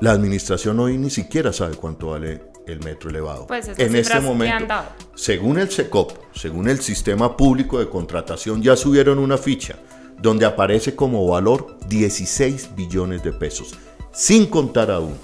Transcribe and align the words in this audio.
La 0.00 0.12
administración 0.12 0.80
hoy 0.80 0.98
ni 0.98 1.10
siquiera 1.10 1.52
sabe 1.52 1.76
cuánto 1.76 2.08
vale 2.08 2.42
el 2.66 2.80
metro 2.80 3.10
elevado. 3.10 3.46
Pues 3.46 3.68
en 3.68 3.94
este 3.94 4.12
que 4.12 4.18
han 4.18 4.24
momento, 4.24 4.66
dado. 4.66 4.88
según 5.14 5.58
el 5.58 5.70
SECOP, 5.70 6.12
según 6.34 6.68
el 6.68 6.80
Sistema 6.80 7.36
Público 7.36 7.78
de 7.78 7.88
Contratación, 7.88 8.62
ya 8.62 8.76
subieron 8.76 9.18
una 9.18 9.38
ficha 9.38 9.76
donde 10.20 10.46
aparece 10.46 10.94
como 10.94 11.26
valor 11.26 11.78
16 11.88 12.70
billones 12.74 13.22
de 13.22 13.32
pesos, 13.32 13.74
sin 14.12 14.46
contar 14.46 14.90
aún 14.90 15.14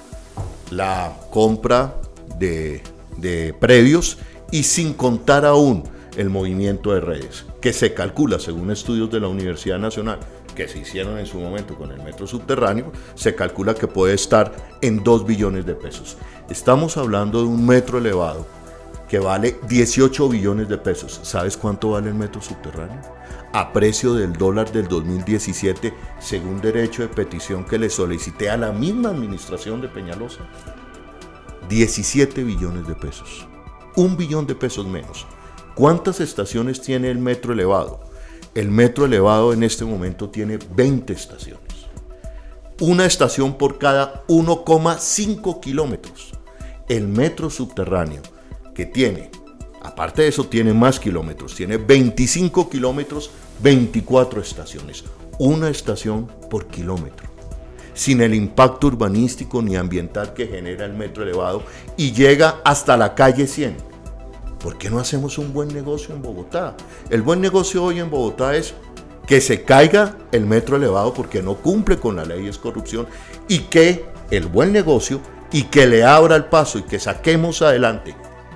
la 0.71 1.17
compra 1.31 1.97
de, 2.39 2.83
de 3.17 3.55
predios 3.59 4.19
y 4.51 4.63
sin 4.65 4.95
contar 4.95 5.45
aún 5.45 5.85
el 6.17 6.29
movimiento 6.29 6.93
de 6.93 7.01
redes, 7.01 7.47
que 7.61 7.73
se 7.73 7.95
calcula, 7.95 8.39
según 8.39 8.71
estudios 8.71 9.11
de 9.11 9.21
la 9.21 9.29
Universidad 9.29 9.79
Nacional, 9.79 10.19
que 10.53 10.69
se 10.69 10.79
hicieron 10.79 11.19
en 11.19 11.27
su 11.27 11.39
momento 11.39 11.77
con 11.77 11.91
el 11.93 12.03
metro 12.03 12.27
subterráneo, 12.27 12.93
se 13.15 13.35
calcula 13.35 13.75
que 13.75 13.87
puede 13.87 14.15
estar 14.15 14.53
en 14.81 15.03
2 15.03 15.27
billones 15.27 15.67
de 15.67 15.75
pesos. 15.75 16.17
Estamos 16.49 16.97
hablando 16.97 17.41
de 17.41 17.49
un 17.49 17.67
metro 17.67 17.99
elevado 17.99 18.47
que 19.09 19.19
vale 19.19 19.59
18 19.69 20.29
billones 20.29 20.69
de 20.69 20.79
pesos. 20.79 21.21
¿Sabes 21.25 21.57
cuánto 21.57 21.91
vale 21.91 22.09
el 22.09 22.15
metro 22.15 22.41
subterráneo? 22.41 23.01
A 23.53 23.73
precio 23.73 24.15
del 24.15 24.33
dólar 24.33 24.71
del 24.71 24.87
2017, 24.87 25.93
según 26.21 26.61
derecho 26.61 27.03
de 27.03 27.09
petición 27.09 27.65
que 27.65 27.79
le 27.79 27.91
solicité 27.91 28.51
a 28.51 28.57
la 28.57 28.71
misma 28.71 29.09
administración 29.09 29.81
de 29.81 29.89
Peñalosa. 29.89 30.49
17 31.69 32.45
billones 32.45 32.87
de 32.87 32.95
pesos. 32.95 33.49
Un 33.97 34.17
billón 34.17 34.47
de 34.47 34.55
pesos 34.55 34.87
menos. 34.87 35.27
¿Cuántas 35.75 36.21
estaciones 36.21 36.81
tiene 36.81 37.11
el 37.11 37.19
metro 37.19 37.53
elevado? 37.53 38.10
El 38.55 38.71
metro 38.71 39.05
elevado 39.05 39.53
en 39.53 39.63
este 39.63 39.85
momento 39.85 40.29
tiene 40.29 40.59
20 40.75 41.13
estaciones. 41.13 41.87
Una 42.81 43.07
estación 43.07 43.57
por 43.57 43.79
cada 43.79 44.27
1,5 44.27 45.61
kilómetros. 45.61 46.33
El 46.89 47.07
metro 47.07 47.49
subterráneo, 47.49 48.23
que 48.75 48.87
tiene, 48.87 49.31
aparte 49.83 50.23
de 50.23 50.29
eso, 50.29 50.47
tiene 50.47 50.73
más 50.73 50.99
kilómetros, 50.99 51.55
tiene 51.55 51.77
25 51.77 52.69
kilómetros, 52.69 53.31
24 53.63 54.41
estaciones. 54.41 55.05
Una 55.39 55.69
estación 55.69 56.27
por 56.51 56.67
kilómetro 56.67 57.31
sin 57.95 58.23
el 58.23 58.35
impacto 58.35 58.87
urbanístico 58.87 59.61
ni 59.61 59.77
ambiental 59.77 60.33
que 60.33 60.47
genera 60.47 60.87
el 60.87 60.95
metro 60.95 61.23
elevado 61.23 61.63
y 61.99 62.13
llega 62.13 62.61
hasta 62.65 62.97
la 62.97 63.15
calle 63.15 63.47
100. 63.47 63.90
¿Por 64.61 64.77
qué 64.77 64.91
no 64.91 64.99
hacemos 64.99 65.39
un 65.39 65.55
buen 65.55 65.69
negocio 65.69 66.15
en 66.15 66.21
Bogotá? 66.21 66.77
El 67.09 67.23
buen 67.23 67.41
negocio 67.41 67.83
hoy 67.83 67.99
en 67.99 68.11
Bogotá 68.11 68.55
es 68.55 68.75
que 69.27 69.41
se 69.41 69.63
caiga 69.63 70.17
el 70.33 70.45
metro 70.45 70.77
elevado 70.77 71.15
porque 71.15 71.43
no 71.43 71.57
cumple 71.57 71.99
con 71.99 72.17
la 72.17 72.25
ley, 72.25 72.47
es 72.47 72.59
corrupción, 72.59 73.07
y 73.49 73.61
que 73.61 74.05
el 74.31 74.47
buen 74.49 74.73
negocio 74.73 75.21
y 75.51 75.65
que 75.65 75.87
le 75.87 76.05
abra 76.05 76.37
el 76.37 76.45
paso 76.45 76.79
y 76.79 76.83
que 76.83 76.99
saquemos 76.99 77.63
adelante 77.63 78.15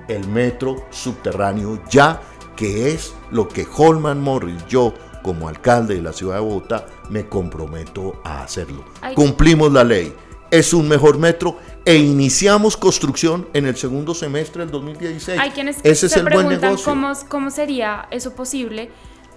el 0.09 0.29
metro 0.29 0.85
subterráneo 0.91 1.83
ya 1.89 2.21
que 2.55 2.93
es 2.93 3.15
lo 3.31 3.49
que 3.49 3.67
Holman 3.77 4.21
Morris, 4.21 4.67
yo 4.69 4.93
como 5.23 5.49
alcalde 5.49 5.95
de 5.95 6.03
la 6.03 6.13
ciudad 6.13 6.37
de 6.37 6.43
Bogotá, 6.43 6.87
me 7.09 7.27
comprometo 7.29 8.21
a 8.25 8.43
hacerlo. 8.43 8.85
Ay. 9.01 9.15
Cumplimos 9.15 9.73
la 9.73 9.83
ley, 9.83 10.15
es 10.51 10.75
un 10.75 10.87
mejor 10.87 11.19
metro 11.19 11.57
e 11.85 11.97
iniciamos 11.97 12.77
construcción 12.77 13.49
en 13.53 13.67
el 13.67 13.77
segundo 13.77 14.15
semestre 14.15 14.63
del 14.63 14.71
2016. 14.71 15.39
Hay 15.39 15.51
quienes 15.51 15.79
Ese 15.83 16.07
es 16.07 16.13
se 16.13 16.21
el 16.21 16.25
buen 16.25 16.47
preguntan 16.47 16.61
negocio. 16.61 16.85
cómo, 16.85 17.13
cómo 17.29 17.51
sería 17.51 18.09
eso 18.11 18.35
posible 18.35 18.91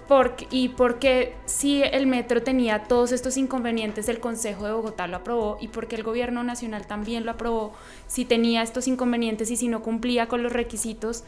porque, 0.08 0.46
y 0.50 0.70
por 0.70 0.98
qué 0.98 1.34
si 1.44 1.82
el 1.82 2.06
metro 2.06 2.42
tenía 2.42 2.84
todos 2.84 3.12
estos 3.12 3.36
inconvenientes, 3.36 4.08
el 4.08 4.20
Consejo 4.20 4.64
de 4.64 4.72
Bogotá 4.72 5.06
lo 5.06 5.18
aprobó 5.18 5.58
y 5.60 5.68
por 5.68 5.86
qué 5.86 5.96
el 5.96 6.02
gobierno 6.02 6.42
nacional 6.42 6.86
también 6.86 7.26
lo 7.26 7.32
aprobó, 7.32 7.74
si 8.06 8.24
tenía 8.24 8.62
estos 8.62 8.88
inconvenientes 8.88 9.50
y 9.50 9.56
si 9.56 9.68
no 9.68 9.82
cumplía 9.82 10.26
con 10.26 10.42
los 10.42 10.50
requisitos 10.50 11.24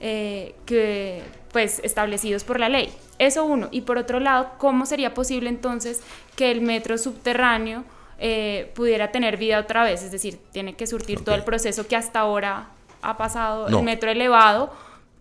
eh, 0.00 0.56
que, 0.66 1.22
pues, 1.52 1.80
establecidos 1.84 2.42
por 2.42 2.58
la 2.58 2.68
ley. 2.68 2.92
Eso 3.20 3.44
uno. 3.44 3.68
Y 3.70 3.82
por 3.82 3.98
otro 3.98 4.18
lado, 4.18 4.50
¿cómo 4.58 4.84
sería 4.84 5.14
posible 5.14 5.48
entonces 5.48 6.00
que 6.34 6.50
el 6.50 6.60
metro 6.60 6.98
subterráneo 6.98 7.84
eh, 8.18 8.72
pudiera 8.74 9.10
tener 9.12 9.36
vida 9.36 9.58
otra 9.58 9.84
vez? 9.84 10.02
Es 10.02 10.10
decir, 10.12 10.38
tiene 10.52 10.74
que 10.76 10.86
surtir 10.86 11.22
todo 11.24 11.34
el 11.34 11.44
proceso 11.44 11.86
que 11.86 11.96
hasta 11.96 12.20
ahora 12.20 12.70
ha 13.02 13.16
pasado 13.16 13.68
No. 13.68 13.78
el 13.80 13.84
metro 13.84 14.10
elevado. 14.10 14.72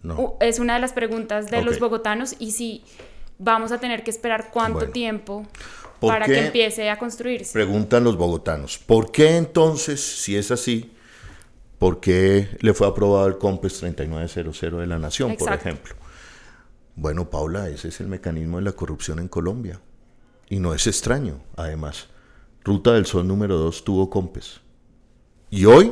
No. 0.01 0.35
Es 0.39 0.59
una 0.59 0.75
de 0.75 0.79
las 0.81 0.93
preguntas 0.93 1.49
de 1.49 1.61
los 1.61 1.79
bogotanos 1.79 2.35
y 2.39 2.51
si 2.51 2.83
vamos 3.37 3.71
a 3.71 3.79
tener 3.79 4.03
que 4.03 4.11
esperar 4.11 4.49
cuánto 4.51 4.79
Bueno. 4.79 4.93
tiempo 4.93 5.45
¿Por 5.99 6.11
para 6.11 6.25
que 6.25 6.45
empiece 6.47 6.89
a 6.89 6.97
construirse. 6.99 7.53
Preguntan 7.53 8.03
los 8.03 8.17
bogotanos, 8.17 8.77
¿por 8.77 9.11
qué 9.11 9.37
entonces, 9.37 10.01
si 10.01 10.35
es 10.35 10.51
así, 10.51 10.91
por 11.79 11.99
qué 12.01 12.49
le 12.59 12.73
fue 12.73 12.87
aprobado 12.87 13.27
el 13.27 13.37
COMPES 13.37 13.79
3900 13.79 14.79
de 14.81 14.87
la 14.87 14.99
Nación, 14.99 15.35
por 15.37 15.53
ejemplo? 15.53 15.95
Bueno, 16.95 17.29
Paula, 17.29 17.69
ese 17.69 17.87
es 17.87 17.99
el 18.01 18.07
mecanismo 18.07 18.57
de 18.57 18.63
la 18.65 18.73
corrupción 18.73 19.19
en 19.19 19.27
Colombia. 19.27 19.79
Y 20.49 20.59
no 20.59 20.73
es 20.73 20.85
extraño, 20.87 21.41
además. 21.55 22.07
Ruta 22.65 22.93
del 22.93 23.05
Sol 23.05 23.27
número 23.27 23.57
2 23.57 23.83
tuvo 23.83 24.09
COMPES. 24.09 24.61
Y 25.49 25.65
hoy 25.65 25.91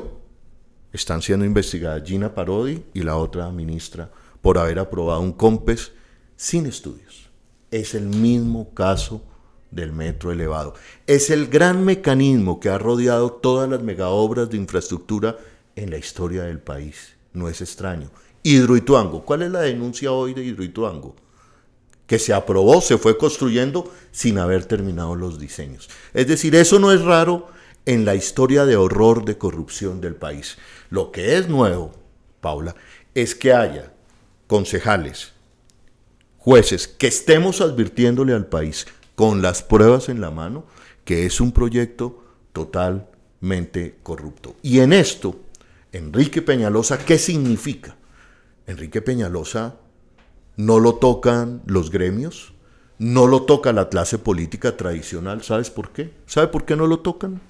están 0.94 1.22
siendo 1.22 1.46
investigadas 1.46 2.04
Gina 2.06 2.34
Parodi 2.34 2.82
y 2.94 3.02
la 3.02 3.18
otra 3.18 3.52
ministra 3.52 4.10
por 4.42 4.58
haber 4.58 4.80
aprobado 4.80 5.20
un 5.20 5.34
COMPES 5.34 5.92
sin 6.38 6.66
estudios. 6.66 7.30
Es 7.72 7.94
el 7.94 8.06
mismo 8.06 8.74
caso 8.74 9.22
del 9.70 9.92
metro 9.92 10.32
elevado. 10.32 10.74
Es 11.08 11.30
el 11.30 11.48
gran 11.48 11.84
mecanismo 11.84 12.62
que 12.62 12.70
ha 12.70 12.78
rodeado 12.78 13.34
todas 13.34 13.70
las 13.70 13.84
megaobras 13.84 14.50
de 14.50 14.56
infraestructura 14.56 15.38
en 15.76 15.90
la 15.90 15.98
historia 15.98 16.44
del 16.44 16.60
país. 16.60 17.16
No 17.34 17.50
es 17.50 17.60
extraño. 17.60 18.10
Hidroituango. 18.44 19.26
¿Cuál 19.26 19.42
es 19.42 19.52
la 19.52 19.62
denuncia 19.62 20.14
hoy 20.14 20.34
de 20.34 20.46
Hidroituango? 20.46 21.16
Que 22.12 22.20
se 22.20 22.34
aprobó, 22.34 22.82
se 22.82 22.98
fue 22.98 23.18
construyendo 23.18 23.90
sin 24.12 24.38
haber 24.38 24.66
terminado 24.66 25.16
los 25.16 25.40
diseños. 25.40 25.90
Es 26.14 26.28
decir, 26.28 26.54
eso 26.56 26.78
no 26.78 26.92
es 26.92 27.02
raro 27.02 27.48
en 27.86 28.04
la 28.04 28.16
historia 28.16 28.66
de 28.66 28.76
horror 28.76 29.24
de 29.24 29.38
corrupción 29.38 30.02
del 30.02 30.16
país. 30.16 30.58
Lo 30.90 31.14
que 31.14 31.38
es 31.38 31.48
nuevo, 31.48 31.94
Paula, 32.42 32.76
es 33.16 33.34
que 33.34 33.54
haya 33.54 33.94
concejales, 34.48 35.32
jueces, 36.38 36.90
que 36.90 37.08
estemos 37.08 37.62
advirtiéndole 37.62 38.34
al 38.34 38.48
país 38.48 38.88
con 39.16 39.42
las 39.42 39.64
pruebas 39.64 40.10
en 40.10 40.20
la 40.20 40.32
mano 40.32 40.66
que 41.06 41.26
es 41.26 41.40
un 41.40 41.54
proyecto 41.54 42.26
totalmente 42.52 44.00
corrupto. 44.04 44.58
Y 44.62 44.82
en 44.82 44.92
esto, 44.92 45.40
Enrique 45.94 46.42
Peñalosa, 46.42 46.98
¿qué 47.06 47.18
significa? 47.18 47.96
Enrique 48.68 49.02
Peñalosa 49.02 49.78
no 50.66 50.80
lo 50.80 50.96
tocan 50.96 51.64
los 51.66 51.90
gremios, 51.90 52.54
no 53.00 53.26
lo 53.26 53.44
toca 53.44 53.74
la 53.74 53.90
clase 53.90 54.20
política 54.20 54.78
tradicional. 54.78 55.42
¿Sabes 55.42 55.72
por 55.72 55.90
qué? 55.90 56.14
¿Sabe 56.28 56.48
por 56.50 56.66
qué 56.66 56.76
no 56.76 56.86
lo 56.86 57.00
tocan? 57.00 57.42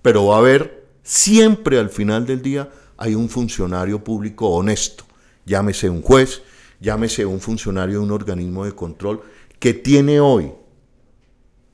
Pero 0.00 0.26
va 0.26 0.36
a 0.36 0.38
haber 0.38 0.86
siempre 1.02 1.78
al 1.78 1.90
final 1.90 2.24
del 2.24 2.40
día 2.40 2.70
hay 2.96 3.16
un 3.16 3.28
funcionario 3.28 4.04
público 4.04 4.48
honesto, 4.48 5.04
llámese 5.44 5.90
un 5.90 6.02
juez, 6.02 6.42
llámese 6.80 7.26
un 7.26 7.40
funcionario 7.40 7.98
de 7.98 8.04
un 8.04 8.12
organismo 8.12 8.64
de 8.64 8.72
control 8.72 9.22
que 9.58 9.74
tiene 9.74 10.20
hoy 10.20 10.52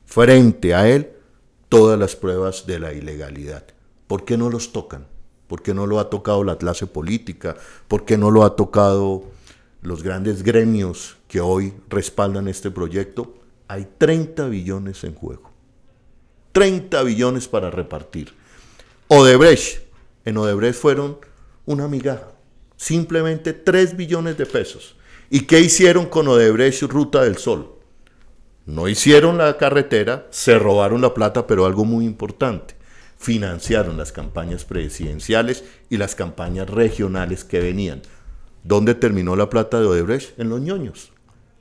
frente 0.07 0.75
a 0.75 0.89
él 0.89 1.11
todas 1.69 1.99
las 1.99 2.17
pruebas 2.17 2.65
de 2.67 2.79
la 2.79 2.95
ilegalidad. 2.95 3.65
¿Por 4.07 4.25
qué 4.25 4.39
no 4.39 4.49
los 4.49 4.73
tocan? 4.73 5.07
¿Por 5.49 5.63
qué 5.63 5.75
no 5.75 5.87
lo 5.87 6.01
ha 6.01 6.09
tocado 6.09 6.45
la 6.45 6.57
clase 6.57 6.87
política? 6.87 7.57
¿Por 7.89 8.07
qué 8.07 8.17
no 8.17 8.31
lo 8.31 8.45
ha 8.45 8.57
tocado 8.57 9.25
los 9.83 10.03
grandes 10.03 10.43
gremios 10.43 11.17
que 11.29 11.41
hoy 11.41 11.75
respaldan 11.89 12.49
este 12.49 12.71
proyecto? 12.71 13.35
Hay 13.69 13.87
30 13.99 14.49
billones 14.49 15.05
en 15.05 15.15
juego. 15.15 15.51
30 16.53 17.03
billones 17.05 17.49
para 17.49 17.71
repartir. 17.71 18.33
Odebrecht, 19.09 19.83
en 20.25 20.37
Odebrecht 20.37 20.79
fueron 20.79 21.19
una 21.67 21.89
migaja, 21.89 22.33
simplemente 22.77 23.53
3 23.53 23.97
billones 23.97 24.37
de 24.37 24.47
pesos. 24.47 24.97
¿Y 25.31 25.43
qué 25.43 25.61
hicieron 25.61 26.07
con 26.07 26.27
Odebrecht 26.27 26.83
Ruta 26.83 27.23
del 27.23 27.37
Sol? 27.37 27.77
No 28.67 28.89
hicieron 28.89 29.39
la 29.39 29.57
carretera, 29.57 30.27
se 30.31 30.59
robaron 30.59 31.01
la 31.01 31.15
plata, 31.15 31.47
pero 31.47 31.67
algo 31.67 31.85
muy 31.85 32.05
importante, 32.05 32.75
financiaron 33.17 33.97
las 33.97 34.13
campañas 34.13 34.65
presidenciales 34.65 35.65
y 35.89 35.97
las 35.97 36.15
campañas 36.15 36.69
regionales 36.69 37.45
que 37.45 37.61
venían. 37.61 38.03
¿Dónde 38.65 38.95
terminó 38.95 39.37
la 39.37 39.51
plata 39.51 39.81
de 39.81 39.87
Odebrecht? 39.87 40.39
En 40.39 40.49
los 40.49 40.61
ñoños. 40.61 41.13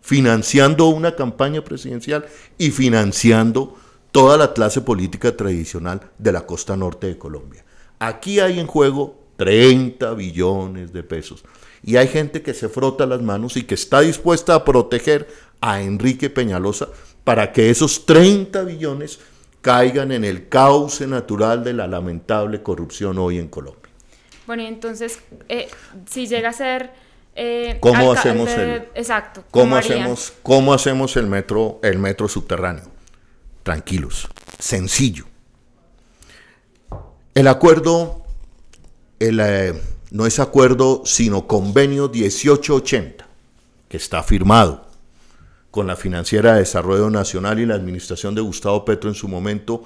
Financiando 0.01 0.87
una 0.87 1.15
campaña 1.15 1.63
presidencial 1.63 2.25
y 2.57 2.71
financiando 2.71 3.75
toda 4.11 4.37
la 4.37 4.53
clase 4.53 4.81
política 4.81 5.35
tradicional 5.35 6.11
de 6.17 6.31
la 6.31 6.45
costa 6.45 6.75
norte 6.75 7.07
de 7.07 7.17
Colombia. 7.17 7.63
Aquí 7.99 8.39
hay 8.39 8.59
en 8.59 8.67
juego 8.67 9.19
30 9.37 10.13
billones 10.15 10.91
de 10.93 11.03
pesos. 11.03 11.43
Y 11.81 11.95
hay 11.95 12.07
gente 12.07 12.41
que 12.41 12.53
se 12.53 12.67
frota 12.67 13.05
las 13.05 13.21
manos 13.21 13.55
y 13.55 13.63
que 13.63 13.75
está 13.75 14.01
dispuesta 14.01 14.53
a 14.53 14.65
proteger 14.65 15.29
a 15.61 15.81
Enrique 15.81 16.29
Peñalosa 16.29 16.89
para 17.23 17.53
que 17.53 17.69
esos 17.69 18.05
30 18.05 18.63
billones 18.63 19.19
caigan 19.61 20.11
en 20.11 20.23
el 20.23 20.49
cauce 20.49 21.07
natural 21.07 21.63
de 21.63 21.73
la 21.73 21.87
lamentable 21.87 22.61
corrupción 22.63 23.17
hoy 23.17 23.37
en 23.37 23.47
Colombia. 23.47 23.78
Bueno, 24.49 24.63
y 24.63 24.65
entonces, 24.65 25.19
eh, 25.47 25.69
si 26.09 26.25
llega 26.25 26.49
a 26.49 26.53
ser... 26.53 26.91
Eh, 27.35 27.77
¿Cómo 27.81 28.11
hacemos 28.11 28.49
el, 28.49 28.89
exacto, 28.95 29.43
¿cómo, 29.51 29.75
hacemos, 29.75 30.33
¿Cómo 30.41 30.73
hacemos 30.73 31.15
el 31.17 31.27
metro, 31.27 31.79
el 31.83 31.99
metro 31.99 32.27
subterráneo? 32.27 32.85
Tranquilos, 33.61 34.27
sencillo. 34.57 35.25
El 37.35 37.47
acuerdo, 37.47 38.23
el, 39.19 39.39
eh, 39.39 39.79
no 40.09 40.25
es 40.25 40.39
acuerdo, 40.39 41.03
sino 41.05 41.45
convenio 41.45 42.09
1880, 42.09 43.27
que 43.87 43.97
está 43.97 44.23
firmado 44.23 44.87
con 45.69 45.85
la 45.85 45.95
Financiera 45.95 46.53
de 46.53 46.61
Desarrollo 46.61 47.11
Nacional 47.11 47.59
y 47.59 47.67
la 47.67 47.75
administración 47.75 48.33
de 48.33 48.41
Gustavo 48.41 48.83
Petro 48.83 49.11
en 49.11 49.15
su 49.15 49.27
momento, 49.27 49.83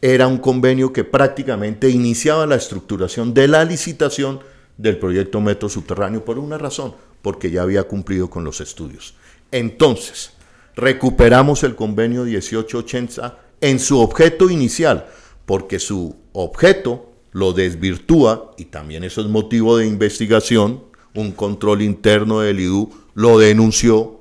era 0.00 0.26
un 0.26 0.38
convenio 0.38 0.92
que 0.92 1.04
prácticamente 1.04 1.90
iniciaba 1.90 2.46
la 2.46 2.56
estructuración 2.56 3.34
de 3.34 3.48
la 3.48 3.64
licitación 3.64 4.40
del 4.76 4.98
proyecto 4.98 5.40
Metro 5.40 5.68
Subterráneo 5.68 6.24
por 6.24 6.38
una 6.38 6.56
razón, 6.56 6.94
porque 7.22 7.50
ya 7.50 7.62
había 7.62 7.82
cumplido 7.84 8.30
con 8.30 8.44
los 8.44 8.60
estudios. 8.60 9.14
Entonces, 9.50 10.32
recuperamos 10.76 11.64
el 11.64 11.74
convenio 11.74 12.24
1880 12.24 13.38
en 13.60 13.78
su 13.80 13.98
objeto 13.98 14.50
inicial, 14.50 15.06
porque 15.46 15.78
su 15.78 16.16
objeto 16.32 17.10
lo 17.32 17.52
desvirtúa, 17.52 18.52
y 18.56 18.66
también 18.66 19.02
eso 19.02 19.20
es 19.20 19.26
motivo 19.26 19.76
de 19.76 19.86
investigación, 19.86 20.84
un 21.14 21.32
control 21.32 21.82
interno 21.82 22.40
del 22.40 22.60
IDU 22.60 22.90
lo 23.14 23.38
denunció 23.38 24.17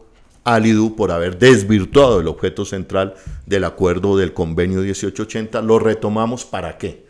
al 0.47 0.63
por 0.95 1.11
haber 1.11 1.37
desvirtuado 1.37 2.21
el 2.21 2.27
objeto 2.29 2.63
central 2.63 3.15
del 3.45 3.65
acuerdo 3.65 4.15
del 4.15 4.33
convenio 4.33 4.79
1880. 4.79 5.61
Lo 5.61 5.77
retomamos 5.77 6.45
para 6.45 6.77
qué? 6.77 7.05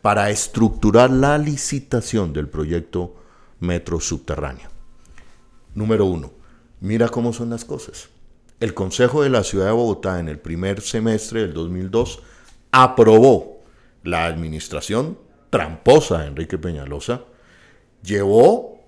Para 0.00 0.30
estructurar 0.30 1.08
la 1.08 1.38
licitación 1.38 2.32
del 2.32 2.48
proyecto 2.48 3.14
metro 3.60 4.00
subterráneo. 4.00 4.68
Número 5.76 6.06
uno, 6.06 6.32
mira 6.80 7.08
cómo 7.08 7.32
son 7.32 7.50
las 7.50 7.64
cosas. 7.64 8.08
El 8.58 8.74
Consejo 8.74 9.22
de 9.22 9.30
la 9.30 9.44
Ciudad 9.44 9.66
de 9.66 9.72
Bogotá 9.72 10.18
en 10.18 10.28
el 10.28 10.40
primer 10.40 10.80
semestre 10.80 11.42
del 11.42 11.54
2002 11.54 12.20
aprobó 12.72 13.60
la 14.02 14.24
administración 14.24 15.16
tramposa 15.50 16.18
de 16.18 16.26
Enrique 16.26 16.58
Peñalosa, 16.58 17.22
llevó 18.02 18.81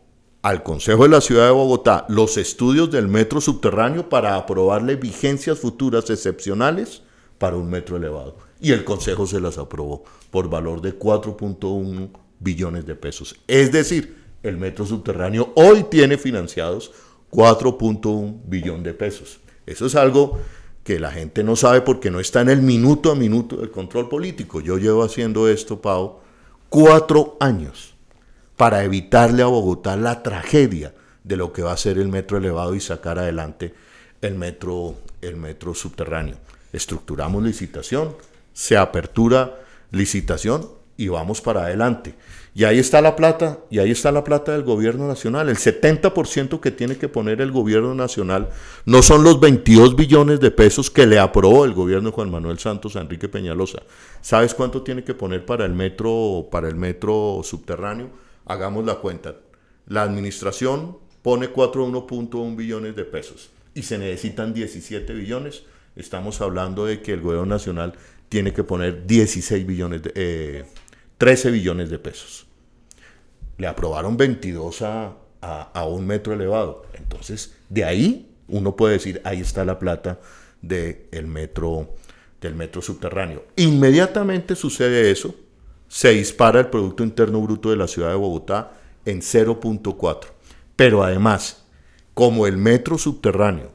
al 0.45 0.63
Consejo 0.63 1.05
de 1.05 1.09
la 1.09 1.23
Ciudad 1.23 1.47
de 1.47 1.53
Bogotá 1.53 2.05
los 2.11 2.37
estudios 2.37 2.91
del 2.91 3.09
metro 3.09 3.41
subterráneo 3.41 4.11
para 4.11 4.37
aprobarle 4.37 4.97
vigencias 4.97 5.59
futuras 5.59 6.11
excepcionales 6.11 7.01
para 7.39 7.57
un 7.57 7.71
metro 7.71 7.97
elevado. 7.97 8.37
Y 8.61 8.73
el 8.73 8.85
Consejo 8.85 9.27
se 9.27 9.41
las 9.41 9.57
aprobó 9.57 10.05
por 10.31 10.51
valor 10.51 10.83
de 10.83 10.99
4.1 10.99 12.11
billones 12.41 12.85
de 12.85 12.95
pesos. 12.95 13.37
Es 13.49 13.73
decir, 13.73 14.19
el 14.43 14.59
metro 14.59 14.85
subterráneo 14.85 15.51
hoy 15.57 15.85
tiene 15.85 16.19
financiados 16.19 16.93
4.1 17.31 18.43
billón 18.45 18.83
de 18.83 18.93
pesos. 18.93 19.41
Eso 19.65 19.87
es 19.87 19.95
algo 19.95 20.39
que 20.83 21.01
la 21.01 21.11
gente 21.11 21.43
no 21.43 21.57
sabe 21.57 21.81
porque 21.81 22.11
no 22.11 22.21
está 22.21 22.43
en 22.43 22.51
el 22.51 22.61
minuto 22.61 23.11
a 23.11 23.15
minuto 23.15 23.57
del 23.57 23.71
control 23.71 24.11
político. 24.11 24.61
Yo 24.61 24.77
llevo 24.77 25.05
haciendo 25.05 25.49
esto, 25.49 25.81
Pau, 25.81 26.19
cuatro 26.69 27.39
años 27.41 27.94
para 28.57 28.85
evitarle 28.85 29.43
a 29.43 29.47
Bogotá 29.47 29.97
la 29.97 30.23
tragedia 30.23 30.95
de 31.23 31.37
lo 31.37 31.53
que 31.53 31.63
va 31.63 31.73
a 31.73 31.77
ser 31.77 31.99
el 31.99 32.09
metro 32.09 32.39
elevado 32.39 32.75
y 32.75 32.81
sacar 32.81 33.19
adelante 33.19 33.75
el 34.21 34.35
metro, 34.35 34.95
el 35.21 35.37
metro 35.37 35.75
subterráneo. 35.75 36.37
Estructuramos 36.73 37.43
licitación, 37.43 38.17
se 38.53 38.77
apertura 38.77 39.55
licitación 39.91 40.69
y 40.97 41.09
vamos 41.09 41.41
para 41.41 41.63
adelante. 41.65 42.15
Y 42.57 42.63
ahí 42.63 42.79
está 42.79 43.01
la 43.01 43.17
plata, 43.17 43.59
y 43.69 43.81
ahí 43.81 43.91
está 43.91 44.13
la 44.13 44.23
plata 44.23 44.53
del 44.53 44.63
gobierno 44.63 45.09
nacional. 45.09 45.49
El 45.49 45.57
70% 45.57 46.61
que 46.61 46.71
tiene 46.71 46.97
que 46.97 47.09
poner 47.09 47.41
el 47.41 47.51
gobierno 47.51 47.97
nacional 47.97 48.51
no 48.87 49.03
son 49.03 49.25
los 49.25 49.41
22 49.41 49.97
billones 49.97 50.39
de 50.39 50.53
pesos 50.53 50.89
que 50.89 51.05
le 51.05 51.19
aprobó 51.19 51.65
el 51.65 51.73
gobierno 51.73 52.11
de 52.11 52.15
Juan 52.15 52.31
Manuel 52.31 52.61
Santos 52.61 52.95
a 52.95 53.01
Enrique 53.01 53.29
Peñalosa. 53.29 53.83
¿Sabes 54.21 54.55
cuánto 54.55 54.83
tiene 54.83 55.03
que 55.03 55.15
poner 55.15 55.45
para 55.45 55.65
el 55.65 55.73
metro, 55.73 56.47
para 56.49 56.69
el 56.69 56.77
metro 56.77 57.41
subterráneo? 57.43 58.24
Hagamos 58.47 58.85
la 58.85 58.97
cuenta. 58.97 59.37
La 59.87 60.03
administración 60.03 60.99
pone 61.23 61.53
4.1 61.53 62.57
billones 62.57 62.97
de 62.97 63.05
pesos 63.05 63.51
y 63.75 63.83
se 63.83 63.99
necesitan 63.99 64.55
17 64.55 65.13
billones. 65.15 65.65
Estamos 65.97 66.41
hablando 66.41 66.87
de 66.87 67.03
que 67.03 67.13
el 67.13 67.21
gobierno 67.21 67.47
nacional 67.47 67.95
tiene 68.29 68.53
que 68.53 68.65
poner 68.65 69.07
16 69.07 69.67
billones, 69.67 70.03
de, 70.03 70.65
13 71.19 71.49
eh, 71.49 71.53
billones 71.53 71.91
de 71.91 71.99
pesos. 71.99 72.47
Le 73.59 73.67
aprobaron 73.67 74.17
22 74.17 74.83
a, 74.83 75.17
a, 75.41 75.87
un 75.87 76.07
metro 76.07 76.33
elevado. 76.33 76.87
Entonces, 76.95 77.55
de 77.69 77.85
ahí 77.85 78.31
uno 78.49 78.77
puede 78.77 78.95
decir, 78.95 79.21
ahí 79.25 79.41
está 79.41 79.65
la 79.65 79.79
plata 79.79 80.21
del 80.61 81.27
metro, 81.27 81.95
del 82.41 82.55
metro 82.55 82.83
subterráneo. 82.83 83.45
Inmediatamente 83.57 84.57
sucede 84.57 85.11
eso, 85.11 85.35
se 85.95 86.11
dispara 86.11 86.59
el 86.59 86.67
Producto 86.67 87.05
Interno 87.05 87.41
Bruto 87.41 87.71
de 87.71 87.77
la 87.77 87.87
ciudad 87.87 88.09
de 88.09 88.17
Bogotá 88.17 88.73
en 89.05 89.21
0.4. 89.21 90.27
Pero 90.75 91.05
además, 91.05 91.67
como 92.15 92.49
el 92.49 92.57
metro 92.57 92.99
subterráneo, 92.99 93.71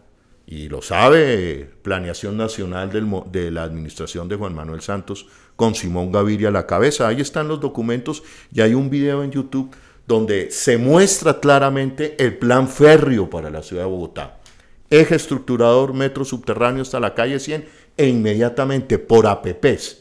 y 0.45 0.67
lo 0.67 0.81
sabe 0.81 1.71
Planeación 1.81 2.35
Nacional 2.35 2.91
de 3.31 3.51
la 3.51 3.63
Administración 3.63 4.27
de 4.27 4.35
Juan 4.35 4.53
Manuel 4.53 4.81
Santos, 4.81 5.27
con 5.55 5.75
Simón 5.75 6.11
Gaviria 6.11 6.49
a 6.49 6.51
la 6.51 6.67
cabeza, 6.67 7.07
ahí 7.07 7.21
están 7.21 7.47
los 7.47 7.61
documentos 7.61 8.21
y 8.51 8.59
hay 8.59 8.73
un 8.73 8.89
video 8.89 9.23
en 9.23 9.31
YouTube 9.31 9.73
donde 10.05 10.51
se 10.51 10.77
muestra 10.77 11.39
claramente 11.39 12.21
el 12.21 12.37
plan 12.37 12.67
férreo 12.67 13.29
para 13.29 13.49
la 13.49 13.63
ciudad 13.63 13.83
de 13.83 13.91
Bogotá. 13.91 14.41
Eje 14.89 15.15
estructurador, 15.15 15.93
metro 15.93 16.25
subterráneo 16.25 16.81
hasta 16.81 16.99
la 16.99 17.15
calle 17.15 17.39
100 17.39 17.65
e 17.95 18.07
inmediatamente 18.07 18.99
por 18.99 19.25
APPs 19.25 19.98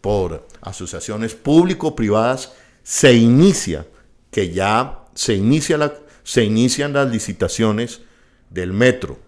por 0.00 0.46
asociaciones 0.60 1.34
público-privadas, 1.34 2.52
se 2.82 3.12
inicia, 3.14 3.86
que 4.30 4.50
ya 4.50 5.04
se, 5.14 5.34
inician 5.34 6.92
las 6.92 7.10
licitaciones 7.10 8.00
del 8.48 8.72
metro 8.72 9.18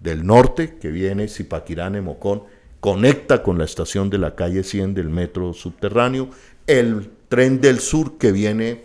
del 0.00 0.26
norte, 0.26 0.78
que 0.78 0.88
viene 0.88 1.28
Zipaquirá, 1.28 1.90
Nemocón, 1.90 2.44
conecta 2.80 3.42
con 3.42 3.58
la 3.58 3.64
estación 3.64 4.10
de 4.10 4.18
la 4.18 4.34
calle 4.34 4.64
100 4.64 4.94
del 4.94 5.10
metro 5.10 5.52
subterráneo, 5.52 6.30
el 6.66 7.10
tren 7.28 7.60
del 7.60 7.80
sur 7.80 8.16
que 8.16 8.32
viene 8.32 8.84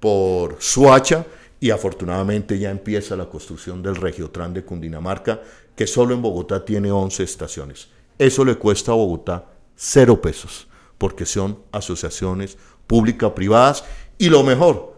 por 0.00 0.56
Suacha 0.60 1.26
y 1.58 1.70
afortunadamente 1.70 2.58
ya 2.58 2.70
empieza 2.70 3.16
la 3.16 3.28
construcción 3.28 3.82
del 3.82 3.96
Regiotran 3.96 4.54
de 4.54 4.64
Cundinamarca, 4.64 5.40
que 5.74 5.86
solo 5.86 6.14
en 6.14 6.22
Bogotá 6.22 6.64
tiene 6.64 6.92
11 6.92 7.22
estaciones. 7.22 7.88
Eso 8.18 8.44
le 8.44 8.56
cuesta 8.56 8.92
a 8.92 8.94
Bogotá 8.94 9.55
cero 9.76 10.20
pesos, 10.20 10.66
porque 10.98 11.26
son 11.26 11.60
asociaciones 11.70 12.58
pública-privadas 12.86 13.84
y 14.18 14.28
lo 14.28 14.42
mejor, 14.42 14.96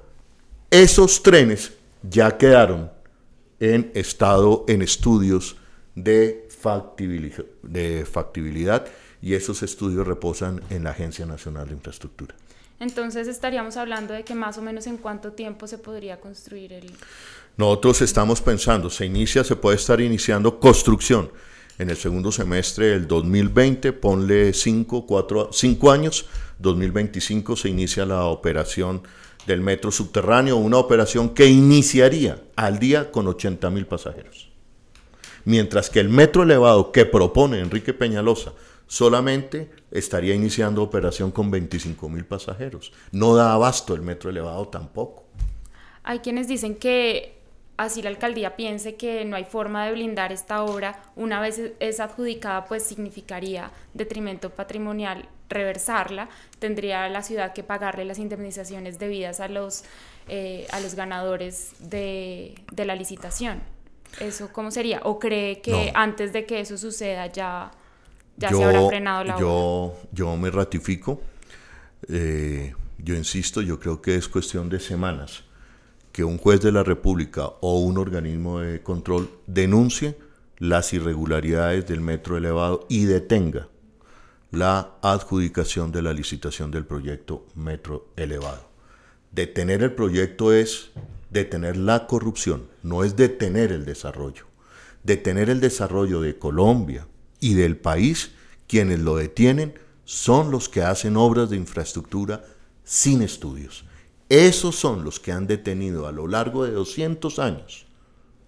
esos 0.71 1.23
trenes 1.23 1.73
ya 2.03 2.39
quedaron 2.39 2.91
en 3.61 3.91
estado, 3.95 4.65
en 4.69 4.83
estudios 4.83 5.57
de 5.95 6.49
factibilidad, 6.49 7.45
de 7.63 8.07
factibilidad 8.11 8.87
y 9.21 9.35
esos 9.35 9.63
estudios 9.63 10.07
reposan 10.07 10.63
en 10.71 10.85
la 10.85 10.91
Agencia 10.91 11.27
Nacional 11.27 11.67
de 11.67 11.75
Infraestructura. 11.75 12.35
Entonces 12.81 13.27
estaríamos 13.27 13.77
hablando 13.77 14.15
de 14.15 14.23
que 14.23 14.37
más 14.37 14.57
o 14.59 14.63
menos 14.63 14.87
en 14.87 14.99
cuánto 14.99 15.33
tiempo 15.33 15.67
se 15.67 15.79
podría 15.79 16.21
construir 16.21 16.73
el... 16.73 16.93
Nosotros 17.57 18.03
estamos 18.03 18.41
pensando, 18.41 18.89
se 18.89 19.05
inicia, 19.05 19.43
se 19.43 19.57
puede 19.57 19.77
estar 19.77 20.01
iniciando 20.01 20.61
construcción 20.61 21.29
en 21.79 21.91
el 21.91 21.97
segundo 21.97 22.33
semestre 22.33 22.87
del 22.87 23.07
2020, 23.07 23.93
ponle 23.93 24.53
5 24.53 25.91
años, 25.91 26.27
2025 26.59 27.57
se 27.57 27.69
inicia 27.69 28.05
la 28.05 28.25
operación 28.25 29.03
del 29.47 29.61
metro 29.61 29.91
subterráneo, 29.91 30.57
una 30.57 30.79
operación 30.79 31.31
que 31.31 31.47
iniciaría 31.47 32.43
al 32.57 32.79
día 32.79 33.11
con 33.11 33.29
80 33.29 33.71
mil 33.71 33.87
pasajeros. 33.87 34.51
Mientras 35.45 35.89
que 35.89 36.01
el 36.01 36.09
metro 36.09 36.43
elevado 36.43 36.93
que 36.93 37.07
propone 37.07 37.61
Enrique 37.61 37.95
Peñalosa 37.95 38.53
solamente 38.87 39.71
estaría 39.91 40.35
iniciando 40.35 40.83
operación 40.83 41.31
con 41.31 41.51
25 41.51 42.09
mil 42.09 42.25
pasajeros. 42.25 42.93
No 43.13 43.37
da 43.37 43.53
abasto 43.53 43.95
el 43.95 44.03
metro 44.03 44.31
elevado 44.31 44.69
tampoco. 44.69 45.25
Hay 46.03 46.19
quienes 46.19 46.49
dicen 46.49 46.75
que 46.75 47.38
así 47.79 48.03
la 48.03 48.11
alcaldía 48.11 48.57
piense 48.57 48.97
que 48.97 49.25
no 49.25 49.37
hay 49.37 49.45
forma 49.45 49.87
de 49.87 49.93
blindar 49.93 50.33
esta 50.33 50.63
obra, 50.65 51.01
una 51.17 51.41
vez 51.41 51.61
es 51.79 52.01
adjudicada, 52.01 52.67
pues 52.67 52.83
significaría 52.83 53.71
detrimento 53.95 54.51
patrimonial 54.51 55.29
reversarla, 55.49 56.29
tendría 56.59 57.09
la 57.09 57.23
ciudad 57.23 57.55
que 57.55 57.63
pagarle 57.63 58.05
las 58.05 58.19
indemnizaciones 58.19 58.99
debidas 58.99 59.41
a 59.41 59.49
los, 59.49 59.85
eh, 60.29 60.67
a 60.73 60.81
los 60.81 60.95
ganadores 60.97 61.73
de, 61.79 62.57
la 62.77 62.97
licitación. 62.97 63.63
¿Eso 64.21 64.51
cómo 64.53 64.71
sería? 64.73 65.01
¿O 65.05 65.19
cree 65.21 65.61
que 65.61 65.93
antes 65.95 66.33
de 66.33 66.47
que 66.47 66.61
eso 66.61 66.77
suceda 66.77 67.29
ya... 67.29 67.71
ya 68.37 68.51
se 68.51 68.65
habrá 68.65 68.87
frenado 68.89 69.23
la 69.23 69.39
yo, 69.39 69.51
obra. 69.51 69.99
Yo 70.13 70.37
me 70.37 70.51
ratifico. 70.51 71.21
Eh, 72.09 72.75
yo 72.99 73.15
insisto, 73.15 73.63
yo 73.63 73.79
creo 73.79 74.03
que 74.03 74.17
es 74.17 74.29
cuestión 74.29 74.69
de 74.69 74.81
semanas 74.81 75.45
que 76.13 76.25
un 76.25 76.39
juez 76.39 76.61
de 76.61 76.73
la 76.73 76.83
República 76.83 77.47
o 77.61 77.79
un 77.81 77.99
organismo 77.99 78.61
de 78.61 78.83
control 78.83 79.31
denuncie 79.47 80.17
las 80.59 80.93
irregularidades 80.93 81.87
del 81.87 82.01
metro 82.01 82.37
elevado 82.37 82.87
y 82.89 83.05
detenga 83.05 83.69
la 84.51 84.95
adjudicación 85.03 85.93
de 85.93 86.03
la 86.03 86.13
licitación 86.13 86.71
del 86.71 86.87
proyecto 86.87 87.47
metro 87.55 88.09
elevado. 88.17 88.69
Detener 89.31 89.83
el 89.83 89.93
proyecto 89.93 90.53
es 90.53 90.91
detener 91.31 91.77
la 91.77 92.07
corrupción, 92.07 92.69
no 92.83 93.05
es 93.05 93.17
detener 93.17 93.73
el 93.73 93.85
desarrollo. 93.85 94.47
Detener 95.05 95.51
el 95.51 95.61
desarrollo 95.61 96.21
de 96.21 96.39
Colombia 96.39 97.07
y 97.41 97.55
del 97.55 97.77
país, 97.77 98.33
quienes 98.67 99.01
lo 99.01 99.17
detienen 99.17 99.75
son 100.05 100.51
los 100.51 100.69
que 100.69 100.83
hacen 100.83 101.17
obras 101.17 101.51
de 101.51 101.57
infraestructura 101.57 102.45
sin 102.85 103.23
estudios. 103.23 103.85
Esos 104.29 104.77
son 104.77 105.05
los 105.05 105.21
que 105.21 105.33
han 105.33 105.47
detenido 105.47 106.07
a 106.07 106.13
lo 106.13 106.27
largo 106.27 106.65
de 106.65 106.73
200 106.73 107.39
años 107.39 107.87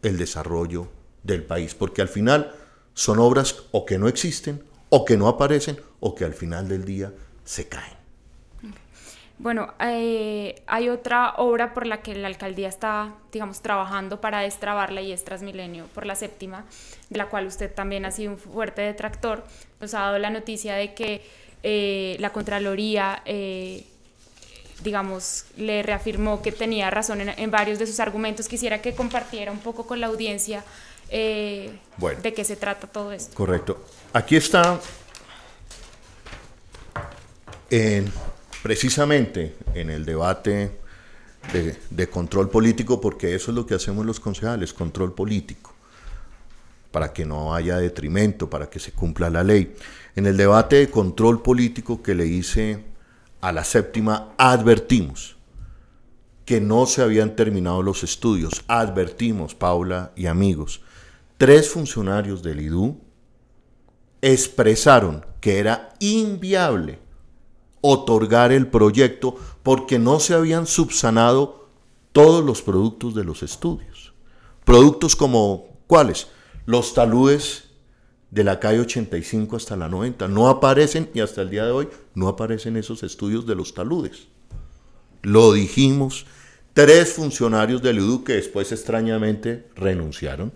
el 0.03 0.19
desarrollo 0.19 0.89
del 1.23 1.43
país, 1.43 1.75
porque 1.75 2.03
al 2.03 2.09
final 2.09 2.55
son 2.95 3.19
obras 3.19 3.65
o 3.73 3.87
que 3.87 3.99
no 3.99 4.09
existen, 4.09 4.63
o 4.91 5.05
que 5.05 5.17
no 5.17 5.29
aparecen, 5.29 5.79
o 6.01 6.15
que 6.15 6.25
al 6.25 6.35
final 6.35 6.69
del 6.69 6.85
día 6.85 7.13
se 7.45 7.69
caen. 7.69 8.01
Bueno, 9.39 9.73
eh, 9.81 10.63
hay 10.67 10.91
otra 10.91 11.37
obra 11.39 11.73
por 11.73 11.87
la 11.87 12.03
que 12.03 12.15
la 12.15 12.29
alcaldía 12.29 12.69
está, 12.69 13.15
digamos, 13.33 13.63
trabajando 13.63 14.21
para 14.21 14.41
destrabarla 14.41 15.01
y 15.01 15.13
es 15.13 15.25
Transmilenio 15.25 15.87
por 15.95 16.05
la 16.05 16.15
séptima, 16.15 16.67
de 17.09 17.17
la 17.17 17.31
cual 17.31 17.47
usted 17.47 17.73
también 17.73 18.05
ha 18.05 18.11
sido 18.11 18.33
un 18.33 18.39
fuerte 18.39 18.83
detractor. 18.83 19.45
Nos 19.81 19.95
ha 19.95 20.01
dado 20.01 20.19
la 20.19 20.29
noticia 20.29 20.75
de 20.75 20.93
que 20.93 21.23
eh, 21.63 22.19
la 22.21 22.35
Contraloría, 22.35 23.23
eh, 23.25 23.87
digamos, 24.83 25.45
le 25.57 25.83
reafirmó 25.83 26.43
que 26.43 26.53
tenía 26.53 26.91
razón 26.91 27.21
en, 27.21 27.51
varios 27.51 27.79
de 27.79 27.87
sus 27.87 28.01
argumentos. 28.01 28.49
Quisiera 28.49 28.81
que 28.81 28.95
compartiera 28.95 29.53
un 29.53 29.59
poco 29.59 29.87
con 29.87 30.01
la 30.01 30.07
audiencia 30.07 30.65
de 31.11 32.33
qué 32.35 32.45
se 32.45 32.57
trata 32.57 32.87
todo 32.87 33.13
esto. 33.13 33.35
Correcto. 33.35 33.85
Aquí 34.13 34.37
está 34.37 34.81
en 37.71 38.11
precisamente 38.63 39.55
en 39.75 39.91
el 39.91 40.05
debate 40.05 40.71
de, 41.91 42.09
control 42.09 42.51
político, 42.51 43.01
porque 43.01 43.35
eso 43.35 43.51
es 43.51 43.55
lo 43.55 43.67
que 43.67 43.75
hacemos 43.75 44.05
los 44.05 44.21
concejales, 44.21 44.73
control 44.73 45.15
político, 45.15 45.73
para 46.91 47.13
que 47.13 47.25
no 47.25 47.55
haya 47.55 47.79
detrimento, 47.79 48.51
para 48.51 48.69
que 48.69 48.79
se 48.79 48.93
cumpla 48.93 49.31
la 49.31 49.43
ley. 49.43 49.75
En 50.17 50.27
el 50.27 50.37
debate 50.37 50.77
de 50.77 50.91
control 50.91 51.43
político 51.43 52.03
que 52.03 52.15
le 52.15 52.27
hice 52.27 52.85
a 53.41 53.53
la 53.53 53.65
séptima, 53.65 54.33
advertimos 54.39 55.37
que 56.45 56.61
no 56.61 56.87
se 56.87 57.03
habían 57.03 57.37
terminado 57.37 57.83
los 57.83 58.03
estudios. 58.03 58.65
Advertimos, 58.67 59.55
Paula 59.55 60.13
y 60.17 60.27
amigos, 60.27 60.81
tres 61.39 61.69
funcionarios 61.69 62.43
del 62.43 62.61
IDU 62.61 63.01
expresaron 64.21 65.25
que 65.41 65.59
era 65.59 65.95
inviable 66.01 66.99
otorgar 67.81 68.53
el 68.53 68.67
proyecto 68.67 69.37
porque 69.63 69.99
no 69.99 70.21
se 70.21 70.35
habían 70.35 70.67
subsanado 70.67 71.69
todos 72.13 72.45
los 72.45 72.63
productos 72.63 73.15
de 73.15 73.25
los 73.25 73.43
estudios. 73.43 74.13
Productos 74.65 75.17
como, 75.17 75.79
¿cuáles? 75.87 76.29
Los 76.67 76.95
taludes 76.95 77.70
de 78.31 78.45
la 78.45 78.61
calle 78.61 78.81
85 78.81 79.57
hasta 79.57 79.77
la 79.77 79.89
90. 79.89 80.29
No 80.29 80.49
aparecen, 80.49 81.11
y 81.15 81.21
hasta 81.21 81.43
el 81.43 81.51
día 81.51 81.65
de 81.65 81.73
hoy, 81.73 81.89
no 82.15 82.29
aparecen 82.29 82.77
esos 82.77 83.03
estudios 83.03 83.47
de 83.47 83.55
los 83.55 83.75
taludes. 83.75 84.29
Lo 85.23 85.53
dijimos, 85.53 86.27
tres 86.73 87.13
funcionarios 87.13 87.83
del 87.83 88.01
UDU 88.01 88.25
que 88.25 88.35
después 88.35 88.73
extrañamente 88.73 89.67
renunciaron, 89.77 90.53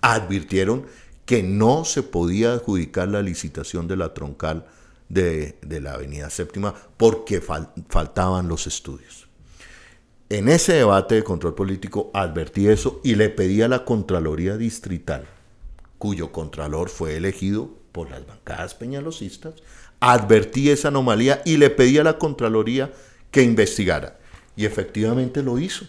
advirtieron 0.00 0.86
que 1.24 1.42
no 1.42 1.84
se 1.84 2.02
podía 2.02 2.52
adjudicar 2.52 3.08
la 3.08 3.22
licitación 3.22 3.86
de 3.86 3.96
la 3.96 4.12
troncal 4.12 4.66
de, 5.08 5.56
la 5.80 5.94
Avenida 5.94 6.30
Séptima 6.30 6.74
porque 6.96 7.40
faltaban 7.40 8.48
los 8.48 8.66
estudios. 8.66 9.28
En 10.28 10.48
ese 10.48 10.74
debate 10.74 11.16
de 11.16 11.24
control 11.24 11.54
político 11.54 12.10
advertí 12.14 12.68
eso 12.68 13.00
y 13.02 13.16
le 13.16 13.30
pedí 13.30 13.62
a 13.62 13.68
la 13.68 13.84
Contraloría 13.84 14.56
Distrital, 14.56 15.24
cuyo 16.00 16.32
Contralor 16.32 16.88
fue 16.88 17.18
elegido 17.18 17.68
por 17.92 18.10
las 18.10 18.26
bancadas 18.26 18.74
peñalosistas, 18.74 19.54
advertí 20.00 20.70
esa 20.70 20.88
anomalía 20.88 21.42
y 21.44 21.58
le 21.58 21.68
pedí 21.68 21.98
a 21.98 22.04
la 22.04 22.16
Contraloría 22.16 22.90
que 23.30 23.42
investigara. 23.42 24.18
Y 24.56 24.64
efectivamente 24.64 25.42
lo 25.42 25.58
hizo. 25.58 25.84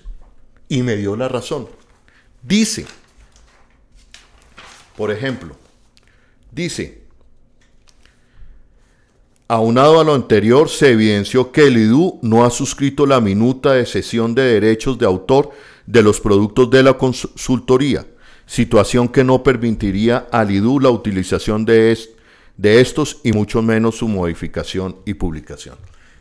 Y 0.67 0.83
me 0.83 0.97
dio 0.97 1.15
la 1.15 1.29
razón. 1.29 1.69
Dice, 2.43 2.85
por 4.97 5.11
ejemplo, 5.11 5.55
dice, 6.51 7.01
Aunado 9.47 9.99
a 9.99 10.03
lo 10.03 10.13
anterior, 10.13 10.69
se 10.69 10.91
evidenció 10.91 11.53
que 11.53 11.67
el 11.67 11.77
IDU 11.77 12.19
no 12.21 12.45
ha 12.45 12.49
suscrito 12.49 13.05
la 13.05 13.21
minuta 13.21 13.73
de 13.73 13.85
cesión 13.85 14.35
de 14.35 14.43
derechos 14.43 14.97
de 14.97 15.05
autor 15.05 15.51
de 15.85 16.03
los 16.03 16.19
productos 16.19 16.69
de 16.69 16.83
la 16.83 16.97
consultoría, 16.97 18.05
situación 18.51 19.07
que 19.07 19.23
no 19.23 19.43
permitiría 19.43 20.27
al 20.29 20.51
IDU 20.51 20.81
la 20.81 20.89
utilización 20.89 21.63
de, 21.63 21.97
de 22.57 22.81
estos 22.81 23.21
y 23.23 23.31
mucho 23.31 23.61
menos 23.61 23.95
su 23.95 24.09
modificación 24.09 24.97
y 25.05 25.13
publicación. 25.13 25.77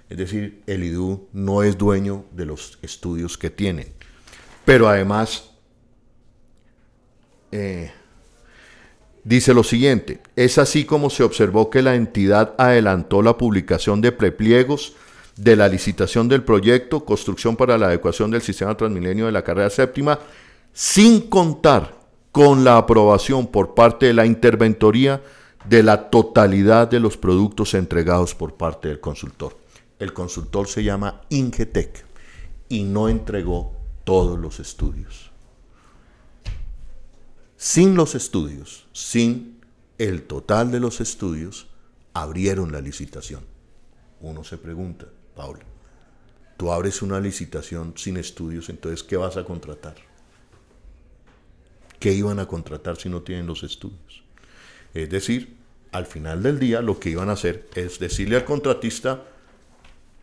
Es 0.08 0.16
decir, 0.16 0.62
el 0.68 0.84
IDU 0.84 1.26
no 1.32 1.64
es 1.64 1.76
dueño 1.76 2.26
de 2.30 2.46
los 2.46 2.78
estudios 2.82 3.36
que 3.36 3.50
tiene. 3.50 3.88
Pero 4.64 4.88
además, 4.88 5.50
eh, 7.50 7.90
Dice 9.22 9.52
lo 9.52 9.62
siguiente, 9.62 10.22
es 10.34 10.56
así 10.56 10.86
como 10.86 11.10
se 11.10 11.22
observó 11.22 11.68
que 11.68 11.82
la 11.82 11.94
entidad 11.94 12.54
adelantó 12.56 13.20
la 13.20 13.36
publicación 13.36 14.00
de 14.00 14.12
prepliegos 14.12 14.94
de 15.36 15.56
la 15.56 15.68
licitación 15.68 16.26
del 16.26 16.42
proyecto 16.42 17.04
Construcción 17.04 17.54
para 17.54 17.76
la 17.76 17.88
adecuación 17.88 18.30
del 18.30 18.40
sistema 18.40 18.74
Transmilenio 18.78 19.26
de 19.26 19.32
la 19.32 19.44
carrera 19.44 19.68
séptima, 19.68 20.18
sin 20.72 21.28
contar 21.28 21.99
con 22.32 22.64
la 22.64 22.76
aprobación 22.76 23.46
por 23.46 23.74
parte 23.74 24.06
de 24.06 24.14
la 24.14 24.26
interventoría 24.26 25.22
de 25.64 25.82
la 25.82 26.10
totalidad 26.10 26.88
de 26.88 27.00
los 27.00 27.16
productos 27.16 27.74
entregados 27.74 28.34
por 28.34 28.54
parte 28.54 28.88
del 28.88 29.00
consultor. 29.00 29.56
El 29.98 30.12
consultor 30.12 30.68
se 30.68 30.82
llama 30.82 31.22
Ingetec 31.28 32.04
y 32.68 32.84
no 32.84 33.08
entregó 33.08 33.72
todos 34.04 34.38
los 34.38 34.60
estudios 34.60 35.30
sin 37.60 37.94
los 37.94 38.14
estudios, 38.14 38.86
sin 38.94 39.60
el 39.98 40.22
total 40.22 40.70
de 40.70 40.80
los 40.80 41.02
estudios, 41.02 41.66
abrieron 42.14 42.72
la 42.72 42.80
licitación. 42.80 43.44
Uno 44.22 44.44
se 44.44 44.56
pregunta, 44.56 45.04
Paula, 45.36 45.66
tú 46.56 46.72
abres 46.72 47.02
una 47.02 47.20
licitación 47.20 47.92
sin 47.98 48.16
estudios, 48.16 48.70
entonces 48.70 49.02
¿qué 49.02 49.18
vas 49.18 49.36
a 49.36 49.44
contratar? 49.44 49.94
¿Qué 52.00 52.14
iban 52.14 52.40
a 52.40 52.48
contratar 52.48 52.96
si 52.96 53.08
no 53.08 53.20
tienen 53.20 53.46
los 53.46 53.62
estudios? 53.62 54.24
Es 54.94 55.08
decir, 55.10 55.54
al 55.92 56.06
final 56.06 56.42
del 56.42 56.58
día 56.58 56.80
lo 56.80 56.98
que 56.98 57.10
iban 57.10 57.28
a 57.28 57.34
hacer 57.34 57.68
es 57.74 57.98
decirle 57.98 58.36
al 58.36 58.44
contratista, 58.44 59.22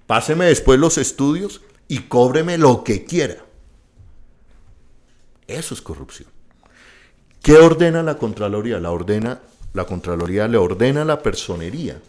páseme 0.07 0.46
después 0.46 0.79
los 0.79 0.98
estudios 0.98 1.62
y 1.88 2.00
cóbreme 2.00 2.57
lo 2.57 2.84
que 2.84 3.05
quiera. 3.05 3.46
Eso 5.48 5.74
es 5.75 5.81
corrupción. 5.81 6.29
¿Qué 7.41 7.53
ordena 7.53 8.01
la 8.03 8.17
Contraloría? 8.17 8.79
La, 8.79 8.91
ordena, 8.91 9.39
la 9.74 9.86
Contraloría 9.86 10.48
le 10.48 10.57
ordena 10.57 11.03
a 11.03 11.05
la 11.05 11.22
personería 11.22 12.01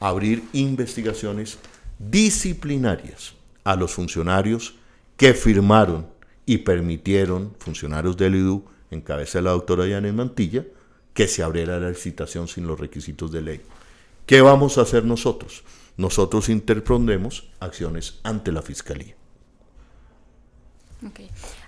abrir 0.00 0.44
investigaciones 0.52 1.58
disciplinarias 1.98 3.34
a 3.62 3.76
los 3.76 3.92
funcionarios 3.92 4.74
que 5.16 5.32
firmaron 5.32 6.06
y 6.44 6.58
permitieron, 6.58 7.54
funcionarios 7.58 8.16
del 8.16 8.34
IDU, 8.34 8.64
en 8.90 9.00
cabeza 9.00 9.38
de 9.38 9.42
la 9.42 9.50
doctora 9.50 9.86
Yanes 9.86 10.14
Mantilla, 10.14 10.64
que 11.12 11.28
se 11.28 11.42
abriera 11.42 11.78
la 11.78 11.90
licitación 11.90 12.48
sin 12.48 12.66
los 12.66 12.78
requisitos 12.78 13.30
de 13.32 13.42
ley. 13.42 13.60
¿Qué 14.26 14.40
vamos 14.40 14.78
a 14.78 14.82
hacer 14.82 15.04
nosotros? 15.04 15.64
Nosotros 15.96 16.48
interpondemos 16.48 17.50
acciones 17.60 18.20
ante 18.22 18.50
la 18.50 18.62
Fiscalía. 18.62 19.14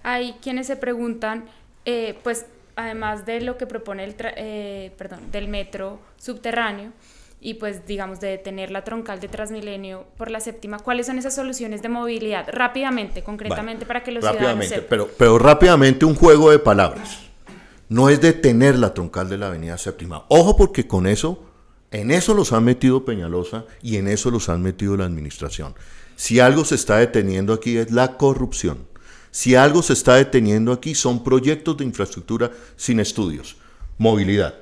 Hay 0.03 0.35
quienes 0.41 0.67
se 0.67 0.77
preguntan, 0.77 1.45
eh, 1.85 2.19
pues 2.23 2.47
además 2.75 3.27
de 3.27 3.41
lo 3.41 3.59
que 3.59 3.67
propone 3.67 4.05
el 4.05 4.17
eh, 4.19 4.93
perdón, 4.97 5.31
del 5.31 5.49
metro 5.49 6.01
subterráneo 6.17 6.93
y 7.40 7.55
pues 7.55 7.87
digamos 7.87 8.21
de 8.21 8.28
detener 8.28 8.71
la 8.71 8.83
troncal 8.83 9.21
de 9.21 9.28
Transmilenio 9.28 10.07
por 10.16 10.31
la 10.31 10.40
séptima, 10.40 10.78
¿cuáles 10.78 11.07
son 11.07 11.19
esas 11.19 11.35
soluciones 11.35 11.83
de 11.83 11.88
movilidad? 11.88 12.47
Rápidamente, 12.50 13.23
concretamente 13.23 13.87
para 13.87 14.02
que 14.02 14.11
los 14.11 14.25
rápidamente, 14.25 14.66
ciudadanos 14.66 14.87
Pero, 14.88 15.11
pero 15.16 15.38
rápidamente 15.38 16.05
un 16.05 16.14
juego 16.14 16.50
de 16.50 16.59
palabras. 16.59 17.21
No 17.88 18.09
es 18.09 18.21
detener 18.21 18.76
la 18.76 18.95
troncal 18.95 19.28
de 19.28 19.38
la 19.38 19.47
avenida 19.47 19.78
séptima. 19.78 20.25
Ojo 20.28 20.57
porque 20.57 20.87
con 20.88 21.07
eso 21.07 21.43
En 21.93 22.11
eso 22.11 22.35
los 22.35 22.52
han 22.52 22.64
metido 22.64 23.05
Peñalosa 23.05 23.64
y 23.81 23.97
en 23.97 24.09
eso 24.09 24.31
los 24.31 24.49
han 24.49 24.61
metido 24.61 24.97
la 24.97 25.05
administración. 25.05 25.75
Si 26.16 26.40
algo 26.40 26.64
se 26.64 26.75
está 26.75 26.97
deteniendo 26.97 27.52
aquí 27.52 27.76
es 27.76 27.93
la 27.93 28.16
corrupción. 28.16 28.88
Si 29.31 29.55
algo 29.55 29.83
se 29.83 29.93
está 29.93 30.16
deteniendo 30.16 30.73
aquí 30.73 30.95
son 30.95 31.23
proyectos 31.23 31.76
de 31.76 31.85
infraestructura 31.85 32.50
sin 32.76 32.99
estudios. 32.99 33.57
Movilidad. 33.99 34.55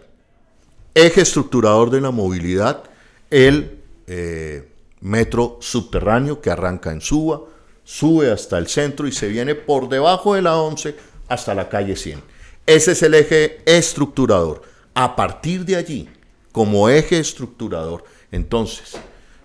Eje 0.94 1.22
estructurador 1.22 1.90
de 1.90 2.00
la 2.00 2.12
movilidad, 2.12 2.84
el 3.30 3.80
eh, 4.06 4.68
metro 5.00 5.58
subterráneo 5.60 6.40
que 6.40 6.50
arranca 6.50 6.92
en 6.92 7.00
Suba, 7.00 7.40
sube 7.82 8.30
hasta 8.30 8.58
el 8.58 8.68
centro 8.68 9.06
y 9.08 9.12
se 9.12 9.28
viene 9.28 9.54
por 9.54 9.88
debajo 9.88 10.34
de 10.34 10.42
la 10.42 10.56
11 10.56 10.94
hasta 11.28 11.54
la 11.54 11.68
calle 11.68 11.96
100. 11.96 12.22
Ese 12.66 12.92
es 12.92 13.02
el 13.02 13.14
eje 13.14 13.60
estructurador. 13.66 14.62
A 14.94 15.16
partir 15.16 15.64
de 15.64 15.76
allí, 15.76 16.08
como 16.52 16.88
eje 16.88 17.18
estructurador, 17.18 18.04
entonces, 18.30 18.96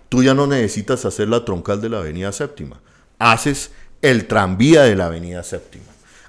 tú 0.08 0.22
ya 0.22 0.34
no 0.34 0.46
necesitas 0.46 1.04
hacer 1.04 1.28
la 1.28 1.44
troncal 1.44 1.80
de 1.80 1.88
la 1.88 1.98
Avenida 1.98 2.32
Séptima. 2.32 2.80
Haces 3.18 3.72
el 4.02 4.26
tranvía 4.26 4.82
de 4.82 4.96
la 4.96 5.06
Avenida 5.06 5.42
Séptima. 5.42 5.84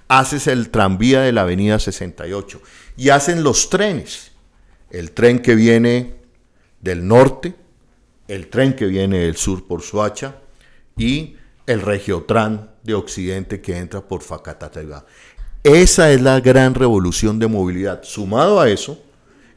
Haces 0.08 0.48
el 0.48 0.70
tranvía 0.70 1.22
de 1.22 1.32
la 1.32 1.42
Avenida 1.42 1.80
68. 1.80 2.62
Y 2.98 3.10
hacen 3.10 3.44
los 3.44 3.70
trenes. 3.70 4.31
El 4.92 5.12
tren 5.12 5.40
que 5.40 5.56
viene 5.56 6.16
del 6.82 7.08
norte, 7.08 7.56
el 8.28 8.48
tren 8.48 8.76
que 8.76 8.86
viene 8.86 9.20
del 9.20 9.36
sur 9.36 9.68
por 9.68 9.82
Suacha 9.82 10.36
y 10.98 11.36
el 11.66 11.82
Regiotran 11.82 12.72
de 12.84 12.94
Occidente 12.94 13.62
que 13.62 13.78
entra 13.78 14.02
por 14.02 14.22
Facatategua. 14.22 15.06
Esa 15.64 16.12
es 16.12 16.22
la 16.22 16.40
gran 16.40 16.74
revolución 16.74 17.40
de 17.40 17.48
movilidad. 17.48 18.04
Sumado 18.04 18.60
a 18.60 18.70
eso, 18.70 19.00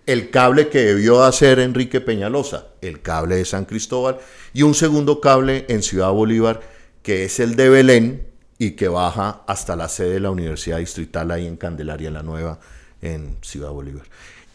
el 0.07 0.31
cable 0.31 0.69
que 0.69 0.81
debió 0.81 1.23
hacer 1.23 1.59
Enrique 1.59 2.01
Peñalosa, 2.01 2.67
el 2.83 3.01
cable 3.01 3.37
de 3.37 3.45
San 3.45 3.65
Cristóbal, 3.65 4.19
y 4.53 4.63
un 4.63 4.75
segundo 4.75 5.21
cable 5.21 5.65
en 5.69 5.83
Ciudad 5.83 6.13
Bolívar, 6.13 6.61
que 7.03 7.25
es 7.25 7.41
el 7.41 7.57
de 7.57 7.71
Belén 7.71 8.27
y 8.59 8.73
que 8.73 8.89
baja 8.89 9.43
hasta 9.47 9.77
la 9.77 9.89
sede 9.89 10.15
de 10.15 10.21
la 10.21 10.31
Universidad 10.31 10.79
Distrital 10.79 11.31
ahí 11.31 11.47
en 11.47 11.57
Candelaria 11.57 12.11
la 12.11 12.23
Nueva, 12.23 12.61
en 13.01 13.39
Ciudad 13.41 13.71
Bolívar. 13.71 14.05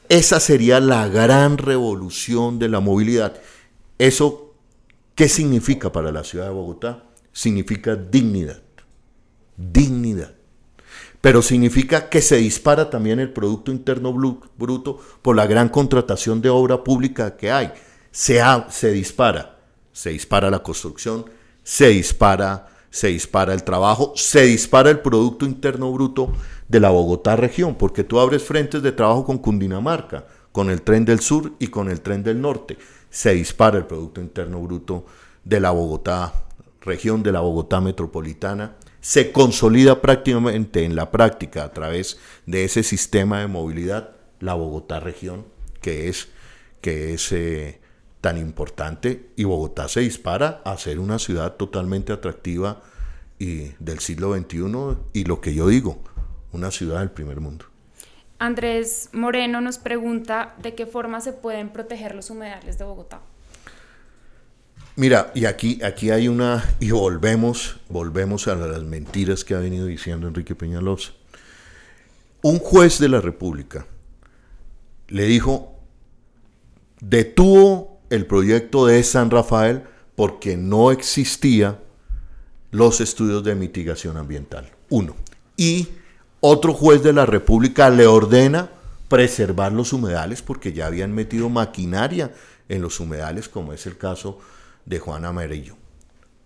Esa 0.10 0.40
sería 0.40 0.80
la 0.80 1.08
gran 1.08 1.58
revolución 1.58 2.60
de 2.60 2.68
la 2.68 2.80
movilidad. 2.80 3.40
¿Eso 3.98 4.56
qué 5.16 5.30
significa 5.30 5.92
para 5.92 6.12
la 6.12 6.24
ciudad 6.24 6.48
de 6.48 6.54
Bogotá? 6.54 7.06
Significa 7.32 7.96
dignidad. 7.96 8.62
Dignidad 9.56 10.34
pero 11.22 11.42
significa 11.42 12.10
que 12.10 12.22
se 12.22 12.38
dispara 12.38 12.90
también 12.90 13.20
el 13.20 13.32
Producto 13.32 13.72
Interno 13.72 14.14
Bruto 14.14 15.00
por 15.22 15.36
la 15.36 15.48
gran 15.48 15.70
contratación 15.70 16.42
de 16.42 16.50
obra 16.50 16.84
pública 16.84 17.36
que 17.36 17.52
hay. 17.52 17.74
Se, 18.12 18.42
se 18.70 18.92
dispara, 18.92 19.60
se 19.92 20.12
dispara 20.12 20.50
la 20.50 20.64
construcción, 20.64 21.26
se 21.62 21.90
dispara, 21.90 22.68
se 22.90 23.08
dispara 23.08 23.54
el 23.54 23.64
trabajo, 23.64 24.14
se 24.16 24.44
dispara 24.44 24.90
el 24.90 25.00
Producto 25.00 25.46
Interno 25.46 25.92
Bruto 25.92 26.32
de 26.70 26.80
la 26.80 26.90
Bogotá 26.90 27.36
región, 27.36 27.76
porque 27.76 28.06
tú 28.06 28.20
abres 28.20 28.44
frentes 28.44 28.82
de 28.82 28.94
trabajo 28.94 29.26
con 29.26 29.40
Cundinamarca, 29.40 30.26
con 30.54 30.70
el 30.70 30.82
tren 30.82 31.04
del 31.04 31.20
sur 31.20 31.52
y 31.60 31.68
con 31.68 31.90
el 31.90 32.00
tren 32.00 32.24
del 32.24 32.40
norte. 32.40 32.78
Se 33.10 33.34
dispara 33.34 33.78
el 33.78 33.86
Producto 33.86 34.22
Interno 34.22 34.62
Bruto 34.62 35.06
de 35.44 35.60
la 35.60 35.72
Bogotá 35.72 36.46
región, 36.82 37.22
de 37.24 37.34
la 37.34 37.42
Bogotá 37.42 37.82
metropolitana 37.82 38.78
se 39.02 39.32
consolida 39.32 40.02
prácticamente 40.02 40.84
en 40.84 40.96
la 40.96 41.12
práctica 41.12 41.64
a 41.64 41.72
través 41.72 42.20
de 42.46 42.66
ese 42.66 42.84
sistema 42.84 43.40
de 43.40 43.48
movilidad 43.48 44.12
la 44.40 44.54
Bogotá 44.54 45.00
región, 45.00 45.46
que 45.82 46.10
es, 46.10 46.30
que 46.82 47.14
es 47.14 47.32
eh, 47.32 47.80
tan 48.22 48.38
importante, 48.38 49.32
y 49.36 49.46
Bogotá 49.46 49.88
se 49.88 50.02
dispara 50.02 50.62
a 50.66 50.78
ser 50.78 51.00
una 51.00 51.20
ciudad 51.20 51.56
totalmente 51.56 52.14
atractiva 52.14 52.82
y 53.38 53.72
del 53.80 54.00
siglo 54.00 54.36
XXI 54.36 54.98
y 55.14 55.24
lo 55.24 55.40
que 55.40 55.54
yo 55.54 55.68
digo, 55.68 56.04
una 56.52 56.72
ciudad 56.72 57.00
del 57.00 57.12
primer 57.12 57.40
mundo. 57.40 57.66
Andrés 58.40 59.10
Moreno 59.12 59.60
nos 59.60 59.78
pregunta 59.78 60.56
de 60.62 60.74
qué 60.74 60.86
forma 60.86 61.20
se 61.20 61.34
pueden 61.34 61.70
proteger 61.70 62.16
los 62.16 62.30
humedales 62.30 62.78
de 62.78 62.86
Bogotá. 62.86 63.22
Mira, 64.96 65.32
y 65.34 65.46
aquí, 65.46 65.80
aquí 65.84 66.10
hay 66.10 66.28
una, 66.28 66.64
y 66.80 66.92
volvemos, 66.92 67.78
volvemos 67.90 68.48
a 68.48 68.56
las 68.56 68.84
mentiras 68.84 69.44
que 69.44 69.56
ha 69.56 69.60
venido 69.60 69.86
diciendo 69.86 70.28
Enrique 70.28 70.56
Peñalosa. 70.56 71.12
Un 72.42 72.60
juez 72.60 73.00
de 73.00 73.10
la 73.10 73.22
República 73.22 73.86
le 75.08 75.24
dijo, 75.26 75.80
detuvo 77.02 78.02
el 78.10 78.26
proyecto 78.26 78.86
de 78.86 79.04
San 79.04 79.30
Rafael 79.30 79.84
porque 80.16 80.58
no 80.58 80.92
existía 80.92 81.80
los 82.72 83.02
estudios 83.02 83.44
de 83.44 83.56
mitigación 83.56 84.18
ambiental. 84.18 84.70
Uno. 84.90 85.16
Y 85.58 85.88
otro 86.42 86.74
juez 86.74 87.04
de 87.04 87.14
la 87.14 87.26
República 87.26 87.90
le 87.90 88.08
ordena 88.08 88.70
preservar 89.08 89.72
los 89.72 89.92
humedales 89.92 90.42
porque 90.42 90.72
ya 90.72 90.88
habían 90.88 91.14
metido 91.14 91.50
maquinaria 91.50 92.32
en 92.70 92.82
los 92.82 93.00
humedales, 93.00 93.50
como 93.50 93.74
es 93.74 93.86
el 93.86 93.98
caso 93.98 94.40
de 94.86 95.00
Juan 95.00 95.26
Amarillo. 95.26 95.76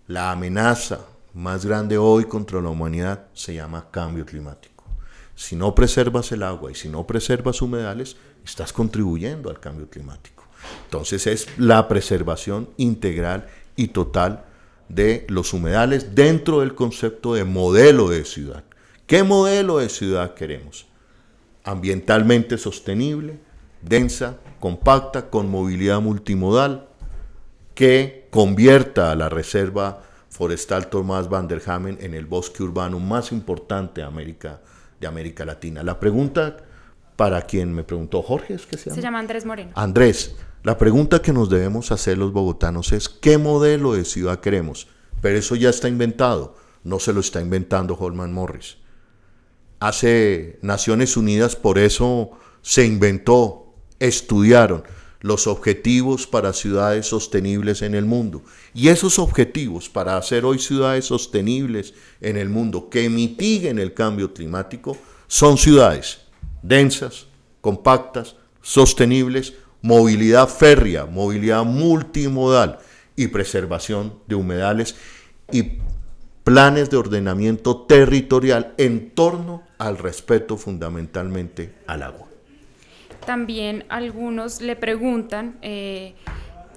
La 0.08 0.32
amenaza 0.32 1.00
más 1.34 1.66
grande 1.66 1.98
hoy 1.98 2.26
contra 2.26 2.62
la 2.62 2.70
humanidad 2.70 3.28
se 3.34 3.54
llama 3.54 3.88
cambio 3.92 4.26
climático. 4.26 4.84
Si 5.36 5.56
no 5.56 5.74
preservas 5.74 6.32
el 6.32 6.44
agua 6.44 6.72
y 6.72 6.76
si 6.76 6.90
no 6.90 7.06
preservas 7.06 7.62
humedales, 7.62 8.16
estás 8.46 8.72
contribuyendo 8.72 9.50
al 9.50 9.60
cambio 9.60 9.90
climático. 9.90 10.44
Entonces 10.86 11.28
es 11.28 11.48
la 11.58 11.88
preservación 11.88 12.70
integral 12.78 13.48
y 13.76 13.88
total 13.90 14.46
de 14.90 15.26
los 15.28 15.54
humedales 15.54 16.16
dentro 16.16 16.60
del 16.60 16.76
concepto 16.76 17.34
de 17.34 17.44
modelo 17.44 18.10
de 18.10 18.26
ciudad. 18.26 18.64
¿Qué 19.06 19.24
modelo 19.24 19.80
de 19.80 19.89
ciudad 19.89 20.34
queremos? 20.34 20.88
Ambientalmente 21.63 22.58
sostenible, 22.58 23.39
densa, 23.82 24.38
compacta, 24.60 25.30
con 25.30 25.50
movilidad 25.50 26.00
multimodal, 26.00 26.88
que 27.76 28.28
convierta 28.30 29.12
a 29.12 29.16
la 29.16 29.30
Reserva 29.30 30.04
Forestal 30.30 30.88
Tomás 30.88 31.30
van 31.30 31.48
der 31.48 31.62
Hamen 31.66 31.98
en 32.02 32.13
el 32.13 32.26
bosque 32.26 32.63
urbano 32.63 33.00
más 33.00 33.32
importante 33.32 34.02
de 34.02 34.08
América, 34.08 34.62
de 35.00 35.08
América 35.08 35.46
Latina. 35.46 35.84
La 35.84 36.00
pregunta 36.00 36.58
para 37.16 37.42
quien 37.44 37.74
me 37.74 37.84
preguntó, 37.84 38.22
Jorge, 38.22 38.56
¿es 38.56 38.66
que 38.66 38.78
se 38.78 38.86
llama? 38.86 38.96
Se 38.96 39.02
llama 39.02 39.20
Andrés 39.20 39.46
Moreno. 39.46 39.72
Andrés, 39.76 40.36
la 40.63 40.78
pregunta 40.78 41.22
que 41.22 41.34
nos 41.34 41.50
debemos 41.50 41.92
hacer 41.92 42.18
los 42.18 42.32
bogotanos 42.32 42.94
es, 42.94 43.10
¿qué 43.10 43.38
modelo 43.38 43.94
de 43.94 44.06
ciudad 44.06 44.39
queremos? 44.39 44.88
Pero 45.22 45.38
eso 45.38 45.56
ya 45.56 45.70
está 45.70 45.88
inventado, 45.88 46.56
no 46.84 47.00
se 47.00 47.13
lo 47.13 47.20
está 47.20 47.39
inventando 47.39 47.96
Holman 47.96 48.34
Morris. 48.34 48.78
Hace 49.84 50.60
Naciones 50.62 51.17
Unidas, 51.17 51.58
por 51.58 51.78
eso 51.78 52.32
se 52.62 52.86
inventó, 52.86 53.74
estudiaron 54.00 54.86
los 55.19 55.46
objetivos 55.46 56.26
para 56.26 56.54
ciudades 56.54 57.08
sostenibles 57.08 57.82
en 57.82 57.93
el 57.93 58.06
mundo. 58.06 58.43
Y 58.74 58.88
esos 58.88 59.19
objetivos 59.19 59.89
para 59.89 60.15
hacer 60.15 60.46
hoy 60.46 60.60
ciudades 60.60 61.04
sostenibles 61.04 61.96
en 62.22 62.38
el 62.38 62.48
mundo 62.48 62.89
que 62.89 63.10
mitiguen 63.10 63.78
el 63.78 63.93
cambio 63.93 64.34
climático 64.34 64.96
son 65.28 65.58
ciudades 65.58 66.22
densas, 66.62 67.28
compactas, 67.60 68.38
sostenibles, 68.62 69.54
movilidad 69.82 70.48
férrea, 70.48 71.06
movilidad 71.08 71.65
multimodal 71.65 72.80
y 73.17 73.28
preservación 73.28 74.13
de 74.28 74.36
humedales 74.36 74.96
y 75.52 75.80
planes 76.46 76.89
de 76.89 76.96
ordenamiento 76.96 77.82
territorial 77.82 78.74
en 78.78 79.12
torno 79.12 79.73
al 79.88 79.98
respeto 79.98 80.58
fundamentalmente 80.58 81.74
al 81.88 82.04
agua. 82.04 82.28
También 83.26 83.86
algunos 83.89 84.62
le 84.62 84.76
preguntan 84.76 85.58
eh, 85.62 86.13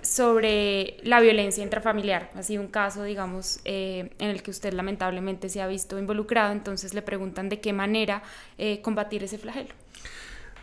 sobre 0.03 0.99
la 1.03 1.21
violencia 1.21 1.63
intrafamiliar. 1.63 2.31
Ha 2.35 2.43
sido 2.43 2.63
un 2.63 2.69
caso, 2.69 3.03
digamos, 3.03 3.61
eh, 3.65 4.11
en 4.19 4.31
el 4.31 4.43
que 4.43 4.51
usted 4.51 4.73
lamentablemente 4.73 5.49
se 5.49 5.61
ha 5.61 5.67
visto 5.67 5.99
involucrado, 5.99 6.53
entonces 6.53 6.95
le 6.95 7.03
preguntan 7.03 7.49
de 7.49 7.61
qué 7.61 7.73
manera 7.73 8.23
eh, 8.59 8.81
combatir 8.81 9.25
ese 9.25 9.39
flagelo. 9.39 9.75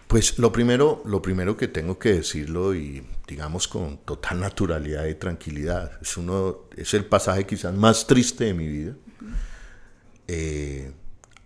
Pues 0.07 0.37
lo 0.37 0.51
primero, 0.51 1.01
lo 1.05 1.21
primero 1.21 1.57
que 1.57 1.67
tengo 1.67 1.97
que 1.97 2.13
decirlo 2.13 2.75
y 2.75 3.03
digamos 3.27 3.67
con 3.67 3.97
total 3.97 4.39
naturalidad 4.39 5.05
y 5.07 5.15
tranquilidad, 5.15 5.99
es, 6.01 6.17
uno, 6.17 6.59
es 6.77 6.93
el 6.93 7.05
pasaje 7.05 7.45
quizás 7.45 7.73
más 7.73 8.05
triste 8.05 8.45
de 8.45 8.53
mi 8.53 8.67
vida. 8.67 8.93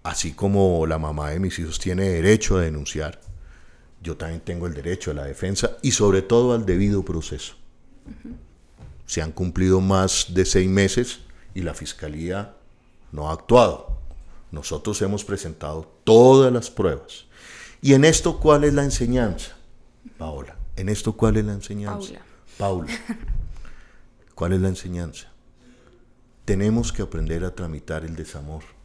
Así 0.08 0.32
como 0.32 0.86
la 0.88 0.98
mamá 0.98 1.32
de 1.32 1.40
mis 1.40 1.60
hijos 1.60 1.80
tiene 1.80 2.08
derecho 2.08 2.58
a 2.58 2.62
denunciar, 2.62 3.20
yo 4.02 4.16
también 4.16 4.40
tengo 4.40 4.66
el 4.66 4.74
derecho 4.74 5.12
a 5.12 5.14
la 5.14 5.26
defensa 5.26 5.78
y 5.82 5.92
sobre 5.92 6.22
todo 6.22 6.54
al 6.54 6.66
debido 6.66 7.04
proceso. 7.04 7.56
Se 9.06 9.22
han 9.22 9.34
cumplido 9.34 9.82
más 9.82 10.28
de 10.30 10.46
seis 10.46 10.70
meses 10.70 11.20
y 11.54 11.62
la 11.62 11.74
Fiscalía 11.74 12.56
no 13.12 13.30
ha 13.30 13.34
actuado. 13.34 13.98
Nosotros 14.52 15.02
hemos 15.02 15.26
presentado 15.26 15.92
todas 16.06 16.54
las 16.54 16.70
pruebas. 16.72 17.26
¿Y 17.82 17.94
en 17.94 18.06
esto 18.06 18.40
cuál 18.40 18.64
es 18.64 18.74
la 18.74 18.86
enseñanza, 18.86 19.58
Paola? 20.18 20.56
En 20.78 20.88
esto, 20.88 21.18
¿cuál 21.18 21.36
es 21.36 21.44
la 21.44 21.54
enseñanza? 21.54 22.14
Paula. 22.58 22.88
Paula. 22.88 22.94
¿Cuál 24.36 24.54
es 24.54 24.62
la 24.62 24.70
enseñanza? 24.70 25.28
Tenemos 26.46 26.94
que 26.94 27.02
aprender 27.02 27.44
a 27.44 27.54
tramitar 27.54 28.06
el 28.06 28.16
desamor. 28.16 28.77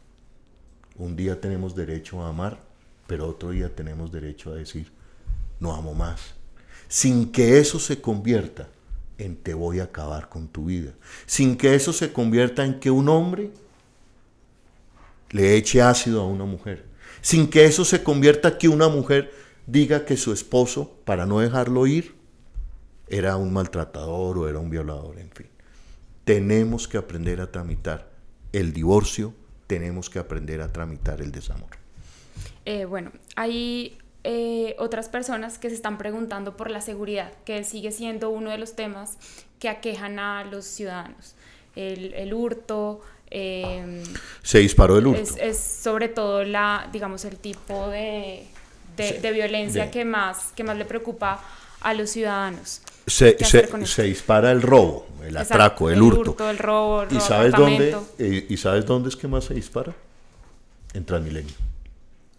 Un 0.95 1.15
día 1.15 1.39
tenemos 1.39 1.75
derecho 1.75 2.21
a 2.21 2.29
amar, 2.29 2.59
pero 3.07 3.27
otro 3.27 3.51
día 3.51 3.73
tenemos 3.73 4.11
derecho 4.11 4.51
a 4.51 4.55
decir, 4.55 4.91
no 5.59 5.73
amo 5.73 5.93
más. 5.93 6.35
Sin 6.87 7.31
que 7.31 7.59
eso 7.59 7.79
se 7.79 7.99
convierta 7.99 8.69
en 9.17 9.35
te 9.35 9.53
voy 9.53 9.79
a 9.79 9.85
acabar 9.85 10.29
con 10.29 10.47
tu 10.47 10.65
vida. 10.65 10.91
Sin 11.25 11.57
que 11.57 11.75
eso 11.75 11.93
se 11.93 12.11
convierta 12.11 12.65
en 12.65 12.79
que 12.79 12.91
un 12.91 13.09
hombre 13.09 13.51
le 15.31 15.55
eche 15.55 15.81
ácido 15.81 16.21
a 16.21 16.27
una 16.27 16.45
mujer. 16.45 16.85
Sin 17.21 17.49
que 17.49 17.65
eso 17.65 17.85
se 17.85 18.03
convierta 18.03 18.49
en 18.49 18.57
que 18.57 18.67
una 18.67 18.89
mujer 18.89 19.33
diga 19.65 20.05
que 20.05 20.17
su 20.17 20.33
esposo, 20.33 20.91
para 21.05 21.25
no 21.25 21.39
dejarlo 21.39 21.87
ir, 21.87 22.15
era 23.07 23.37
un 23.37 23.53
maltratador 23.53 24.37
o 24.37 24.49
era 24.49 24.59
un 24.59 24.69
violador, 24.69 25.19
en 25.19 25.29
fin. 25.31 25.47
Tenemos 26.23 26.87
que 26.87 26.97
aprender 26.97 27.41
a 27.41 27.51
tramitar 27.51 28.11
el 28.51 28.73
divorcio, 28.73 29.33
tenemos 29.67 30.09
que 30.09 30.19
aprender 30.19 30.61
a 30.61 30.71
tramitar 30.71 31.21
el 31.21 31.31
desamor. 31.31 31.69
Eh, 32.65 32.85
bueno, 32.85 33.11
hay 33.35 33.97
eh, 34.23 34.75
otras 34.79 35.09
personas 35.09 35.57
que 35.57 35.69
se 35.69 35.75
están 35.75 35.97
preguntando 35.97 36.55
por 36.55 36.69
la 36.71 36.81
seguridad, 36.81 37.31
que 37.45 37.63
sigue 37.63 37.91
siendo 37.91 38.29
uno 38.29 38.51
de 38.51 38.57
los 38.57 38.75
temas 38.75 39.17
que 39.59 39.69
aquejan 39.69 40.19
a 40.19 40.45
los 40.45 40.65
ciudadanos. 40.65 41.35
El, 41.75 42.33
hurto. 42.33 43.01
Em, 43.29 44.03
se 44.43 44.59
disparó 44.59 44.97
el 44.97 45.07
hurto. 45.07 45.35
Es, 45.39 45.57
sobre 45.59 46.07
todo 46.07 46.43
la, 46.43 46.87
digamos, 46.93 47.25
el 47.25 47.37
tipo 47.37 47.89
de, 47.89 48.45
de, 48.95 49.31
violencia 49.31 49.89
que, 49.89 50.05
más, 50.05 50.51
que 50.55 50.63
más 50.63 50.77
le 50.77 50.85
preocupa 50.85 51.43
a 51.81 51.93
los 51.93 52.11
ciudadanos. 52.11 52.81
Se, 53.05 53.37
se, 53.43 54.03
dispara 54.03 54.51
el 54.51 54.61
robo, 54.61 55.07
el 55.25 55.35
atraco, 55.35 55.89
el, 55.89 56.01
hurto. 56.01 56.49
el 56.49 56.57
robo, 56.57 57.03
¿Y 57.09 57.19
sabes, 57.19 57.51
dónde, 57.51 57.97
eh, 58.17 58.45
¿Y 58.49 58.57
sabes 58.57 58.85
dónde 58.85 59.09
es 59.09 59.15
que 59.17 59.27
más 59.27 59.43
se 59.45 59.53
dispara? 59.53 59.93
En 60.93 61.03
Transmilenio. 61.05 61.53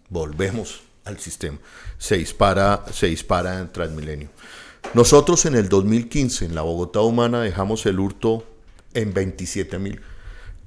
Volvemos 0.09 0.81
al 1.03 1.19
sistema. 1.19 1.59
Se 1.99 2.17
dispara, 2.17 2.83
se 2.91 3.07
dispara 3.07 3.59
en 3.59 3.71
Transmilenio. 3.71 4.29
Nosotros 4.93 5.45
en 5.45 5.55
el 5.55 5.69
2015, 5.69 6.45
en 6.45 6.55
la 6.55 6.61
Bogotá 6.61 7.01
Humana, 7.01 7.41
dejamos 7.41 7.85
el 7.85 7.99
hurto 7.99 8.45
en 8.93 9.13
27 9.13 9.77
mil 9.77 10.01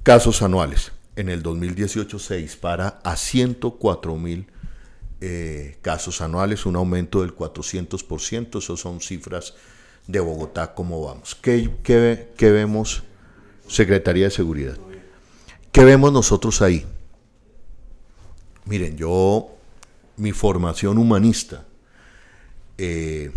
casos 0.03 0.41
anuales. 0.41 0.91
En 1.15 1.29
el 1.29 1.43
2018 1.43 2.19
se 2.19 2.37
dispara 2.37 3.01
a 3.03 3.17
104 3.17 4.15
mil 4.15 4.47
eh, 5.21 5.77
casos 5.81 6.21
anuales, 6.21 6.65
un 6.65 6.75
aumento 6.75 7.21
del 7.21 7.35
400%. 7.35 8.59
Esas 8.59 8.79
son 8.79 9.01
cifras 9.01 9.55
de 10.09 10.19
Bogotá, 10.19 10.73
¿cómo 10.73 11.05
vamos? 11.05 11.35
¿Qué, 11.35 11.69
qué 11.83 12.51
vemos, 12.51 13.03
Secretaría 13.67 14.25
de 14.25 14.31
Seguridad? 14.31 14.75
¿Qué 15.71 15.83
vemos 15.83 16.11
nosotros 16.11 16.63
ahí? 16.63 16.83
Miren, 18.65 18.97
yo 18.97 19.51
mi 20.17 20.31
formación 20.31 20.97
humanista. 20.97 21.63
Eh, 22.79 23.31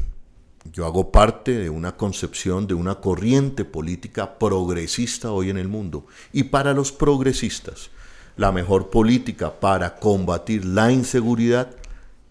yo 0.73 0.87
hago 0.87 1.13
parte 1.13 1.59
de 1.59 1.69
una 1.69 1.95
concepción, 1.99 2.67
de 2.67 2.73
una 2.73 2.95
corriente 2.95 3.67
política 3.67 4.39
progresista 4.39 5.31
hoy 5.31 5.51
en 5.51 5.59
el 5.59 5.69
mundo. 5.69 6.07
Y 6.33 6.45
para 6.45 6.73
los 6.73 6.91
progresistas, 6.91 7.91
la 8.39 8.51
mejor 8.51 8.89
política 8.89 9.61
para 9.61 9.97
combatir 9.97 10.65
la 10.65 10.91
inseguridad 10.91 11.77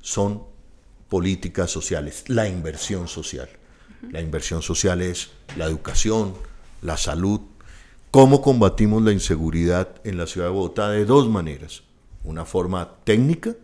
son 0.02 0.42
políticas 1.10 1.70
sociales, 1.70 2.24
la 2.28 2.48
inversión 2.48 3.08
social. 3.08 3.61
La 4.10 4.22
inversión 4.22 4.62
social 4.62 5.02
es 5.02 5.30
la 5.58 5.66
educación, 5.66 6.34
la 6.82 6.98
salud. 6.98 7.42
¿Cómo 8.10 8.42
combatimos 8.42 9.02
la 9.04 9.12
inseguridad 9.12 9.90
en 10.04 10.18
la 10.18 10.28
ciudad 10.28 10.48
de 10.48 10.54
Bogotá? 10.54 10.90
De 10.90 11.06
dos 11.06 11.30
maneras. 11.30 11.84
Una 12.24 12.46
forma 12.46 12.96
técnica, 13.04 13.56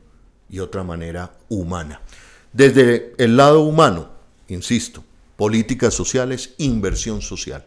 y 0.49 0.59
otra 0.59 0.83
manera 0.83 1.33
humana. 1.49 2.01
Desde 2.53 3.13
el 3.17 3.37
lado 3.37 3.61
humano, 3.61 4.09
insisto, 4.47 5.03
políticas 5.35 5.93
sociales, 5.93 6.53
inversión 6.57 7.21
social. 7.21 7.65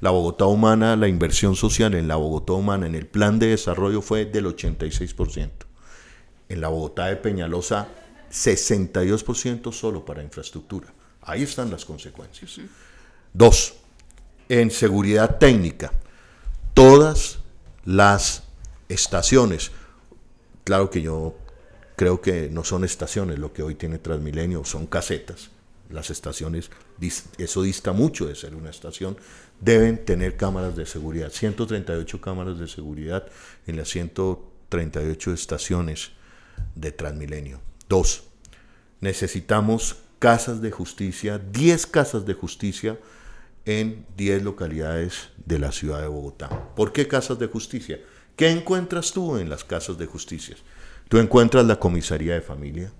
La 0.00 0.10
Bogotá 0.10 0.46
humana, 0.46 0.96
la 0.96 1.08
inversión 1.08 1.56
social 1.56 1.94
en 1.94 2.08
la 2.08 2.16
Bogotá 2.16 2.52
humana 2.52 2.86
en 2.86 2.94
el 2.94 3.06
plan 3.06 3.38
de 3.38 3.48
desarrollo 3.48 4.02
fue 4.02 4.26
del 4.26 4.46
86%. 4.46 5.50
En 6.48 6.60
la 6.60 6.68
Bogotá 6.68 7.06
de 7.06 7.16
Peñalosa, 7.16 7.88
62% 8.30 9.72
solo 9.72 10.04
para 10.04 10.22
infraestructura. 10.22 10.92
Ahí 11.24 11.42
están 11.42 11.70
las 11.70 11.84
consecuencias. 11.84 12.58
Dos, 13.32 13.74
en 14.48 14.70
seguridad 14.70 15.38
técnica, 15.38 15.92
todas 16.74 17.38
las 17.84 18.44
estaciones, 18.88 19.70
claro 20.64 20.90
que 20.90 21.02
yo 21.02 21.36
creo 21.96 22.20
que 22.20 22.48
no 22.50 22.64
son 22.64 22.84
estaciones 22.84 23.38
lo 23.38 23.52
que 23.52 23.62
hoy 23.62 23.74
tiene 23.74 23.98
Transmilenio, 23.98 24.64
son 24.64 24.86
casetas. 24.86 25.50
Las 25.90 26.10
estaciones, 26.10 26.70
eso 27.38 27.62
dista 27.62 27.92
mucho 27.92 28.26
de 28.26 28.34
ser 28.34 28.54
una 28.54 28.70
estación, 28.70 29.16
deben 29.60 30.04
tener 30.04 30.36
cámaras 30.36 30.76
de 30.76 30.86
seguridad. 30.86 31.30
138 31.30 32.20
cámaras 32.20 32.58
de 32.58 32.68
seguridad 32.68 33.26
en 33.66 33.76
las 33.76 33.88
138 33.90 35.32
estaciones 35.32 36.10
de 36.74 36.90
Transmilenio. 36.90 37.60
Dos, 37.88 38.24
necesitamos 39.00 39.96
casas 40.24 40.62
de 40.62 40.70
justicia, 40.70 41.38
10 41.38 41.86
casas 41.86 42.24
de 42.24 42.32
justicia 42.32 42.98
en 43.66 44.06
10 44.16 44.42
localidades 44.42 45.28
de 45.44 45.58
la 45.58 45.70
ciudad 45.70 46.00
de 46.00 46.06
Bogotá. 46.06 46.48
¿Por 46.74 46.94
qué 46.94 47.06
casas 47.06 47.38
de 47.38 47.46
justicia? 47.46 48.00
¿Qué 48.34 48.48
encuentras 48.48 49.12
tú 49.12 49.36
en 49.36 49.50
las 49.50 49.64
casas 49.64 49.98
de 49.98 50.06
justicia? 50.06 50.56
Tú 51.10 51.18
encuentras 51.18 51.66
la 51.66 51.78
comisaría 51.78 52.32
de 52.32 52.40
familia, 52.40 52.90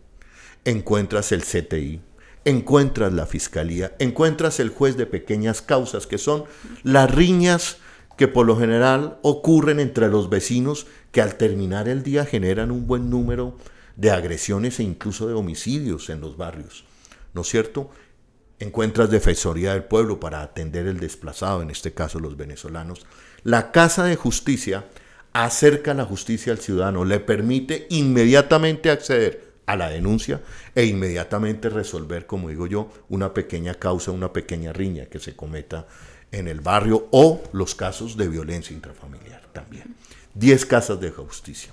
encuentras 0.66 1.32
el 1.32 1.44
CTI, 1.44 2.02
encuentras 2.44 3.10
la 3.14 3.24
fiscalía, 3.24 3.96
encuentras 3.98 4.60
el 4.60 4.68
juez 4.68 4.98
de 4.98 5.06
pequeñas 5.06 5.62
causas, 5.62 6.06
que 6.06 6.18
son 6.18 6.44
las 6.82 7.10
riñas 7.10 7.78
que 8.18 8.28
por 8.28 8.44
lo 8.44 8.58
general 8.58 9.18
ocurren 9.22 9.80
entre 9.80 10.10
los 10.10 10.28
vecinos 10.28 10.86
que 11.10 11.22
al 11.22 11.36
terminar 11.36 11.88
el 11.88 12.02
día 12.02 12.26
generan 12.26 12.70
un 12.70 12.86
buen 12.86 13.08
número 13.08 13.56
de 13.96 14.10
agresiones 14.10 14.78
e 14.78 14.82
incluso 14.82 15.26
de 15.26 15.32
homicidios 15.32 16.10
en 16.10 16.20
los 16.20 16.36
barrios. 16.36 16.84
¿No 17.34 17.42
es 17.42 17.48
cierto? 17.48 17.90
Encuentras 18.58 19.10
Defensoría 19.10 19.72
del 19.72 19.84
Pueblo 19.84 20.18
para 20.18 20.42
atender 20.42 20.86
el 20.86 20.98
desplazado, 20.98 21.60
en 21.60 21.70
este 21.70 21.92
caso 21.92 22.20
los 22.20 22.36
venezolanos. 22.36 23.04
La 23.42 23.72
Casa 23.72 24.04
de 24.04 24.16
Justicia 24.16 24.84
acerca 25.34 25.94
la 25.94 26.04
justicia 26.04 26.52
al 26.52 26.60
ciudadano, 26.60 27.04
le 27.04 27.20
permite 27.20 27.88
inmediatamente 27.90 28.88
acceder 28.88 29.52
a 29.66 29.76
la 29.76 29.90
denuncia 29.90 30.40
e 30.74 30.84
inmediatamente 30.84 31.68
resolver, 31.68 32.26
como 32.26 32.48
digo 32.48 32.68
yo, 32.68 32.90
una 33.08 33.34
pequeña 33.34 33.74
causa, 33.74 34.12
una 34.12 34.32
pequeña 34.32 34.72
riña 34.72 35.06
que 35.06 35.18
se 35.18 35.34
cometa 35.34 35.86
en 36.30 36.46
el 36.46 36.60
barrio 36.60 37.08
o 37.10 37.42
los 37.52 37.74
casos 37.74 38.16
de 38.16 38.28
violencia 38.28 38.74
intrafamiliar 38.74 39.42
también. 39.52 39.96
10 40.34 40.66
casas 40.66 41.00
de 41.00 41.10
justicia. 41.10 41.72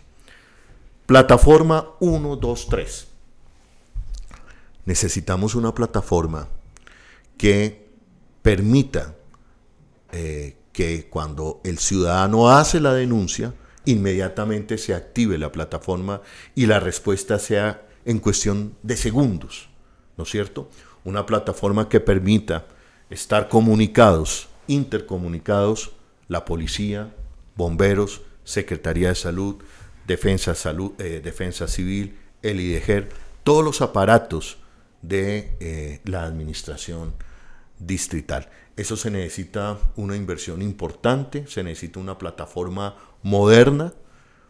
Plataforma 1.05 1.87
1, 1.99 2.35
2, 2.37 2.67
3. 2.67 3.07
Necesitamos 4.91 5.55
una 5.55 5.73
plataforma 5.73 6.49
que 7.37 7.87
permita 8.41 9.15
eh, 10.11 10.57
que 10.73 11.07
cuando 11.07 11.61
el 11.63 11.77
ciudadano 11.77 12.49
hace 12.49 12.81
la 12.81 12.93
denuncia, 12.93 13.53
inmediatamente 13.85 14.77
se 14.77 14.93
active 14.93 15.37
la 15.37 15.49
plataforma 15.49 16.21
y 16.55 16.65
la 16.65 16.81
respuesta 16.81 17.39
sea 17.39 17.87
en 18.03 18.19
cuestión 18.19 18.75
de 18.83 18.97
segundos, 18.97 19.69
¿no 20.17 20.25
es 20.25 20.29
cierto? 20.29 20.69
Una 21.05 21.25
plataforma 21.25 21.87
que 21.87 22.01
permita 22.01 22.65
estar 23.09 23.47
comunicados, 23.47 24.49
intercomunicados, 24.67 25.91
la 26.27 26.43
policía, 26.43 27.15
bomberos, 27.55 28.23
Secretaría 28.43 29.07
de 29.07 29.15
Salud, 29.15 29.55
Defensa, 30.05 30.53
Salud, 30.53 30.91
eh, 30.99 31.21
Defensa 31.23 31.69
Civil, 31.69 32.17
el 32.41 32.59
IDEGER, 32.59 33.07
todos 33.45 33.63
los 33.63 33.81
aparatos 33.81 34.57
de 35.01 35.55
eh, 35.59 36.01
la 36.05 36.23
administración 36.23 37.13
distrital. 37.79 38.49
Eso 38.77 38.95
se 38.95 39.11
necesita 39.11 39.77
una 39.95 40.15
inversión 40.15 40.61
importante, 40.61 41.45
se 41.47 41.63
necesita 41.63 41.99
una 41.99 42.17
plataforma 42.17 42.95
moderna, 43.23 43.93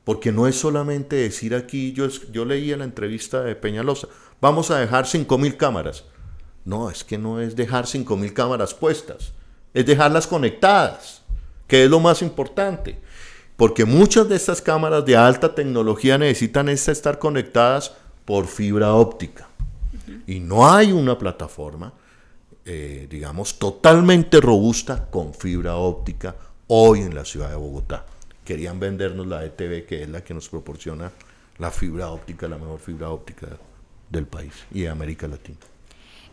porque 0.03 0.31
no 0.31 0.47
es 0.47 0.55
solamente 0.55 1.15
decir 1.15 1.55
aquí, 1.55 1.93
yo, 1.93 2.07
yo 2.31 2.45
leí 2.45 2.71
en 2.71 2.79
la 2.79 2.85
entrevista 2.85 3.41
de 3.41 3.55
Peñalosa, 3.55 4.07
vamos 4.39 4.71
a 4.71 4.79
dejar 4.79 5.05
5.000 5.05 5.57
cámaras. 5.57 6.05
No, 6.65 6.89
es 6.89 7.03
que 7.03 7.17
no 7.17 7.39
es 7.39 7.55
dejar 7.55 7.85
5.000 7.85 8.33
cámaras 8.33 8.73
puestas, 8.73 9.33
es 9.73 9.85
dejarlas 9.85 10.27
conectadas, 10.27 11.23
que 11.67 11.83
es 11.85 11.89
lo 11.89 11.99
más 11.99 12.21
importante. 12.21 12.99
Porque 13.55 13.85
muchas 13.85 14.27
de 14.27 14.35
estas 14.35 14.61
cámaras 14.61 15.05
de 15.05 15.15
alta 15.15 15.53
tecnología 15.53 16.17
necesitan 16.17 16.67
estar 16.69 17.19
conectadas 17.19 17.93
por 18.25 18.47
fibra 18.47 18.93
óptica. 18.93 19.50
Y 20.27 20.39
no 20.39 20.69
hay 20.69 20.91
una 20.91 21.17
plataforma, 21.17 21.93
eh, 22.65 23.07
digamos, 23.09 23.57
totalmente 23.57 24.39
robusta 24.39 25.09
con 25.09 25.33
fibra 25.33 25.75
óptica 25.75 26.35
hoy 26.67 27.01
en 27.01 27.15
la 27.15 27.25
ciudad 27.25 27.49
de 27.49 27.55
Bogotá. 27.55 28.05
Querían 28.45 28.79
vendernos 28.79 29.27
la 29.27 29.43
ETV, 29.45 29.85
que 29.85 30.03
es 30.03 30.09
la 30.09 30.23
que 30.23 30.33
nos 30.33 30.49
proporciona 30.49 31.11
la 31.57 31.71
fibra 31.71 32.09
óptica, 32.09 32.47
la 32.47 32.57
mejor 32.57 32.79
fibra 32.79 33.09
óptica 33.09 33.47
del 34.09 34.25
país 34.25 34.53
y 34.71 34.81
de 34.81 34.89
América 34.89 35.27
Latina. 35.27 35.57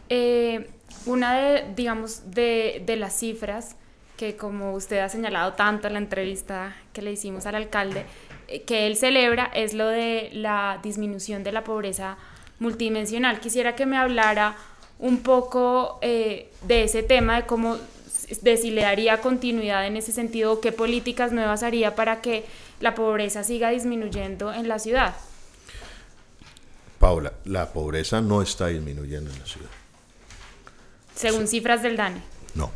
Eh, 0.08 0.70
una 1.06 1.34
de, 1.34 1.74
digamos, 1.76 2.30
de, 2.30 2.82
de 2.86 2.96
las 2.96 3.18
cifras 3.18 3.76
que 4.18 4.36
como 4.36 4.74
usted 4.74 4.98
ha 4.98 5.08
señalado 5.08 5.52
tanto 5.52 5.86
en 5.86 5.92
la 5.94 6.00
entrevista 6.00 6.76
que 6.92 7.02
le 7.02 7.12
hicimos 7.12 7.46
al 7.46 7.54
alcalde, 7.54 8.04
eh, 8.48 8.62
que 8.62 8.86
él 8.86 8.96
celebra 8.96 9.44
es 9.54 9.74
lo 9.74 9.86
de 9.86 10.30
la 10.32 10.80
disminución 10.82 11.44
de 11.44 11.52
la 11.52 11.62
pobreza 11.62 12.18
multidimensional. 12.58 13.40
Quisiera 13.40 13.76
que 13.76 13.86
me 13.86 13.96
hablara 13.96 14.56
un 14.98 15.22
poco 15.22 15.98
eh, 16.02 16.50
de 16.62 16.84
ese 16.84 17.02
tema, 17.02 17.36
de 17.36 17.46
cómo, 17.46 17.76
de 18.42 18.56
si 18.56 18.70
le 18.70 18.82
daría 18.82 19.20
continuidad 19.20 19.86
en 19.86 19.96
ese 19.96 20.12
sentido, 20.12 20.60
qué 20.60 20.72
políticas 20.72 21.32
nuevas 21.32 21.62
haría 21.62 21.94
para 21.94 22.20
que 22.20 22.44
la 22.80 22.94
pobreza 22.94 23.44
siga 23.44 23.70
disminuyendo 23.70 24.52
en 24.52 24.68
la 24.68 24.78
ciudad. 24.78 25.14
Paula, 26.98 27.32
la 27.44 27.72
pobreza 27.72 28.20
no 28.20 28.42
está 28.42 28.68
disminuyendo 28.68 29.30
en 29.30 29.38
la 29.38 29.46
ciudad. 29.46 29.70
Según 31.14 31.46
cifras 31.46 31.82
del 31.82 31.96
DANE. 31.96 32.20
No. 32.54 32.70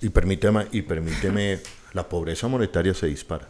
Y 0.00 0.08
permíteme, 0.10 0.68
y 0.70 0.82
permíteme, 0.82 1.60
la 1.92 2.08
pobreza 2.08 2.46
monetaria 2.48 2.94
se 2.94 3.06
dispara. 3.06 3.48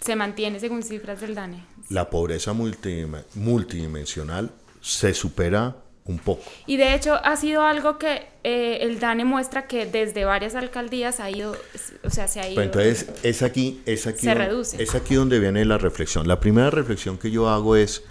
Se 0.00 0.16
mantiene 0.16 0.60
según 0.60 0.82
cifras 0.82 1.20
del 1.20 1.34
DANE. 1.34 1.64
La 1.90 2.10
pobreza 2.10 2.52
multidimensional 2.52 4.50
se 4.80 5.14
supera 5.14 5.76
un 6.04 6.18
poco. 6.18 6.42
Y 6.66 6.76
de 6.76 6.94
hecho 6.94 7.14
ha 7.22 7.36
sido 7.36 7.62
algo 7.62 7.98
que 7.98 8.26
eh, 8.44 8.78
el 8.82 9.00
DANE 9.00 9.24
muestra 9.24 9.66
que 9.66 9.86
desde 9.86 10.24
varias 10.24 10.54
alcaldías 10.54 11.20
ha 11.20 11.30
ido, 11.30 11.56
o 12.04 12.10
sea, 12.10 12.28
se 12.28 12.40
ha 12.40 12.48
ido. 12.48 12.62
entonces 12.62 13.10
es 13.22 13.42
aquí, 13.42 13.82
es 13.84 14.06
aquí, 14.06 14.20
se 14.20 14.34
reduce. 14.34 14.82
es 14.82 14.94
aquí 14.94 15.16
donde 15.16 15.38
viene 15.38 15.64
la 15.64 15.78
reflexión. 15.78 16.26
La 16.26 16.40
primera 16.40 16.70
reflexión 16.70 17.18
que 17.18 17.30
yo 17.30 17.48
hago 17.48 17.76
es, 17.76 18.04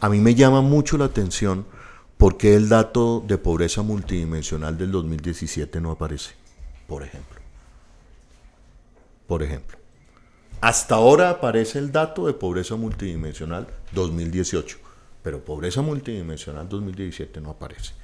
a 0.00 0.08
mí 0.08 0.18
me 0.18 0.34
llama 0.34 0.62
mucho 0.62 0.96
la 0.96 1.06
atención 1.06 1.66
por 2.16 2.38
qué 2.38 2.54
el 2.54 2.68
dato 2.68 3.22
de 3.26 3.36
pobreza 3.36 3.82
multidimensional 3.82 4.78
del 4.78 4.92
2017 4.92 5.80
no 5.80 5.90
aparece 5.90 6.42
por 6.92 7.02
ejemplo. 7.02 7.40
Por 9.26 9.42
ejemplo. 9.42 9.78
Hasta 10.62 10.94
ahora 10.94 11.28
aparece 11.28 11.80
el 11.80 11.90
dato 11.90 12.28
de 12.28 12.34
pobreza 12.34 12.76
multidimensional 12.76 13.66
2018, 13.90 14.78
pero 15.20 15.44
pobreza 15.44 15.82
multidimensional 15.82 16.68
2017 16.68 17.40
no 17.40 17.50
aparece. 17.50 17.94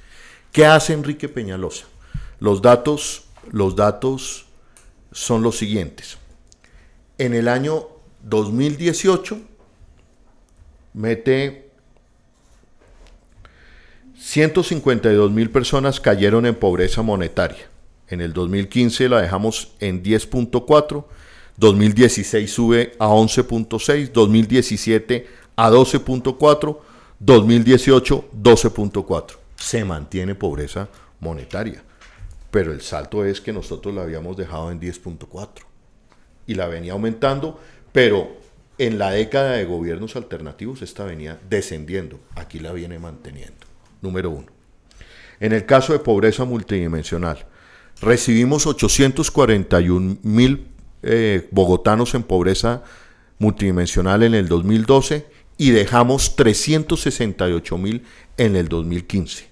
¿Qué 0.51 0.65
hace 0.65 0.91
Enrique 0.91 1.29
Peñalosa? 1.29 1.85
Los 2.41 2.61
datos, 2.61 3.23
los 3.49 3.77
datos 3.77 4.47
son 5.13 5.41
los 5.41 5.57
siguientes. 5.57 6.17
En 7.17 7.33
el 7.33 7.47
año 7.47 7.87
2018 8.23 9.39
mete 10.95 11.71
152 14.17 15.31
mil 15.31 15.49
personas 15.49 16.01
cayeron 16.01 16.45
en 16.45 16.55
pobreza 16.55 17.03
monetaria. 17.03 17.69
En 18.09 18.19
el 18.19 18.33
2015 18.33 19.07
la 19.07 19.21
dejamos 19.21 19.75
en 19.79 20.03
10.4, 20.03 21.05
2016 21.59 22.49
sube 22.49 22.93
a 22.99 23.07
11.6, 23.07 24.11
2017 24.11 25.27
a 25.57 25.69
12.4, 25.69 26.77
2018 27.19 28.29
12.4. 28.33 29.35
Se 29.57 29.83
mantiene 29.83 30.35
pobreza 30.35 30.87
monetaria, 31.19 31.83
pero 32.49 32.71
el 32.71 32.81
salto 32.81 33.25
es 33.25 33.41
que 33.41 33.51
nosotros 33.51 33.93
la 33.93 34.03
habíamos 34.03 34.37
dejado 34.37 34.71
en 34.71 34.79
10.4 34.79 35.49
y 36.47 36.55
la 36.55 36.67
venía 36.67 36.93
aumentando, 36.93 37.59
pero 37.91 38.37
en 38.77 38.97
la 38.97 39.11
década 39.11 39.53
de 39.53 39.65
gobiernos 39.65 40.15
alternativos 40.15 40.81
esta 40.81 41.03
venía 41.03 41.37
descendiendo, 41.49 42.21
aquí 42.35 42.59
la 42.59 42.71
viene 42.71 42.99
manteniendo. 42.99 43.67
Número 44.01 44.29
uno. 44.29 44.47
En 45.41 45.51
el 45.51 45.65
caso 45.65 45.91
de 45.91 45.99
pobreza 45.99 46.45
multidimensional, 46.45 47.45
recibimos 48.01 48.65
841 48.65 50.19
mil 50.23 50.68
eh, 51.03 51.47
bogotanos 51.51 52.13
en 52.15 52.23
pobreza 52.23 52.83
multidimensional 53.37 54.23
en 54.23 54.33
el 54.33 54.47
2012 54.47 55.25
y 55.57 55.71
dejamos 55.71 56.35
368 56.35 57.77
mil 57.77 58.03
en 58.37 58.55
el 58.55 58.67
2015. 58.67 59.49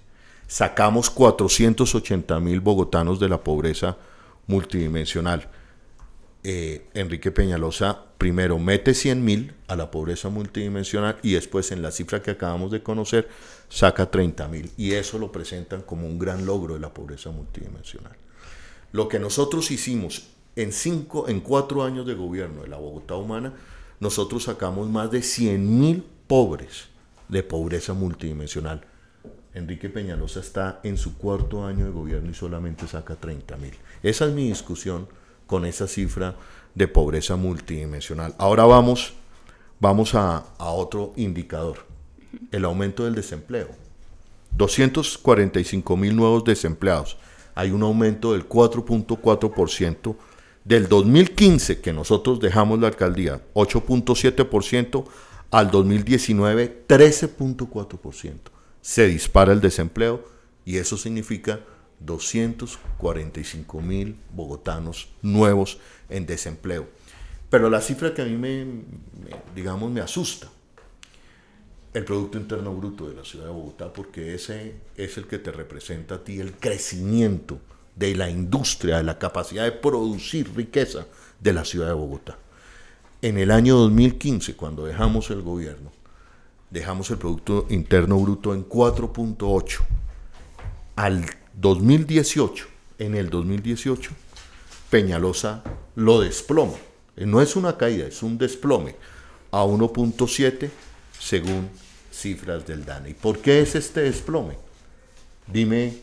Sacamos 0.48 1.10
480 1.10 2.40
mil 2.40 2.62
bogotanos 2.62 3.20
de 3.20 3.30
la 3.30 3.44
pobreza 3.44 3.98
multidimensional. 4.48 5.50
Eh, 6.44 6.88
Enrique 6.94 7.32
Peñalosa 7.32 8.06
primero 8.18 8.58
mete 8.58 8.94
100 8.94 9.24
mil 9.24 9.54
a 9.68 9.76
la 9.76 9.92
pobreza 9.92 10.30
multidimensional 10.30 11.18
y 11.22 11.34
después 11.34 11.72
en 11.72 11.82
la 11.82 11.92
cifra 11.92 12.22
que 12.22 12.32
acabamos 12.32 12.72
de 12.72 12.82
conocer 12.82 13.28
saca 13.70 14.10
30 14.10 14.48
mil 14.48 14.72
y 14.78 14.94
eso 14.94 15.20
lo 15.20 15.32
presentan 15.32 15.82
como 15.82 16.08
un 16.08 16.18
gran 16.18 16.46
logro 16.46 16.76
de 16.76 16.80
la 16.80 16.94
pobreza 16.94 17.32
multidimensional. 17.32 18.16
Lo 18.94 19.10
que 19.10 19.20
nosotros 19.20 19.72
hicimos 19.72 20.28
en, 20.58 20.74
cinco, 20.74 21.30
en 21.30 21.40
cuatro 21.40 21.84
años 21.84 22.06
de 22.06 22.16
gobierno 22.16 22.64
de 22.64 22.68
la 22.68 22.78
Bogotá 22.78 23.16
Humana, 23.16 23.54
nosotros 24.00 24.44
sacamos 24.44 24.90
más 24.90 25.12
de 25.12 25.20
100.000 25.20 26.04
pobres 26.28 26.88
de 27.30 27.44
pobreza 27.44 27.94
multidimensional. 27.94 28.82
Enrique 29.54 29.90
Peñalosa 29.90 30.40
está 30.40 30.80
en 30.84 30.98
su 30.98 31.16
cuarto 31.18 31.66
año 31.66 31.86
de 31.86 31.92
gobierno 31.92 32.32
y 32.32 32.34
solamente 32.34 32.88
saca 32.88 33.20
30.000. 33.20 33.74
Esa 34.02 34.26
es 34.26 34.34
mi 34.34 34.48
discusión 34.50 35.08
con 35.46 35.64
esa 35.64 35.88
cifra 35.88 36.36
de 36.74 36.88
pobreza 36.88 37.36
multidimensional. 37.36 38.34
Ahora 38.40 38.66
vamos, 38.66 39.14
vamos 39.80 40.16
a, 40.16 40.38
a 40.58 40.70
otro 40.72 41.14
indicador, 41.18 41.86
el 42.52 42.66
aumento 42.66 43.06
del 43.06 43.16
desempleo. 43.16 43.70
245 44.56 45.98
mil 45.98 46.16
nuevos 46.16 46.44
desempleados 46.44 47.18
hay 47.58 47.72
un 47.72 47.82
aumento 47.82 48.34
del 48.34 48.48
4.4%. 48.48 50.16
Del 50.68 50.90
2015, 50.90 51.80
que 51.80 51.94
nosotros 51.94 52.42
dejamos 52.42 52.82
la 52.82 52.88
alcaldía, 52.88 53.42
8.7%, 53.54 55.06
al 55.50 55.72
2019, 55.72 56.84
13.4%. 56.86 58.34
Se 58.82 59.08
dispara 59.08 59.54
el 59.54 59.62
desempleo 59.62 60.28
y 60.66 60.76
eso 60.76 60.98
significa 60.98 61.62
245 62.02 63.80
mil 63.80 64.18
bogotanos 64.34 65.08
nuevos 65.22 65.78
en 66.10 66.26
desempleo. 66.26 66.86
Pero 67.50 67.70
la 67.70 67.80
cifra 67.80 68.14
que 68.14 68.24
a 68.24 68.26
mí 68.26 68.36
me, 68.36 68.66
me, 68.66 68.84
digamos, 69.56 69.90
me 69.90 70.02
asusta 70.02 70.50
el 71.94 72.04
Producto 72.04 72.38
Interno 72.38 72.76
Bruto 72.76 73.08
de 73.08 73.16
la 73.16 73.24
ciudad 73.24 73.46
de 73.46 73.52
Bogotá, 73.52 73.94
porque 73.94 74.36
ese 74.36 74.74
es 74.98 75.16
el 75.16 75.28
que 75.28 75.40
te 75.40 75.54
representa 75.54 76.16
a 76.16 76.24
ti 76.26 76.42
el 76.42 76.52
crecimiento 76.56 77.62
de 77.98 78.16
la 78.16 78.30
industria, 78.30 78.98
de 78.98 79.04
la 79.04 79.18
capacidad 79.18 79.64
de 79.64 79.72
producir 79.72 80.56
riqueza 80.56 81.06
de 81.40 81.54
la 81.54 81.66
ciudad 81.66 81.88
de 81.88 81.94
Bogotá. 81.94 82.38
En 83.22 83.38
el 83.38 83.52
año 83.52 83.76
2015, 83.78 84.56
cuando 84.56 84.86
dejamos 84.86 85.30
el 85.32 85.42
gobierno, 85.42 85.92
dejamos 86.70 87.10
el 87.10 87.18
Producto 87.18 87.66
Interno 87.70 88.20
Bruto 88.20 88.54
en 88.54 88.68
4.8. 88.68 89.80
Al 90.96 91.26
2018, 91.56 92.66
en 93.00 93.16
el 93.16 93.30
2018, 93.30 94.12
Peñalosa 94.90 95.64
lo 95.96 96.22
desploma. 96.22 96.74
No 97.16 97.42
es 97.42 97.56
una 97.56 97.78
caída, 97.78 98.08
es 98.08 98.22
un 98.22 98.38
desplome 98.38 98.96
a 99.52 99.64
1.7 99.64 100.70
según 101.20 101.70
cifras 102.12 102.66
del 102.68 102.86
DANE. 102.86 103.10
¿Y 103.10 103.14
por 103.14 103.40
qué 103.40 103.62
es 103.62 103.76
este 103.76 104.02
desplome? 104.02 104.58
Dime, 105.48 105.98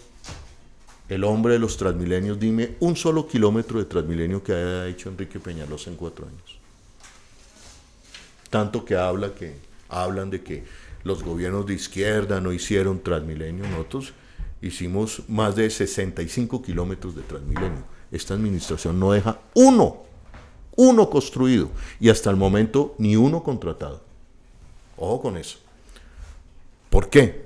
el 1.15 1.23
hombre 1.23 1.53
de 1.53 1.61
los 1.61 1.77
transmilenios, 1.77 2.41
dime 2.41 2.75
un 2.81 2.97
solo 2.97 3.29
kilómetro 3.29 3.79
de 3.79 3.85
transmilenio 3.85 4.43
que 4.43 4.53
haya 4.53 4.89
hecho 4.89 5.09
Enrique 5.09 5.39
Peñalosa 5.39 5.89
en 5.89 5.97
cuatro 5.97 6.27
años. 6.27 6.59
Tanto 8.51 8.85
que 8.85 8.97
habla 8.97 9.33
que 9.33 9.55
hablan 9.89 10.31
de 10.31 10.43
que 10.43 10.65
los 11.05 11.23
gobiernos 11.23 11.67
de 11.67 11.75
izquierda 11.75 12.41
no 12.41 12.53
hicieron 12.53 13.01
transmilenio, 13.01 13.65
nosotros 13.69 14.13
hicimos 14.61 15.23
más 15.29 15.55
de 15.55 15.71
65 15.71 16.61
kilómetros 16.63 17.15
de 17.15 17.23
transmilenio. 17.23 17.85
Esta 18.11 18.35
administración 18.35 18.99
no 18.99 19.13
deja 19.13 19.39
uno, 19.55 20.03
uno 20.75 21.11
construido 21.11 21.71
y 22.01 22.09
hasta 22.09 22.29
el 22.31 22.37
momento 22.37 22.97
ni 22.99 23.15
uno 23.15 23.45
contratado. 23.45 24.03
Ojo 24.97 25.23
con 25.23 25.37
eso. 25.37 25.59
¿Por 26.91 27.09
qué? 27.09 27.44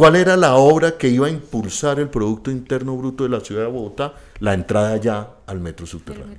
¿Cuál 0.00 0.16
era 0.16 0.34
la 0.34 0.54
obra 0.54 0.96
que 0.96 1.08
iba 1.08 1.26
a 1.26 1.30
impulsar 1.30 2.00
el 2.00 2.08
Producto 2.08 2.50
Interno 2.50 2.96
Bruto 2.96 3.24
de 3.24 3.28
la 3.28 3.40
ciudad 3.40 3.64
de 3.64 3.68
Bogotá? 3.68 4.14
La 4.38 4.54
entrada 4.54 4.96
ya 4.96 5.28
al 5.44 5.60
metro 5.60 5.84
subterráneo. 5.84 6.38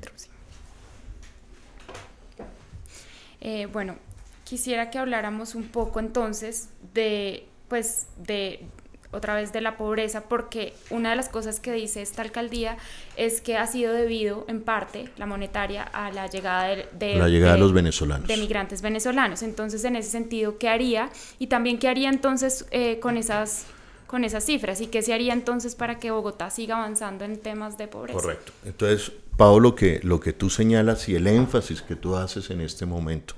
Eh, 3.40 3.68
bueno, 3.68 3.98
quisiera 4.46 4.90
que 4.90 4.98
habláramos 4.98 5.54
un 5.54 5.66
poco 5.66 6.00
entonces 6.00 6.70
de 6.96 7.48
pues 7.68 8.08
de 8.18 8.66
otra 9.12 9.36
vez 9.36 9.52
de 9.52 9.62
la 9.62 9.78
pobreza, 9.78 10.24
porque 10.24 10.74
una 10.90 11.12
de 11.12 11.16
las 11.16 11.30
cosas 11.30 11.60
que 11.60 11.72
dice 11.74 12.02
esta 12.02 12.22
alcaldía 12.22 12.78
es 13.18 13.42
que 13.42 13.58
ha 13.58 13.68
sido 13.68 13.94
debido 13.94 14.46
en 14.48 14.62
parte 14.62 15.10
la 15.18 15.26
monetaria 15.26 15.84
a 15.84 16.12
la 16.12 16.28
llegada 16.28 16.68
de, 16.68 17.16
la 17.16 17.28
llegada 17.28 17.54
de, 17.54 17.60
los 17.60 17.74
venezolanos. 17.74 18.28
De 18.28 18.38
migrantes 18.38 18.82
venezolanos. 18.82 19.44
Entonces, 19.44 19.84
en 19.84 19.96
ese 19.96 20.10
sentido, 20.10 20.58
¿qué 20.58 20.70
haría? 20.70 21.10
Y 21.40 21.48
también, 21.48 21.78
¿qué 21.78 21.88
haría 21.88 22.10
entonces 22.10 22.66
eh, 22.72 23.00
con 23.00 23.18
esas 23.18 23.66
con 24.08 24.26
esas 24.26 24.44
cifras 24.44 24.82
y 24.82 24.88
qué 24.88 25.02
se 25.02 25.14
haría 25.14 25.32
entonces 25.32 25.74
para 25.74 25.98
que 25.98 26.12
Bogotá 26.12 26.50
siga 26.50 26.76
avanzando 26.76 27.24
en 27.24 27.38
temas 27.38 27.78
de 27.78 27.88
pobreza. 27.88 28.20
Correcto. 28.20 28.52
Entonces, 28.66 29.14
Pablo, 29.38 29.74
que, 29.74 30.02
lo 30.04 30.20
que 30.20 30.34
tú 30.34 30.50
señalas 30.50 31.08
y 31.08 31.16
el 31.16 31.28
énfasis 31.28 31.82
que 31.82 31.96
tú 31.96 32.18
haces 32.18 32.50
en 32.50 32.60
este 32.60 32.86
momento 32.86 33.36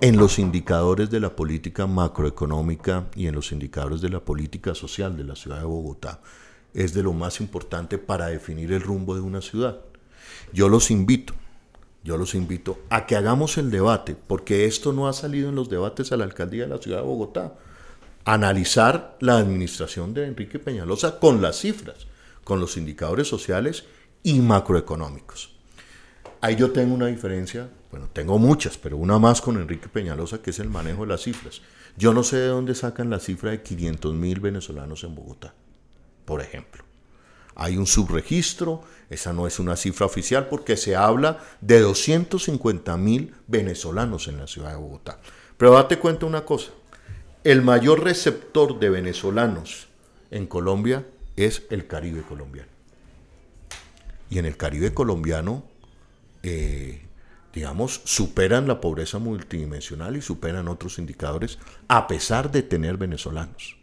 en 0.00 0.16
los 0.16 0.38
indicadores 0.38 1.10
de 1.10 1.20
la 1.20 1.36
política 1.36 1.86
macroeconómica 1.86 3.06
y 3.14 3.26
en 3.26 3.34
los 3.34 3.52
indicadores 3.52 4.00
de 4.00 4.10
la 4.10 4.20
política 4.20 4.74
social 4.74 5.16
de 5.16 5.24
la 5.24 5.36
ciudad 5.36 5.58
de 5.58 5.64
Bogotá 5.64 6.20
es 6.74 6.92
de 6.92 7.02
lo 7.02 7.12
más 7.12 7.40
importante 7.40 7.98
para 7.98 8.26
definir 8.26 8.72
el 8.72 8.82
rumbo 8.82 9.14
de 9.14 9.20
una 9.20 9.40
ciudad. 9.40 9.78
Yo 10.52 10.68
los 10.68 10.90
invito, 10.90 11.32
yo 12.02 12.16
los 12.16 12.34
invito 12.34 12.78
a 12.90 13.06
que 13.06 13.16
hagamos 13.16 13.56
el 13.58 13.70
debate, 13.70 14.16
porque 14.16 14.66
esto 14.66 14.92
no 14.92 15.08
ha 15.08 15.12
salido 15.12 15.48
en 15.48 15.54
los 15.54 15.70
debates 15.70 16.10
a 16.10 16.16
la 16.16 16.24
alcaldía 16.24 16.64
de 16.64 16.70
la 16.70 16.78
ciudad 16.78 16.98
de 16.98 17.04
Bogotá 17.04 17.54
analizar 18.24 19.16
la 19.20 19.36
administración 19.36 20.14
de 20.14 20.26
Enrique 20.26 20.58
Peñalosa 20.58 21.18
con 21.18 21.42
las 21.42 21.58
cifras, 21.58 22.06
con 22.42 22.58
los 22.58 22.76
indicadores 22.76 23.28
sociales 23.28 23.84
y 24.22 24.40
macroeconómicos. 24.40 25.54
Ahí 26.40 26.56
yo 26.56 26.72
tengo 26.72 26.94
una 26.94 27.06
diferencia, 27.06 27.68
bueno, 27.94 28.10
tengo 28.12 28.40
muchas, 28.40 28.76
pero 28.76 28.96
una 28.96 29.20
más 29.20 29.40
con 29.40 29.56
Enrique 29.56 29.88
Peñalosa, 29.88 30.42
que 30.42 30.50
es 30.50 30.58
el 30.58 30.68
manejo 30.68 31.02
de 31.02 31.10
las 31.10 31.22
cifras. 31.22 31.62
Yo 31.96 32.12
no 32.12 32.24
sé 32.24 32.38
de 32.38 32.48
dónde 32.48 32.74
sacan 32.74 33.08
la 33.08 33.20
cifra 33.20 33.52
de 33.52 33.62
500 33.62 34.12
mil 34.14 34.40
venezolanos 34.40 35.04
en 35.04 35.14
Bogotá, 35.14 35.54
por 36.24 36.40
ejemplo. 36.40 36.82
Hay 37.54 37.76
un 37.76 37.86
subregistro, 37.86 38.82
esa 39.10 39.32
no 39.32 39.46
es 39.46 39.60
una 39.60 39.76
cifra 39.76 40.06
oficial 40.06 40.48
porque 40.48 40.76
se 40.76 40.96
habla 40.96 41.38
de 41.60 41.78
250 41.78 42.96
mil 42.96 43.32
venezolanos 43.46 44.26
en 44.26 44.38
la 44.38 44.48
ciudad 44.48 44.70
de 44.72 44.76
Bogotá. 44.78 45.20
Pero 45.56 45.74
date 45.74 46.00
cuenta 46.00 46.26
una 46.26 46.44
cosa, 46.44 46.72
el 47.44 47.62
mayor 47.62 48.02
receptor 48.02 48.80
de 48.80 48.90
venezolanos 48.90 49.86
en 50.32 50.48
Colombia 50.48 51.06
es 51.36 51.62
el 51.70 51.86
Caribe 51.86 52.22
colombiano. 52.22 52.70
Y 54.30 54.38
en 54.40 54.46
el 54.46 54.56
Caribe 54.56 54.92
colombiano, 54.92 55.62
eh, 56.42 57.03
digamos, 57.54 58.00
superan 58.04 58.66
la 58.66 58.80
pobreza 58.80 59.18
multidimensional 59.18 60.16
y 60.16 60.22
superan 60.22 60.66
otros 60.66 60.98
indicadores 60.98 61.58
a 61.86 62.08
pesar 62.08 62.50
de 62.50 62.62
tener 62.62 62.96
venezolanos. 62.96 63.76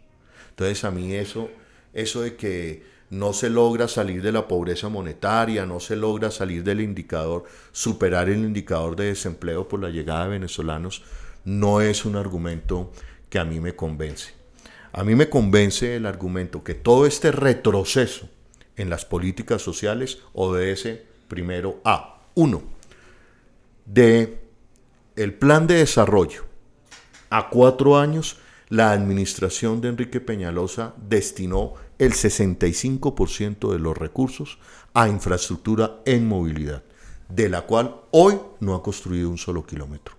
Entonces 0.50 0.84
a 0.84 0.90
mí 0.90 1.14
eso, 1.14 1.48
eso 1.94 2.20
de 2.20 2.36
que 2.36 2.84
no 3.08 3.32
se 3.32 3.50
logra 3.50 3.88
salir 3.88 4.22
de 4.22 4.32
la 4.32 4.46
pobreza 4.46 4.88
monetaria, 4.88 5.64
no 5.66 5.80
se 5.80 5.96
logra 5.96 6.30
salir 6.30 6.64
del 6.64 6.80
indicador, 6.80 7.44
superar 7.72 8.28
el 8.28 8.38
indicador 8.38 8.94
de 8.96 9.06
desempleo 9.06 9.68
por 9.68 9.80
la 9.80 9.88
llegada 9.88 10.24
de 10.24 10.30
venezolanos, 10.30 11.02
no 11.44 11.80
es 11.80 12.04
un 12.04 12.16
argumento 12.16 12.92
que 13.28 13.38
a 13.38 13.44
mí 13.44 13.58
me 13.60 13.74
convence. 13.74 14.34
A 14.92 15.04
mí 15.04 15.14
me 15.14 15.30
convence 15.30 15.96
el 15.96 16.04
argumento 16.04 16.62
que 16.62 16.74
todo 16.74 17.06
este 17.06 17.32
retroceso 17.32 18.28
en 18.76 18.90
las 18.90 19.06
políticas 19.06 19.62
sociales 19.62 20.18
obedece 20.34 21.04
primero 21.28 21.80
a, 21.84 22.20
uno, 22.34 22.62
de 23.92 24.40
el 25.16 25.34
plan 25.34 25.66
de 25.66 25.74
desarrollo. 25.74 26.44
A 27.28 27.50
cuatro 27.50 27.98
años, 27.98 28.38
la 28.70 28.92
administración 28.92 29.82
de 29.82 29.88
Enrique 29.88 30.20
Peñalosa 30.20 30.94
destinó 30.96 31.74
el 31.98 32.12
65% 32.12 33.70
de 33.70 33.78
los 33.78 33.96
recursos 33.96 34.58
a 34.94 35.08
infraestructura 35.08 36.00
en 36.06 36.26
movilidad, 36.26 36.82
de 37.28 37.50
la 37.50 37.62
cual 37.62 37.96
hoy 38.10 38.38
no 38.60 38.74
ha 38.74 38.82
construido 38.82 39.28
un 39.28 39.38
solo 39.38 39.66
kilómetro, 39.66 40.14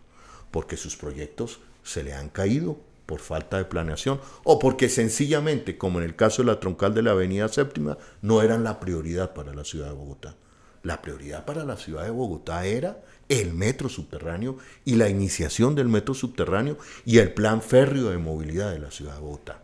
porque 0.51 0.77
sus 0.77 0.95
proyectos 0.95 1.59
se 1.81 2.03
le 2.03 2.13
han 2.13 2.29
caído 2.29 2.77
por 3.07 3.19
falta 3.19 3.57
de 3.57 3.65
planeación 3.65 4.21
o 4.43 4.59
porque 4.59 4.87
sencillamente, 4.87 5.77
como 5.77 5.99
en 5.99 6.05
el 6.05 6.15
caso 6.15 6.43
de 6.43 6.47
la 6.47 6.59
troncal 6.59 6.93
de 6.93 7.01
la 7.01 7.11
Avenida 7.11 7.47
Séptima, 7.47 7.97
no 8.21 8.43
eran 8.43 8.63
la 8.63 8.79
prioridad 8.79 9.33
para 9.33 9.53
la 9.53 9.63
ciudad 9.63 9.87
de 9.87 9.93
Bogotá. 9.93 10.35
La 10.83 11.01
prioridad 11.01 11.45
para 11.45 11.63
la 11.63 11.77
ciudad 11.77 12.03
de 12.03 12.11
Bogotá 12.11 12.65
era 12.65 13.01
el 13.41 13.53
metro 13.53 13.89
subterráneo 13.89 14.57
y 14.85 14.95
la 14.95 15.09
iniciación 15.09 15.75
del 15.75 15.87
metro 15.87 16.13
subterráneo 16.13 16.77
y 17.05 17.17
el 17.17 17.33
plan 17.33 17.61
férreo 17.61 18.09
de 18.09 18.17
movilidad 18.17 18.71
de 18.71 18.79
la 18.79 18.91
ciudad 18.91 19.15
de 19.15 19.21
Bogotá. 19.21 19.61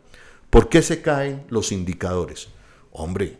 ¿Por 0.50 0.70
qué 0.70 0.82
se 0.82 1.02
caen 1.02 1.44
los 1.50 1.72
indicadores? 1.72 2.48
Hombre, 2.92 3.38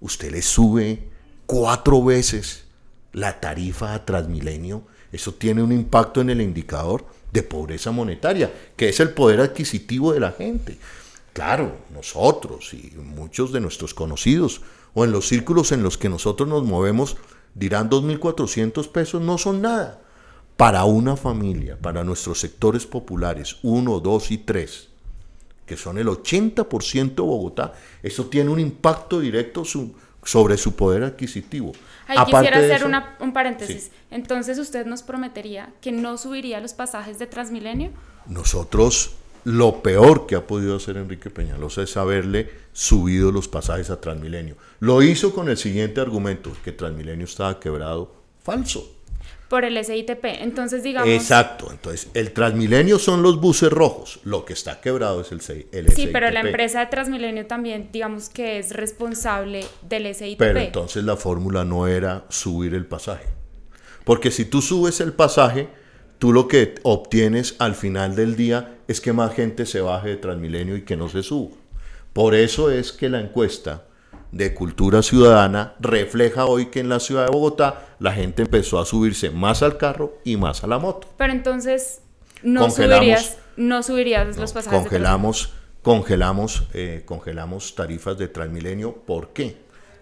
usted 0.00 0.32
le 0.32 0.42
sube 0.42 1.08
cuatro 1.46 2.02
veces 2.02 2.64
la 3.12 3.40
tarifa 3.40 3.94
a 3.94 4.04
Transmilenio, 4.04 4.82
eso 5.12 5.34
tiene 5.34 5.62
un 5.62 5.72
impacto 5.72 6.20
en 6.20 6.30
el 6.30 6.40
indicador 6.40 7.06
de 7.32 7.42
pobreza 7.42 7.90
monetaria, 7.90 8.52
que 8.76 8.88
es 8.88 9.00
el 9.00 9.10
poder 9.10 9.40
adquisitivo 9.40 10.12
de 10.12 10.20
la 10.20 10.32
gente. 10.32 10.78
Claro, 11.32 11.76
nosotros 11.94 12.74
y 12.74 12.92
muchos 12.96 13.52
de 13.52 13.60
nuestros 13.60 13.94
conocidos 13.94 14.60
o 14.94 15.04
en 15.04 15.12
los 15.12 15.28
círculos 15.28 15.72
en 15.72 15.82
los 15.82 15.96
que 15.96 16.08
nosotros 16.08 16.48
nos 16.48 16.64
movemos 16.64 17.16
dirán 17.54 17.90
2.400 17.90 18.90
pesos 18.90 19.22
no 19.22 19.38
son 19.38 19.62
nada. 19.62 20.00
Para 20.56 20.84
una 20.84 21.16
familia, 21.16 21.78
para 21.80 22.02
nuestros 22.02 22.40
sectores 22.40 22.84
populares, 22.84 23.58
1, 23.62 24.00
2 24.00 24.30
y 24.32 24.38
3, 24.38 24.88
que 25.66 25.76
son 25.76 25.98
el 25.98 26.08
80% 26.08 27.14
de 27.14 27.22
Bogotá, 27.22 27.74
eso 28.02 28.26
tiene 28.26 28.50
un 28.50 28.58
impacto 28.58 29.20
directo 29.20 29.62
sobre 30.22 30.56
su 30.56 30.74
poder 30.74 31.04
adquisitivo. 31.04 31.72
Ahí 32.08 32.18
quisiera 32.24 32.58
hacer 32.58 32.84
un 33.20 33.32
paréntesis. 33.32 33.92
Entonces, 34.10 34.58
¿usted 34.58 34.84
nos 34.86 35.02
prometería 35.02 35.72
que 35.80 35.92
no 35.92 36.18
subiría 36.18 36.60
los 36.60 36.72
pasajes 36.72 37.18
de 37.20 37.26
Transmilenio? 37.26 37.90
Nosotros, 38.26 39.12
lo 39.48 39.82
peor 39.82 40.26
que 40.26 40.36
ha 40.36 40.46
podido 40.46 40.76
hacer 40.76 40.98
Enrique 40.98 41.30
Peñalosa 41.30 41.82
es 41.82 41.96
haberle 41.96 42.50
subido 42.72 43.32
los 43.32 43.48
pasajes 43.48 43.88
a 43.88 43.98
Transmilenio. 43.98 44.56
Lo 44.80 45.02
hizo 45.02 45.32
con 45.32 45.48
el 45.48 45.56
siguiente 45.56 46.00
argumento, 46.02 46.52
que 46.62 46.72
Transmilenio 46.72 47.24
estaba 47.24 47.58
quebrado. 47.58 48.14
Falso 48.42 48.98
por 49.48 49.64
el 49.64 49.82
SITP. 49.82 50.22
Entonces, 50.24 50.82
digamos. 50.82 51.08
Exacto. 51.08 51.68
Entonces, 51.70 52.10
el 52.12 52.32
Transmilenio 52.32 52.98
son 52.98 53.22
los 53.22 53.40
buses 53.40 53.70
rojos. 53.72 54.20
Lo 54.24 54.44
que 54.44 54.52
está 54.52 54.82
quebrado 54.82 55.22
es 55.22 55.32
el, 55.32 55.40
el 55.72 55.90
Sí, 55.92 56.10
pero 56.12 56.30
la 56.30 56.40
empresa 56.40 56.80
de 56.80 56.86
Transmilenio 56.86 57.46
también, 57.46 57.88
digamos 57.90 58.28
que 58.28 58.58
es 58.58 58.72
responsable 58.72 59.64
del 59.88 60.14
SITP. 60.14 60.38
Pero 60.38 60.60
entonces 60.60 61.02
la 61.04 61.16
fórmula 61.16 61.64
no 61.64 61.86
era 61.86 62.26
subir 62.28 62.74
el 62.74 62.84
pasaje. 62.84 63.24
Porque 64.04 64.30
si 64.30 64.44
tú 64.44 64.60
subes 64.60 65.00
el 65.00 65.14
pasaje, 65.14 65.68
tú 66.18 66.34
lo 66.34 66.48
que 66.48 66.74
obtienes 66.82 67.56
al 67.58 67.74
final 67.74 68.14
del 68.14 68.36
día 68.36 68.77
es 68.88 69.00
que 69.00 69.12
más 69.12 69.34
gente 69.34 69.66
se 69.66 69.80
baje 69.80 70.08
de 70.08 70.16
Transmilenio 70.16 70.76
y 70.76 70.82
que 70.82 70.96
no 70.96 71.08
se 71.08 71.22
suba. 71.22 71.54
Por 72.12 72.34
eso 72.34 72.70
es 72.70 72.90
que 72.90 73.08
la 73.08 73.20
encuesta 73.20 73.84
de 74.32 74.54
cultura 74.54 75.02
ciudadana 75.02 75.74
refleja 75.78 76.46
hoy 76.46 76.66
que 76.66 76.80
en 76.80 76.88
la 76.88 76.98
ciudad 76.98 77.26
de 77.26 77.30
Bogotá 77.30 77.86
la 77.98 78.12
gente 78.12 78.42
empezó 78.42 78.78
a 78.80 78.86
subirse 78.86 79.30
más 79.30 79.62
al 79.62 79.76
carro 79.76 80.18
y 80.24 80.36
más 80.36 80.64
a 80.64 80.66
la 80.66 80.78
moto. 80.78 81.06
Pero 81.16 81.32
entonces 81.32 82.00
no 82.42 82.70
subirías, 82.70 83.36
no 83.56 83.82
subirías 83.82 84.36
los 84.36 84.52
pasajes. 84.52 84.80
Congelamos, 84.80 85.52
congelamos, 85.82 86.64
eh, 86.72 87.02
congelamos 87.04 87.74
tarifas 87.74 88.18
de 88.18 88.28
Transmilenio. 88.28 88.94
¿Por 88.94 89.28
qué? 89.28 89.56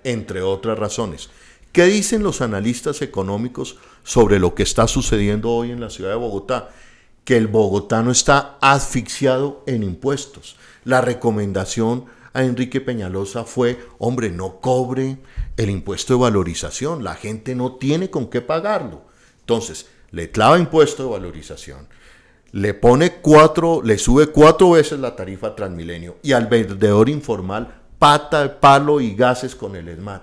Entre 0.05 0.43
otras 0.43 0.79
razones. 0.79 1.29
¿Qué 1.73 1.85
dicen 1.85 2.23
los 2.23 2.41
analistas 2.41 3.03
económicos 3.03 3.77
sobre 4.03 4.39
lo 4.39 4.55
que 4.55 4.63
está 4.63 4.87
sucediendo 4.87 5.51
hoy 5.51 5.73
en 5.73 5.81
la 5.81 5.91
ciudad 5.91 6.11
de 6.11 6.17
Bogotá? 6.17 6.71
Que 7.27 7.37
el 7.37 7.47
bogotano 7.47 8.11
está 8.11 8.57
asfixiado 8.63 9.63
en 9.67 9.83
impuestos. 9.83 10.57
La 10.85 11.03
recomendación 11.03 12.07
a 12.33 12.45
Enrique 12.45 12.81
Peñalosa 12.81 13.45
fue, 13.45 13.79
hombre, 13.99 14.31
no 14.31 14.61
cobre 14.61 15.19
el 15.59 15.69
impuesto 15.69 16.15
de 16.15 16.21
valorización, 16.21 17.05
la 17.05 17.15
gente 17.15 17.55
no 17.55 17.75
tiene 17.75 18.09
con 18.09 18.31
qué 18.31 18.41
pagarlo. 18.41 19.03
Entonces, 19.41 19.89
le 20.11 20.31
clava 20.31 20.59
impuesto 20.59 21.03
de 21.05 21.11
valorización, 21.11 21.89
le 22.53 22.73
pone 22.73 23.17
cuatro, 23.17 23.83
le 23.83 23.99
sube 23.99 24.29
cuatro 24.29 24.71
veces 24.71 24.99
la 24.99 25.17
tarifa 25.17 25.55
Transmilenio 25.55 26.17
y 26.23 26.33
al 26.33 26.47
vendedor 26.47 27.09
informal 27.09 27.83
pata, 27.99 28.61
palo 28.61 29.01
y 29.01 29.15
gases 29.15 29.55
con 29.55 29.77
el 29.77 29.89
ESMAD. 29.89 30.21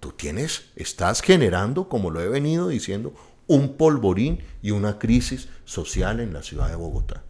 Tú 0.00 0.12
tienes, 0.12 0.64
estás 0.74 1.20
generando, 1.20 1.88
como 1.88 2.10
lo 2.10 2.20
he 2.20 2.28
venido 2.28 2.68
diciendo, 2.68 3.14
un 3.46 3.76
polvorín 3.76 4.38
y 4.62 4.70
una 4.70 4.98
crisis 4.98 5.48
social 5.64 6.20
en 6.20 6.32
la 6.32 6.42
ciudad 6.42 6.68
de 6.68 6.76
Bogotá. 6.76 7.22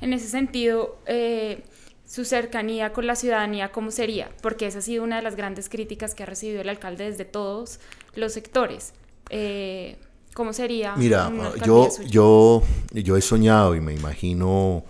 En 0.00 0.12
ese 0.12 0.28
sentido, 0.28 0.98
eh, 1.06 1.64
su 2.06 2.24
cercanía 2.24 2.92
con 2.92 3.06
la 3.06 3.16
ciudadanía, 3.16 3.72
¿cómo 3.72 3.90
sería? 3.90 4.30
Porque 4.42 4.66
esa 4.66 4.78
ha 4.78 4.82
sido 4.82 5.04
una 5.04 5.16
de 5.16 5.22
las 5.22 5.36
grandes 5.36 5.68
críticas 5.68 6.14
que 6.14 6.22
ha 6.22 6.26
recibido 6.26 6.60
el 6.60 6.68
alcalde 6.68 7.04
desde 7.04 7.24
todos 7.24 7.80
los 8.14 8.32
sectores. 8.32 8.92
Eh, 9.30 9.96
¿Cómo 10.34 10.52
sería? 10.52 10.94
Mira, 10.96 11.32
yo, 11.64 11.88
yo, 12.06 12.62
yo 12.92 13.16
he 13.16 13.20
soñado 13.20 13.74
y 13.74 13.80
me 13.80 13.92
imagino 13.92 14.84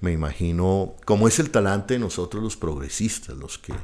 me 0.00 0.12
imagino 0.12 0.94
cómo 1.04 1.28
es 1.28 1.38
el 1.38 1.50
talante 1.50 1.94
de 1.94 2.00
nosotros 2.00 2.42
los 2.42 2.56
progresistas, 2.56 3.36
los 3.36 3.58
que 3.58 3.74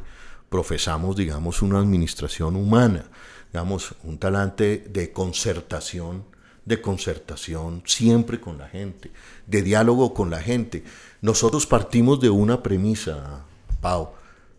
profesamos, 0.49 1.17
digamos, 1.17 1.61
una 1.63 1.79
administración 1.79 2.57
humana, 2.57 3.05
digamos, 3.53 3.95
un 4.03 4.19
talante 4.19 4.85
de 4.89 5.13
concertación, 5.13 6.25
de 6.65 6.81
concertación 6.81 7.83
siempre 7.87 8.41
con 8.41 8.59
la 8.59 8.69
gente, 8.69 9.11
de 9.47 9.63
diálogo 9.63 10.13
con 10.13 10.31
la 10.31 10.41
gente. 10.41 10.85
Nosotros 11.23 11.67
partimos 11.67 12.21
de 12.21 12.29
una 12.29 12.63
premisa, 12.63 13.45
Pau, 13.81 14.11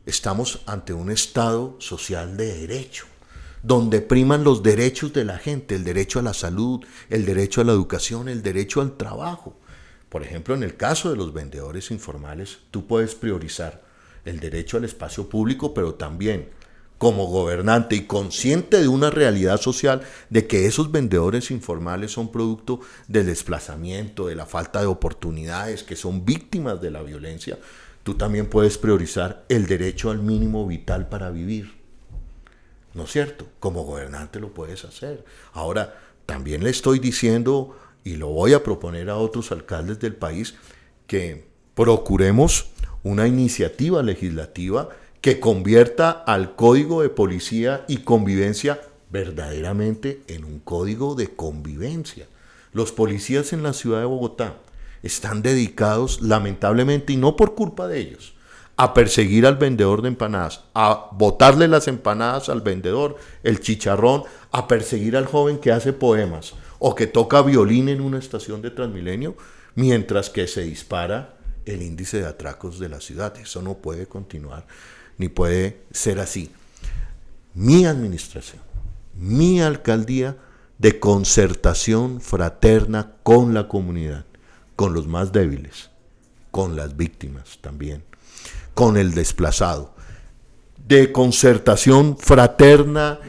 estamos 0.05 0.61
ante 0.65 0.93
un 0.93 1.11
Estado 1.11 1.75
social 1.79 2.37
de 2.37 2.59
derecho, 2.59 3.05
donde 3.61 4.01
priman 4.01 4.43
los 4.43 4.63
derechos 4.63 5.11
de 5.11 5.25
la 5.25 5.37
gente, 5.37 5.75
el 5.75 5.83
derecho 5.83 6.19
a 6.19 6.23
la 6.23 6.33
salud, 6.33 6.83
el 7.09 7.25
derecho 7.25 7.61
a 7.61 7.65
la 7.65 7.73
educación, 7.73 8.29
el 8.29 8.41
derecho 8.41 8.81
al 8.81 8.95
trabajo. 8.95 9.57
Por 10.09 10.23
ejemplo, 10.23 10.55
en 10.55 10.63
el 10.63 10.77
caso 10.77 11.09
de 11.09 11.17
los 11.17 11.33
vendedores 11.33 11.91
informales, 11.91 12.59
tú 12.71 12.87
puedes 12.87 13.15
priorizar 13.15 13.83
el 14.23 14.39
derecho 14.39 14.77
al 14.77 14.85
espacio 14.85 15.27
público, 15.27 15.73
pero 15.73 15.95
también 15.95 16.49
como 16.97 17.27
gobernante 17.27 17.95
y 17.95 18.05
consciente 18.05 18.79
de 18.79 18.87
una 18.87 19.09
realidad 19.09 19.61
social 19.61 20.01
de 20.29 20.47
que 20.47 20.65
esos 20.65 20.91
vendedores 20.91 21.51
informales 21.51 22.11
son 22.11 22.31
producto 22.31 22.79
del 23.07 23.27
desplazamiento, 23.27 24.27
de 24.27 24.35
la 24.35 24.45
falta 24.45 24.81
de 24.81 24.87
oportunidades, 24.87 25.83
que 25.83 25.95
son 25.95 26.25
víctimas 26.25 26.81
de 26.81 26.91
la 26.91 27.03
violencia, 27.03 27.59
tú 28.03 28.15
también 28.15 28.47
puedes 28.47 28.77
priorizar 28.77 29.45
el 29.49 29.67
derecho 29.67 30.09
al 30.09 30.19
mínimo 30.19 30.65
vital 30.65 31.07
para 31.07 31.29
vivir. 31.29 31.77
¿No 32.93 33.03
es 33.03 33.11
cierto? 33.11 33.47
Como 33.59 33.83
gobernante 33.83 34.39
lo 34.39 34.53
puedes 34.53 34.83
hacer. 34.83 35.23
Ahora, 35.53 35.99
también 36.25 36.63
le 36.63 36.71
estoy 36.71 36.97
diciendo, 36.97 37.77
y 38.03 38.15
lo 38.15 38.29
voy 38.29 38.53
a 38.53 38.63
proponer 38.63 39.09
a 39.09 39.17
otros 39.17 39.51
alcaldes 39.51 39.99
del 39.99 40.15
país, 40.15 40.55
que 41.05 41.47
procuremos 41.75 42.71
una 43.03 43.27
iniciativa 43.27 44.01
legislativa 44.01 44.89
que 45.21 45.39
convierta 45.39 46.11
al 46.11 46.55
código 46.55 47.01
de 47.01 47.09
policía 47.09 47.83
y 47.87 47.97
convivencia 47.97 48.79
verdaderamente 49.09 50.21
en 50.27 50.45
un 50.45 50.59
código 50.59 51.15
de 51.15 51.35
convivencia. 51.35 52.27
Los 52.73 52.91
policías 52.91 53.53
en 53.53 53.63
la 53.63 53.73
ciudad 53.73 53.99
de 53.99 54.05
Bogotá 54.05 54.57
están 55.03 55.41
dedicados, 55.41 56.21
lamentablemente, 56.21 57.13
y 57.13 57.17
no 57.17 57.35
por 57.35 57.55
culpa 57.55 57.87
de 57.87 57.99
ellos, 57.99 58.33
a 58.75 58.93
perseguir 58.93 59.45
al 59.45 59.55
vendedor 59.55 60.01
de 60.01 60.09
empanadas, 60.09 60.63
a 60.73 61.09
botarle 61.13 61.67
las 61.67 61.87
empanadas 61.87 62.49
al 62.49 62.61
vendedor, 62.61 63.17
el 63.43 63.59
chicharrón, 63.59 64.23
a 64.51 64.67
perseguir 64.67 65.17
al 65.17 65.25
joven 65.25 65.57
que 65.57 65.71
hace 65.71 65.93
poemas 65.93 66.53
o 66.79 66.93
que 66.93 67.07
toca 67.07 67.41
violín 67.41 67.89
en 67.89 68.01
una 68.01 68.19
estación 68.19 68.61
de 68.61 68.71
Transmilenio, 68.71 69.35
mientras 69.75 70.29
que 70.29 70.47
se 70.47 70.61
dispara 70.61 71.37
el 71.65 71.81
índice 71.81 72.19
de 72.19 72.27
atracos 72.27 72.79
de 72.79 72.89
la 72.89 73.01
ciudad. 73.01 73.35
Eso 73.37 73.61
no 73.61 73.75
puede 73.75 74.05
continuar, 74.05 74.65
ni 75.17 75.29
puede 75.29 75.81
ser 75.91 76.19
así. 76.19 76.51
Mi 77.53 77.85
administración, 77.85 78.61
mi 79.15 79.61
alcaldía 79.61 80.37
de 80.77 80.99
concertación 80.99 82.21
fraterna 82.21 83.13
con 83.23 83.53
la 83.53 83.67
comunidad, 83.67 84.25
con 84.75 84.93
los 84.93 85.07
más 85.07 85.31
débiles, 85.31 85.89
con 86.51 86.75
las 86.75 86.95
víctimas 86.95 87.57
también, 87.61 88.03
con 88.73 88.97
el 88.97 89.13
desplazado, 89.13 89.95
de 90.87 91.11
concertación 91.11 92.17
fraterna 92.17 93.19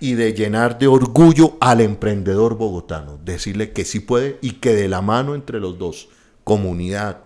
y 0.00 0.14
de 0.14 0.34
llenar 0.34 0.78
de 0.78 0.86
orgullo 0.86 1.56
al 1.60 1.80
emprendedor 1.80 2.56
bogotano, 2.56 3.18
decirle 3.24 3.72
que 3.72 3.84
sí 3.84 4.00
puede 4.00 4.38
y 4.42 4.52
que 4.52 4.74
de 4.74 4.88
la 4.88 5.00
mano 5.00 5.34
entre 5.34 5.60
los 5.60 5.78
dos, 5.78 6.08
comunidad, 6.44 7.22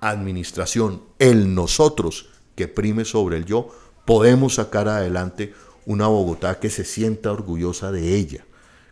administración, 0.00 1.02
el 1.18 1.54
nosotros 1.54 2.28
que 2.60 2.68
prime 2.68 3.06
sobre 3.06 3.38
el 3.38 3.46
yo, 3.46 3.68
podemos 4.04 4.56
sacar 4.56 4.86
adelante 4.86 5.54
una 5.86 6.08
Bogotá 6.08 6.60
que 6.60 6.68
se 6.68 6.84
sienta 6.84 7.32
orgullosa 7.32 7.90
de 7.90 8.16
ella, 8.16 8.44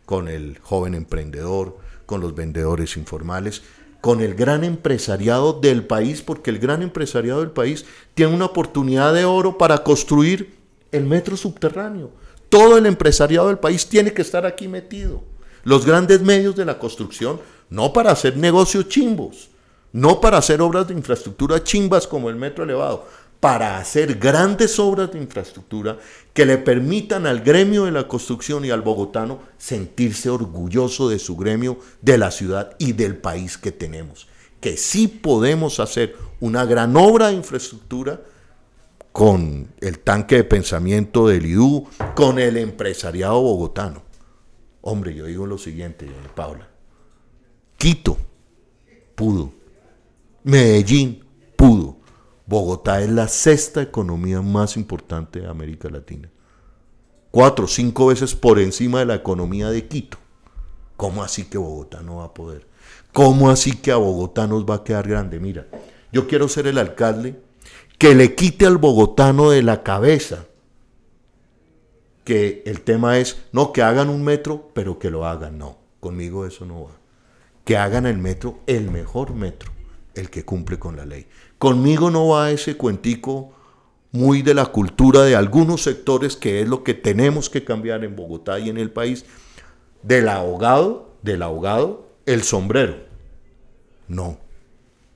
con 0.06 0.28
el 0.28 0.58
joven 0.62 0.94
emprendedor, 0.94 1.76
con 2.06 2.22
los 2.22 2.34
vendedores 2.34 2.96
informales 2.96 3.62
con 4.00 4.20
el 4.20 4.34
gran 4.34 4.64
empresariado 4.64 5.52
del 5.54 5.84
país, 5.84 6.22
porque 6.22 6.50
el 6.50 6.58
gran 6.58 6.82
empresariado 6.82 7.40
del 7.40 7.50
país 7.50 7.84
tiene 8.14 8.34
una 8.34 8.44
oportunidad 8.46 9.12
de 9.12 9.24
oro 9.24 9.58
para 9.58 9.82
construir 9.82 10.54
el 10.92 11.04
metro 11.04 11.36
subterráneo. 11.36 12.10
Todo 12.48 12.78
el 12.78 12.86
empresariado 12.86 13.48
del 13.48 13.58
país 13.58 13.86
tiene 13.86 14.12
que 14.12 14.22
estar 14.22 14.46
aquí 14.46 14.68
metido. 14.68 15.22
Los 15.64 15.84
grandes 15.84 16.22
medios 16.22 16.54
de 16.54 16.64
la 16.64 16.78
construcción, 16.78 17.40
no 17.70 17.92
para 17.92 18.12
hacer 18.12 18.36
negocios 18.36 18.88
chimbos, 18.88 19.50
no 19.92 20.20
para 20.20 20.38
hacer 20.38 20.62
obras 20.62 20.86
de 20.86 20.94
infraestructura 20.94 21.62
chimbas 21.64 22.06
como 22.06 22.30
el 22.30 22.36
metro 22.36 22.64
elevado, 22.64 23.06
para 23.40 23.78
hacer 23.78 24.18
grandes 24.18 24.78
obras 24.78 25.12
de 25.12 25.18
infraestructura 25.18 25.98
que 26.32 26.44
le 26.44 26.58
permitan 26.58 27.26
al 27.26 27.40
gremio 27.40 27.84
de 27.84 27.92
la 27.92 28.08
construcción 28.08 28.64
y 28.64 28.70
al 28.70 28.82
bogotano 28.82 29.40
sentirse 29.58 30.28
orgulloso 30.28 31.08
de 31.08 31.18
su 31.18 31.36
gremio, 31.36 31.78
de 32.02 32.18
la 32.18 32.30
ciudad 32.30 32.74
y 32.78 32.92
del 32.92 33.16
país 33.16 33.56
que 33.56 33.70
tenemos. 33.70 34.28
Que 34.60 34.76
sí 34.76 35.06
podemos 35.06 35.78
hacer 35.78 36.16
una 36.40 36.64
gran 36.64 36.96
obra 36.96 37.28
de 37.28 37.34
infraestructura 37.34 38.20
con 39.12 39.68
el 39.80 40.00
tanque 40.00 40.36
de 40.36 40.44
pensamiento 40.44 41.28
del 41.28 41.46
IDU, 41.46 41.88
con 42.14 42.38
el 42.38 42.56
empresariado 42.56 43.40
bogotano. 43.40 44.02
Hombre, 44.80 45.14
yo 45.14 45.26
digo 45.26 45.46
lo 45.46 45.58
siguiente, 45.58 46.08
Paula. 46.34 46.68
Quito 47.76 48.16
pudo. 49.18 49.52
Medellín 50.44 51.24
pudo. 51.56 51.97
Bogotá 52.48 53.02
es 53.02 53.10
la 53.10 53.28
sexta 53.28 53.82
economía 53.82 54.40
más 54.40 54.76
importante 54.76 55.40
de 55.40 55.46
América 55.46 55.90
Latina. 55.90 56.30
Cuatro, 57.30 57.66
cinco 57.66 58.06
veces 58.06 58.34
por 58.34 58.58
encima 58.58 59.00
de 59.00 59.04
la 59.04 59.16
economía 59.16 59.68
de 59.68 59.86
Quito. 59.86 60.16
¿Cómo 60.96 61.22
así 61.22 61.44
que 61.44 61.58
Bogotá 61.58 62.02
no 62.02 62.16
va 62.16 62.24
a 62.24 62.34
poder? 62.34 62.66
¿Cómo 63.12 63.50
así 63.50 63.72
que 63.76 63.92
a 63.92 63.96
Bogotá 63.96 64.46
nos 64.46 64.64
va 64.64 64.76
a 64.76 64.84
quedar 64.84 65.06
grande? 65.06 65.38
Mira, 65.38 65.66
yo 66.10 66.26
quiero 66.26 66.48
ser 66.48 66.66
el 66.66 66.78
alcalde 66.78 67.38
que 67.98 68.14
le 68.14 68.34
quite 68.34 68.64
al 68.64 68.78
bogotano 68.78 69.50
de 69.50 69.62
la 69.62 69.82
cabeza 69.82 70.46
que 72.24 72.62
el 72.66 72.80
tema 72.82 73.18
es, 73.18 73.42
no, 73.52 73.72
que 73.72 73.82
hagan 73.82 74.08
un 74.08 74.22
metro, 74.22 74.70
pero 74.74 74.98
que 74.98 75.10
lo 75.10 75.26
hagan. 75.26 75.58
No, 75.58 75.78
conmigo 76.00 76.46
eso 76.46 76.64
no 76.64 76.84
va. 76.84 76.98
Que 77.64 77.76
hagan 77.76 78.06
el 78.06 78.18
metro, 78.18 78.60
el 78.66 78.90
mejor 78.90 79.34
metro, 79.34 79.72
el 80.14 80.30
que 80.30 80.44
cumple 80.44 80.78
con 80.78 80.96
la 80.96 81.04
ley. 81.04 81.26
Conmigo 81.58 82.10
no 82.10 82.28
va 82.28 82.50
ese 82.50 82.76
cuentico 82.76 83.52
muy 84.12 84.42
de 84.42 84.54
la 84.54 84.66
cultura 84.66 85.22
de 85.22 85.36
algunos 85.36 85.82
sectores, 85.82 86.36
que 86.36 86.62
es 86.62 86.68
lo 86.68 86.82
que 86.82 86.94
tenemos 86.94 87.50
que 87.50 87.64
cambiar 87.64 88.04
en 88.04 88.16
Bogotá 88.16 88.58
y 88.58 88.68
en 88.68 88.78
el 88.78 88.90
país, 88.90 89.24
del 90.02 90.28
ahogado, 90.28 91.16
del 91.22 91.42
ahogado, 91.42 92.08
el 92.26 92.42
sombrero. 92.42 92.96
No, 94.06 94.38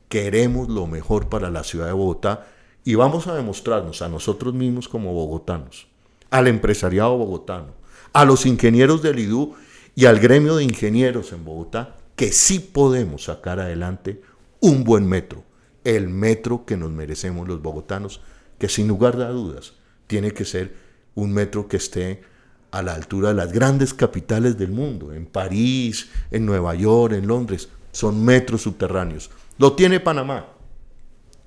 queremos 0.09 0.69
lo 0.69 0.87
mejor 0.87 1.29
para 1.29 1.49
la 1.51 1.65
ciudad 1.65 1.87
de 1.87 1.93
Bogotá 1.93 2.47
y 2.85 2.97
vamos 2.97 3.27
a 3.27 3.35
demostrarnos 3.35 4.03
a 4.03 4.09
nosotros 4.09 4.53
mismos 4.55 4.89
como 4.89 5.13
bogotanos, 5.13 5.87
al 6.31 6.49
empresariado 6.49 7.17
bogotano, 7.17 7.75
a 8.13 8.25
los 8.25 8.45
ingenieros 8.45 9.03
del 9.03 9.21
IDU 9.21 9.55
y 9.95 10.07
al 10.07 10.19
gremio 10.19 10.57
de 10.57 10.65
ingenieros 10.65 11.33
en 11.33 11.45
Bogotá, 11.45 11.97
que 12.17 12.33
sí 12.33 12.59
podemos 12.59 13.25
sacar 13.25 13.61
adelante 13.61 14.21
un 14.61 14.85
buen 14.85 15.07
metro, 15.07 15.45
el 15.85 16.09
metro 16.09 16.65
que 16.65 16.77
nos 16.77 16.91
merecemos 16.91 17.49
los 17.49 17.63
bogotanos, 17.63 18.21
que 18.59 18.69
sin 18.69 18.89
lugar 18.89 19.21
a 19.21 19.29
dudas 19.29 19.75
tiene 20.07 20.33
que 20.33 20.45
ser 20.45 20.75
un 21.15 21.33
metro 21.33 21.69
que 21.69 21.77
esté 21.77 22.23
a 22.71 22.83
la 22.83 22.95
altura 22.95 23.29
de 23.29 23.35
las 23.35 23.53
grandes 23.53 23.93
capitales 23.93 24.59
del 24.59 24.71
mundo, 24.71 25.13
en 25.13 25.27
París, 25.27 26.09
en 26.31 26.47
Nueva 26.47 26.75
York, 26.75 27.15
en 27.15 27.27
Londres, 27.27 27.69
son 27.93 28.25
metros 28.25 28.63
subterráneos. 28.63 29.31
Lo 29.59 29.75
tiene 29.75 30.01
Panamá, 30.01 30.47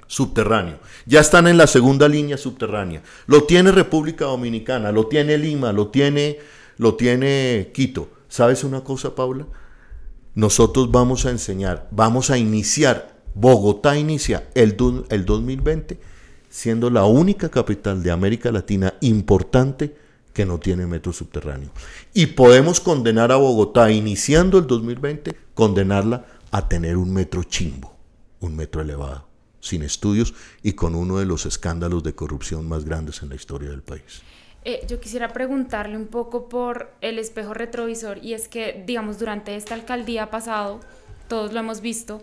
subterráneo. 0.07 0.79
Ya 1.05 1.21
están 1.21 1.47
en 1.47 1.57
la 1.57 1.67
segunda 1.67 2.07
línea 2.07 2.37
subterránea. 2.37 3.01
Lo 3.25 3.43
tiene 3.43 3.71
República 3.71 4.25
Dominicana, 4.25 4.91
lo 4.91 5.07
tiene 5.07 5.37
Lima, 5.37 5.73
lo 5.73 5.87
tiene, 5.87 6.39
lo 6.77 6.95
tiene 6.95 7.71
Quito. 7.73 8.09
¿Sabes 8.27 8.63
una 8.63 8.83
cosa, 8.83 9.15
Paula? 9.15 9.47
Nosotros 10.35 10.91
vamos 10.91 11.25
a 11.25 11.31
enseñar, 11.31 11.87
vamos 11.91 12.29
a 12.29 12.37
iniciar 12.37 13.14
Bogotá 13.35 13.97
inicia 13.97 14.49
el, 14.55 14.75
el 15.09 15.25
2020 15.25 15.99
siendo 16.55 16.89
la 16.89 17.03
única 17.03 17.49
capital 17.49 18.01
de 18.01 18.11
América 18.11 18.49
Latina 18.49 18.93
importante 19.01 19.93
que 20.31 20.45
no 20.45 20.57
tiene 20.57 20.85
metro 20.85 21.11
subterráneo. 21.11 21.69
Y 22.13 22.27
podemos 22.27 22.79
condenar 22.79 23.33
a 23.33 23.35
Bogotá, 23.35 23.91
iniciando 23.91 24.57
el 24.57 24.67
2020, 24.67 25.35
condenarla 25.53 26.25
a 26.51 26.69
tener 26.69 26.95
un 26.95 27.13
metro 27.13 27.43
chimbo, 27.43 27.93
un 28.39 28.55
metro 28.55 28.81
elevado, 28.81 29.27
sin 29.59 29.81
estudios 29.81 30.33
y 30.63 30.73
con 30.73 30.95
uno 30.95 31.17
de 31.17 31.25
los 31.25 31.45
escándalos 31.45 32.03
de 32.03 32.15
corrupción 32.15 32.69
más 32.69 32.85
grandes 32.85 33.21
en 33.21 33.29
la 33.29 33.35
historia 33.35 33.69
del 33.69 33.81
país. 33.81 34.21
Eh, 34.63 34.85
yo 34.87 35.01
quisiera 35.01 35.33
preguntarle 35.33 35.97
un 35.97 36.07
poco 36.07 36.47
por 36.47 36.93
el 37.01 37.19
espejo 37.19 37.53
retrovisor 37.53 38.23
y 38.23 38.33
es 38.33 38.47
que, 38.47 38.81
digamos, 38.87 39.19
durante 39.19 39.57
esta 39.57 39.73
alcaldía 39.73 40.29
pasado, 40.29 40.79
todos 41.27 41.51
lo 41.51 41.59
hemos 41.59 41.81
visto, 41.81 42.21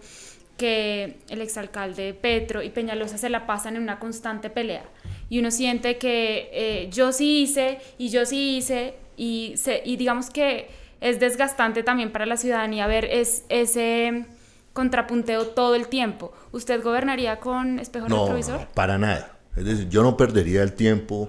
que 0.63 1.17
el 1.29 1.41
exalcalde 1.41 2.15
Petro 2.15 2.63
y 2.63 2.71
Peñalosa 2.71 3.19
se 3.19 3.29
la 3.29 3.49
pasan 3.49 3.75
en 3.75 3.83
una 3.83 3.99
constante 3.99 4.49
pelea. 4.49 4.85
Y 5.29 5.41
uno 5.41 5.51
siente 5.51 5.99
que 5.99 6.51
eh, 6.53 6.89
yo 6.93 7.11
sí 7.11 7.43
hice 7.43 7.81
y 7.99 8.11
yo 8.11 8.25
sí 8.25 8.59
hice 8.59 8.95
y, 9.17 9.55
se, 9.57 9.83
y 9.85 9.97
digamos 9.97 10.31
que 10.31 10.71
es 11.01 11.19
desgastante 11.19 11.83
también 11.83 12.13
para 12.13 12.27
la 12.27 12.37
ciudadanía 12.37 12.87
ver 12.87 13.07
es, 13.07 13.45
ese 13.49 14.25
contrapunteo 14.73 15.49
todo 15.49 15.75
el 15.75 15.89
tiempo. 15.89 16.33
¿Usted 16.53 16.81
gobernaría 16.81 17.41
con 17.41 17.81
espejo 17.81 18.07
retrovisor? 18.07 18.61
No, 18.61 18.69
para 18.73 18.99
nada. 18.99 19.37
Es 19.57 19.65
decir, 19.65 19.89
yo 19.89 20.05
no 20.05 20.17
perdería 20.17 20.63
el 20.63 20.75
tiempo 20.75 21.29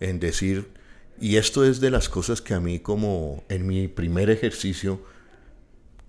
en 0.00 0.20
decir, 0.20 0.70
y 1.20 1.36
esto 1.36 1.66
es 1.66 1.82
de 1.82 1.90
las 1.90 2.08
cosas 2.08 2.40
que 2.40 2.54
a 2.54 2.60
mí 2.60 2.78
como 2.78 3.44
en 3.50 3.66
mi 3.66 3.88
primer 3.88 4.30
ejercicio 4.30 5.02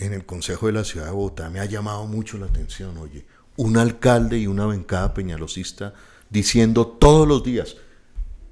en 0.01 0.13
el 0.13 0.25
Consejo 0.25 0.67
de 0.67 0.73
la 0.73 0.83
Ciudad 0.83 1.05
de 1.05 1.11
Bogotá 1.11 1.49
me 1.49 1.59
ha 1.59 1.65
llamado 1.65 2.05
mucho 2.07 2.37
la 2.37 2.47
atención, 2.47 2.97
oye, 2.97 3.25
un 3.55 3.77
alcalde 3.77 4.39
y 4.39 4.47
una 4.47 4.65
bancada 4.65 5.13
peñalosista 5.13 5.93
diciendo 6.29 6.87
todos 6.87 7.27
los 7.27 7.43
días, 7.43 7.77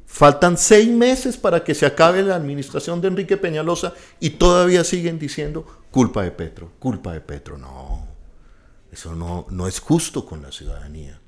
faltan 0.05 0.57
seis 0.57 0.89
meses 0.89 1.37
para 1.37 1.63
que 1.63 1.73
se 1.73 1.85
acabe 1.85 2.21
la 2.21 2.35
administración 2.35 3.01
de 3.01 3.07
Enrique 3.07 3.37
Peñalosa 3.37 3.93
y 4.19 4.31
todavía 4.31 4.83
siguen 4.83 5.17
diciendo 5.17 5.65
culpa 5.89 6.23
de 6.23 6.31
Petro, 6.31 6.71
culpa 6.77 7.13
de 7.13 7.21
Petro. 7.21 7.57
No, 7.57 8.07
eso 8.91 9.15
no, 9.15 9.47
no 9.49 9.67
es 9.67 9.79
justo 9.79 10.25
con 10.25 10.41
la 10.41 10.51
ciudadanía. 10.51 11.19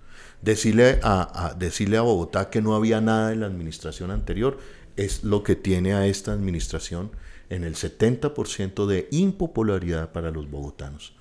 Decirle 0.41 0.99
a, 1.03 1.55
decirle 1.57 1.97
a 1.97 2.01
Bogotá 2.01 2.49
que 2.49 2.61
no 2.61 2.76
había 2.76 3.01
nada 3.01 3.32
en 3.32 3.39
la 3.39 3.45
administración 3.45 4.11
anterior 4.11 4.57
es 4.97 5.24
lo 5.24 5.43
que 5.43 5.55
tiene 5.55 5.93
a 5.93 6.05
esta 6.05 6.32
administración 6.32 7.11
en 7.52 7.66
el 7.66 7.76
70% 7.76 8.86
de 8.88 9.10
impopularidad 9.12 10.12
para 10.14 10.32
los 10.32 10.49
bogotanos. 10.49 11.14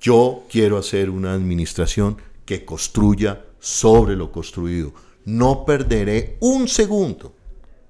Yo 0.00 0.44
quiero 0.50 0.76
hacer 0.76 1.08
una 1.08 1.32
administración 1.32 2.16
que 2.44 2.64
construya 2.64 3.44
sobre 3.60 4.16
lo 4.16 4.32
construido. 4.32 4.92
No 5.24 5.64
perderé 5.64 6.36
un 6.40 6.66
segundo, 6.66 7.32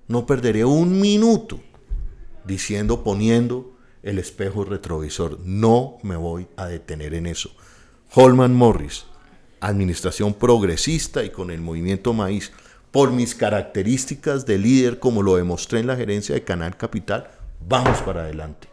no 0.07 0.27
perderé 0.27 0.67
un 0.67 1.01
minuto 1.01 1.61
diciendo, 2.45 3.03
poniendo 3.03 3.73
el 4.03 4.19
espejo 4.19 4.65
retrovisor. 4.65 5.41
No 5.43 5.97
me 6.03 6.17
voy 6.17 6.49
a 6.57 6.67
detener 6.67 7.15
en 7.15 7.27
eso. 7.27 7.53
Holman 8.15 8.55
Morris, 8.55 9.07
administración 9.61 10.35
progresista 10.35 11.25
y 11.25 11.31
con 11.31 11.51
el 11.51 11.63
movimiento 11.63 12.13
Maíz, 12.13 12.53
por 12.91 13.13
mis 13.13 13.35
características 13.35 14.45
de 14.45 14.59
líder, 14.59 14.99
como 14.99 15.23
lo 15.23 15.37
demostré 15.37 15.81
en 15.81 15.87
la 15.87 15.97
gerencia 15.97 16.35
de 16.35 16.45
Canal 16.45 16.77
Capital, 16.77 17.31
vamos 17.69 18.01
para 18.03 18.23
adelante. 18.23 18.69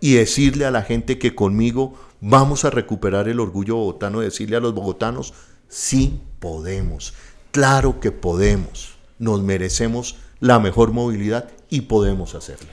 Y 0.00 0.14
decirle 0.14 0.66
a 0.66 0.70
la 0.70 0.82
gente 0.82 1.18
que 1.18 1.34
conmigo 1.34 1.94
vamos 2.20 2.64
a 2.64 2.70
recuperar 2.70 3.28
el 3.28 3.40
orgullo 3.40 3.76
bogotano, 3.76 4.20
decirle 4.20 4.56
a 4.56 4.60
los 4.60 4.74
bogotanos, 4.74 5.34
sí 5.68 6.20
podemos, 6.38 7.14
claro 7.50 8.00
que 8.00 8.12
podemos, 8.12 8.96
nos 9.18 9.42
merecemos 9.42 10.16
la 10.40 10.58
mejor 10.58 10.92
movilidad 10.92 11.48
y 11.70 11.82
podemos 11.82 12.34
hacerla. 12.34 12.70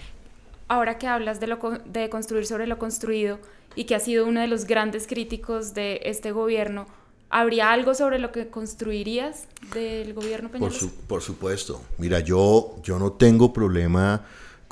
Ahora 0.68 0.97
que 0.97 1.07
hablas 1.07 1.39
de, 1.39 1.47
lo, 1.47 1.59
de 1.86 2.09
construir 2.09 2.45
sobre 2.45 2.68
lo 2.68 2.78
construido 2.78 3.39
y 3.76 3.86
que 3.86 3.95
ha 3.95 3.99
sido 3.99 4.26
uno 4.26 4.41
de 4.41 4.47
los 4.47 4.66
grandes 4.66 5.07
críticos 5.07 5.74
de 5.74 6.01
este 6.03 6.32
gobierno, 6.32 6.88
¿Habría 7.36 7.72
algo 7.72 7.95
sobre 7.95 8.20
lo 8.20 8.32
que 8.32 8.49
construirías 8.49 9.47
del 9.74 10.14
gobierno 10.14 10.51
Peñalosa? 10.51 10.86
Por, 10.86 11.07
por, 11.07 11.22
supuesto. 11.24 11.82
Mira, 11.97 12.20
yo, 12.20 12.76
yo 12.84 12.99
no 12.99 13.14
tengo 13.14 13.51
problema 13.51 14.24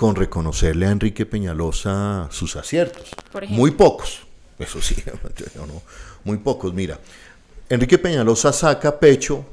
con 0.01 0.15
reconocerle 0.15 0.87
a 0.87 0.89
Enrique 0.89 1.27
Peñalosa 1.27 2.27
sus 2.31 2.55
aciertos. 2.55 3.11
muy 3.49 3.69
pocos, 3.69 4.21
eso 4.57 4.81
sí, 4.81 4.95
muy 6.23 6.37
pocos. 6.37 6.73
Mira, 6.73 6.99
Enrique 7.69 7.99
Peñalosa 7.99 8.51
saca 8.51 8.99
pecho 8.99 9.45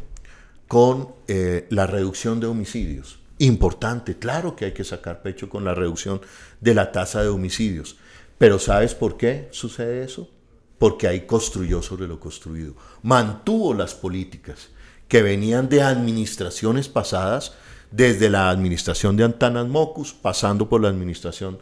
con 0.67 1.11
eh, 1.29 1.67
la 1.69 1.87
reducción 1.87 2.41
de 2.41 2.47
homicidios. 2.47 3.19
Importante, 3.37 4.19
claro 4.19 4.57
que 4.57 4.65
hay 4.65 4.73
que 4.73 4.85
sacar 4.85 5.21
pecho 5.21 5.51
con 5.51 5.67
la 5.67 5.75
reducción 5.75 6.23
de 6.63 6.73
la 6.73 6.93
tasa 6.93 7.21
de 7.23 7.29
homicidios. 7.29 7.97
Pero 8.39 8.59
¿sabes 8.59 8.95
por 8.95 9.19
qué 9.19 9.51
sucede 9.51 10.03
eso? 10.03 10.31
porque 10.79 11.09
ahí 11.09 11.27
construyó 11.27 11.83
sobre 11.83 12.07
lo 12.07 12.21
construido. 12.21 12.73
Mantuvo 13.03 13.75
las 13.75 13.95
políticas 13.95 14.69
que 15.09 15.23
venían 15.23 15.69
de 15.69 15.83
administraciones 15.83 16.89
pasadas, 16.89 17.53
desde 17.91 18.29
la 18.29 18.51
administración 18.51 19.17
de 19.17 19.25
Antanas 19.25 19.67
Mocus, 19.67 20.13
pasando 20.13 20.69
por 20.69 20.81
la 20.81 20.89
administración 20.89 21.59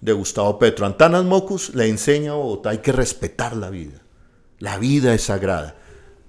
de 0.00 0.12
Gustavo 0.12 0.58
Petro. 0.58 0.86
Antanas 0.86 1.24
Mocus 1.24 1.74
le 1.74 1.88
enseña 1.88 2.32
a 2.32 2.34
Bogotá, 2.34 2.70
hay 2.70 2.78
que 2.78 2.92
respetar 2.92 3.56
la 3.56 3.70
vida. 3.70 4.00
La 4.58 4.78
vida 4.78 5.14
es 5.14 5.24
sagrada. 5.24 5.76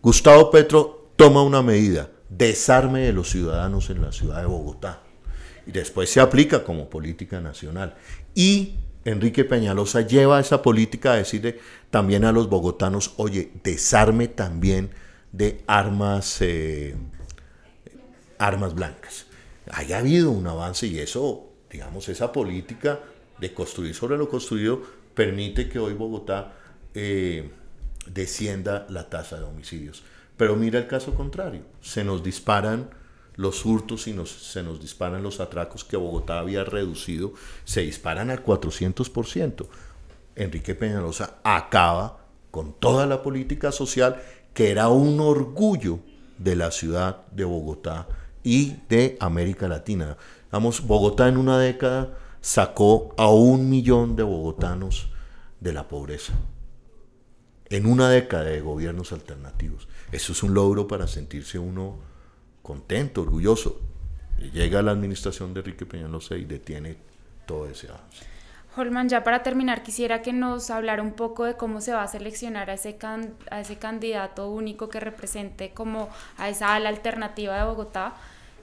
Gustavo 0.01 0.51
Petro 0.51 1.11
toma 1.15 1.43
una 1.43 1.61
medida, 1.61 2.09
desarme 2.29 3.01
de 3.01 3.13
los 3.13 3.29
ciudadanos 3.29 3.89
en 3.89 4.01
la 4.01 4.11
ciudad 4.11 4.41
de 4.41 4.47
Bogotá. 4.47 5.01
Y 5.65 5.71
después 5.71 6.09
se 6.09 6.19
aplica 6.19 6.63
como 6.63 6.89
política 6.89 7.41
nacional. 7.41 7.95
Y 8.33 8.75
Enrique 9.05 9.45
Peñalosa 9.45 10.01
lleva 10.01 10.39
esa 10.39 10.61
política 10.61 11.13
a 11.13 11.17
decirle 11.17 11.59
también 11.89 12.25
a 12.25 12.31
los 12.31 12.49
bogotanos, 12.49 13.13
oye, 13.17 13.51
desarme 13.63 14.27
también 14.27 14.91
de 15.31 15.63
armas, 15.67 16.37
eh, 16.41 16.95
armas 18.37 18.73
blancas. 18.73 19.26
Haya 19.71 19.99
habido 19.99 20.31
un 20.31 20.47
avance 20.47 20.87
y 20.87 20.99
eso, 20.99 21.49
digamos, 21.69 22.09
esa 22.09 22.31
política 22.31 22.99
de 23.39 23.53
construir 23.53 23.93
sobre 23.93 24.17
lo 24.17 24.29
construido 24.29 24.81
permite 25.13 25.69
que 25.69 25.79
hoy 25.79 25.93
Bogotá 25.93 26.53
eh, 26.93 27.49
descienda 28.05 28.85
la 28.89 29.09
tasa 29.09 29.37
de 29.37 29.45
homicidios. 29.45 30.03
Pero 30.37 30.55
mira 30.55 30.79
el 30.79 30.87
caso 30.87 31.15
contrario, 31.15 31.63
se 31.81 32.03
nos 32.03 32.23
disparan 32.23 32.89
los 33.35 33.65
hurtos 33.65 34.07
y 34.07 34.15
se 34.25 34.63
nos 34.63 34.81
disparan 34.81 35.23
los 35.23 35.39
atracos 35.39 35.83
que 35.83 35.97
Bogotá 35.97 36.39
había 36.39 36.63
reducido, 36.63 37.33
se 37.65 37.81
disparan 37.81 38.29
al 38.29 38.43
400%. 38.43 39.67
Enrique 40.35 40.75
Peñalosa 40.75 41.39
acaba 41.43 42.19
con 42.51 42.73
toda 42.73 43.05
la 43.05 43.23
política 43.23 43.71
social 43.71 44.21
que 44.53 44.71
era 44.71 44.89
un 44.89 45.19
orgullo 45.19 45.99
de 46.37 46.55
la 46.55 46.71
ciudad 46.71 47.25
de 47.31 47.43
Bogotá 47.43 48.07
y 48.47 48.79
de 48.87 49.17
América 49.19 49.67
Latina. 49.67 50.15
Vamos, 50.51 50.87
Bogotá 50.87 51.27
en 51.27 51.35
una 51.35 51.59
década 51.59 52.17
sacó 52.39 53.13
a 53.17 53.29
un 53.29 53.69
millón 53.69 54.15
de 54.15 54.23
bogotanos 54.23 55.09
de 55.59 55.73
la 55.73 55.89
pobreza. 55.89 56.31
En 57.69 57.85
una 57.85 58.09
década 58.09 58.45
de 58.45 58.61
gobiernos 58.61 59.11
alternativos. 59.11 59.89
Eso 60.13 60.31
es 60.31 60.43
un 60.43 60.53
logro 60.53 60.87
para 60.87 61.07
sentirse 61.07 61.59
uno 61.59 61.97
contento, 62.63 63.21
orgulloso. 63.21 63.81
llega 64.53 64.81
la 64.81 64.91
administración 64.91 65.53
de 65.53 65.59
Enrique 65.59 65.85
Peñalosa 65.85 66.37
y 66.37 66.45
detiene 66.45 66.95
todo 67.45 67.67
ese 67.67 67.89
avance. 67.89 68.25
Holman, 68.77 69.09
ya 69.09 69.25
para 69.25 69.43
terminar, 69.43 69.83
quisiera 69.83 70.21
que 70.21 70.31
nos 70.31 70.69
hablara 70.69 71.01
un 71.01 71.13
poco 71.13 71.43
de 71.43 71.55
cómo 71.55 71.81
se 71.81 71.91
va 71.91 72.03
a 72.03 72.07
seleccionar 72.07 72.69
a 72.69 72.75
ese, 72.75 72.97
a 73.49 73.59
ese 73.59 73.77
candidato 73.77 74.49
único 74.49 74.87
que 74.87 75.01
represente 75.01 75.71
como 75.73 76.09
a 76.37 76.47
esa 76.47 76.75
ala 76.75 76.87
alternativa 76.87 77.57
de 77.57 77.65
Bogotá. 77.65 78.15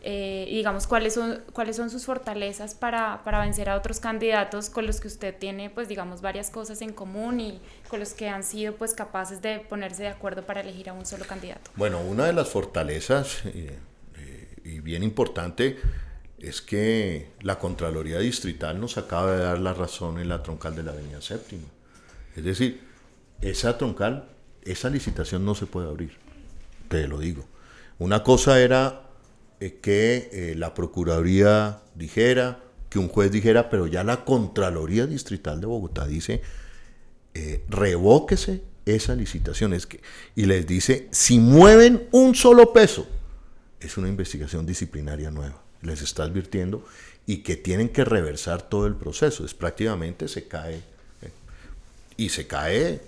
Eh, 0.07 0.47
digamos, 0.51 0.87
cuáles 0.87 1.15
son, 1.15 1.43
cuáles 1.55 1.77
son 1.77 1.89
sus 1.89 2.05
fortalezas 2.05 2.75
para, 2.75 3.23
para, 3.25 3.41
vencer 3.41 3.71
a 3.71 3.77
otros 3.77 4.01
candidatos 4.01 4.69
con 4.69 4.87
los 4.87 5.01
que 5.01 5.09
usted 5.09 5.35
tiene, 5.35 5.71
pues 5.71 5.89
digamos, 5.89 6.21
varias 6.21 6.51
cosas 6.51 6.83
en 6.83 6.93
común 6.93 7.41
y 7.41 7.59
con 7.89 8.01
los 8.01 8.13
que 8.13 8.29
han 8.29 8.45
sido 8.45 8.75
pues 8.75 8.93
capaces 8.93 9.41
de 9.41 9.61
ponerse 9.61 10.03
de 10.03 10.11
acuerdo 10.11 10.43
para 10.43 10.61
elegir 10.61 10.91
a 10.91 10.93
un 10.93 11.07
solo 11.07 11.25
candidato. 11.25 11.71
Bueno, 11.75 12.01
una 12.01 12.27
de 12.27 12.35
las 12.35 12.49
fortalezas... 12.51 13.47
Eh, 13.47 13.79
y 14.65 14.81
bien 14.81 15.03
importante 15.03 15.77
es 16.39 16.63
que 16.63 17.31
la 17.43 17.59
Contraloría 17.59 18.19
Distrital 18.19 18.81
nos 18.81 18.97
acaba 18.97 19.33
de 19.33 19.43
dar 19.45 19.59
la 19.59 19.75
razón 19.75 20.19
en 20.19 20.29
la 20.29 20.43
troncal 20.43 20.75
de 20.75 20.83
la 20.83 20.93
Avenida 20.93 21.21
Séptima. 21.21 21.69
Es 22.35 22.45
decir, 22.45 22.81
esa 23.41 23.79
troncal, 23.79 24.29
esa 24.63 24.89
licitación 24.89 25.45
no 25.45 25.55
se 25.55 25.67
puede 25.67 25.89
abrir, 25.89 26.17
te 26.89 27.07
lo 27.07 27.19
digo. 27.19 27.45
Una 27.99 28.25
cosa 28.25 28.59
era 28.59 29.04
que 29.59 30.31
eh, 30.33 30.55
la 30.57 30.75
Procuraduría 30.75 31.81
dijera, 31.95 32.61
que 32.91 32.99
un 32.99 33.09
juez 33.09 33.31
dijera, 33.31 33.71
pero 33.71 33.87
ya 33.87 34.05
la 34.05 34.25
Contraloría 34.25 35.07
Distrital 35.07 35.61
de 35.61 35.67
Bogotá 35.67 36.07
dice, 36.07 36.43
eh, 37.35 37.65
revóquese 37.69 38.63
esa 38.87 39.15
licitación. 39.15 39.73
Es 39.73 39.87
que, 39.87 40.01
y 40.37 40.47
les 40.47 40.67
dice, 40.67 41.09
si 41.11 41.39
mueven 41.39 42.09
un 42.13 42.35
solo 42.35 42.73
peso, 42.73 43.07
es 43.81 43.97
una 43.97 44.09
investigación 44.09 44.65
disciplinaria 44.67 45.31
nueva, 45.31 45.63
les 45.83 46.03
está 46.03 46.23
advirtiendo, 46.23 46.85
y 47.27 47.39
que 47.39 47.57
tienen 47.57 47.89
que 47.89 48.05
reversar 48.05 48.63
todo 48.63 48.87
el 48.87 48.95
proceso. 48.95 49.45
Es 49.45 49.55
prácticamente 49.55 50.29
se 50.29 50.47
cae, 50.47 50.77
eh, 51.23 51.31
y 52.17 52.29
se 52.29 52.47
cae 52.47 53.01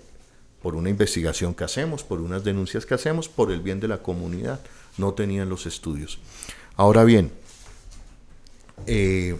por 0.61 0.75
una 0.75 0.89
investigación 0.89 1.53
que 1.53 1.63
hacemos, 1.63 2.03
por 2.03 2.19
unas 2.19 2.43
denuncias 2.43 2.85
que 2.85 2.93
hacemos, 2.93 3.29
por 3.29 3.51
el 3.51 3.61
bien 3.61 3.79
de 3.79 3.87
la 3.87 3.99
comunidad. 3.99 4.59
No 4.97 5.13
tenían 5.13 5.49
los 5.49 5.65
estudios. 5.65 6.19
Ahora 6.75 7.03
bien, 7.03 7.31
eh, 8.85 9.39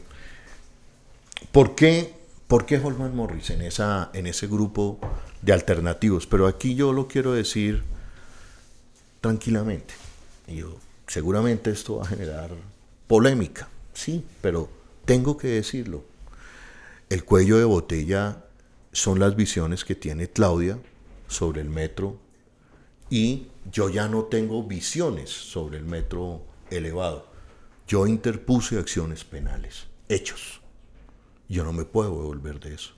¿por, 1.52 1.76
qué, 1.76 2.14
¿Por 2.48 2.66
qué 2.66 2.78
Holman 2.78 3.16
Morris 3.16 3.50
en, 3.50 3.62
esa, 3.62 4.10
en 4.14 4.28
ese 4.28 4.48
grupo 4.48 5.00
de 5.42 5.54
alternativos? 5.54 6.28
Pero 6.28 6.48
aquí 6.48 6.76
yo 6.76 6.94
lo 6.94 7.08
quiero 7.08 7.34
decir 7.34 7.84
tranquilamente. 9.22 9.94
Yo, 10.48 10.78
seguramente 11.08 11.72
esto 11.72 11.98
va 11.98 12.06
a 12.06 12.08
generar 12.08 12.52
polémica, 13.08 13.68
sí, 13.94 14.24
pero 14.42 14.70
tengo 15.06 15.38
que 15.38 15.48
decirlo. 15.48 16.04
El 17.10 17.24
cuello 17.24 17.58
de 17.58 17.66
botella 17.66 18.44
son 18.92 19.20
las 19.20 19.36
visiones 19.36 19.86
que 19.86 19.96
tiene 19.96 20.30
Claudia 20.30 20.78
sobre 21.28 21.62
el 21.62 21.70
metro 21.70 22.18
y 23.10 23.48
yo 23.72 23.90
ya 23.90 24.08
no 24.08 24.24
tengo 24.24 24.64
visiones 24.64 25.30
sobre 25.30 25.78
el 25.78 25.86
metro 25.86 26.44
elevado. 26.70 27.28
Yo 27.88 28.08
interpuse 28.08 28.78
acciones 28.78 29.24
penales, 29.24 29.88
hechos. 30.10 30.62
Yo 31.48 31.64
no 31.64 31.74
me 31.74 31.86
puedo 31.86 32.10
devolver 32.10 32.60
de 32.60 32.74
eso. 32.74 32.94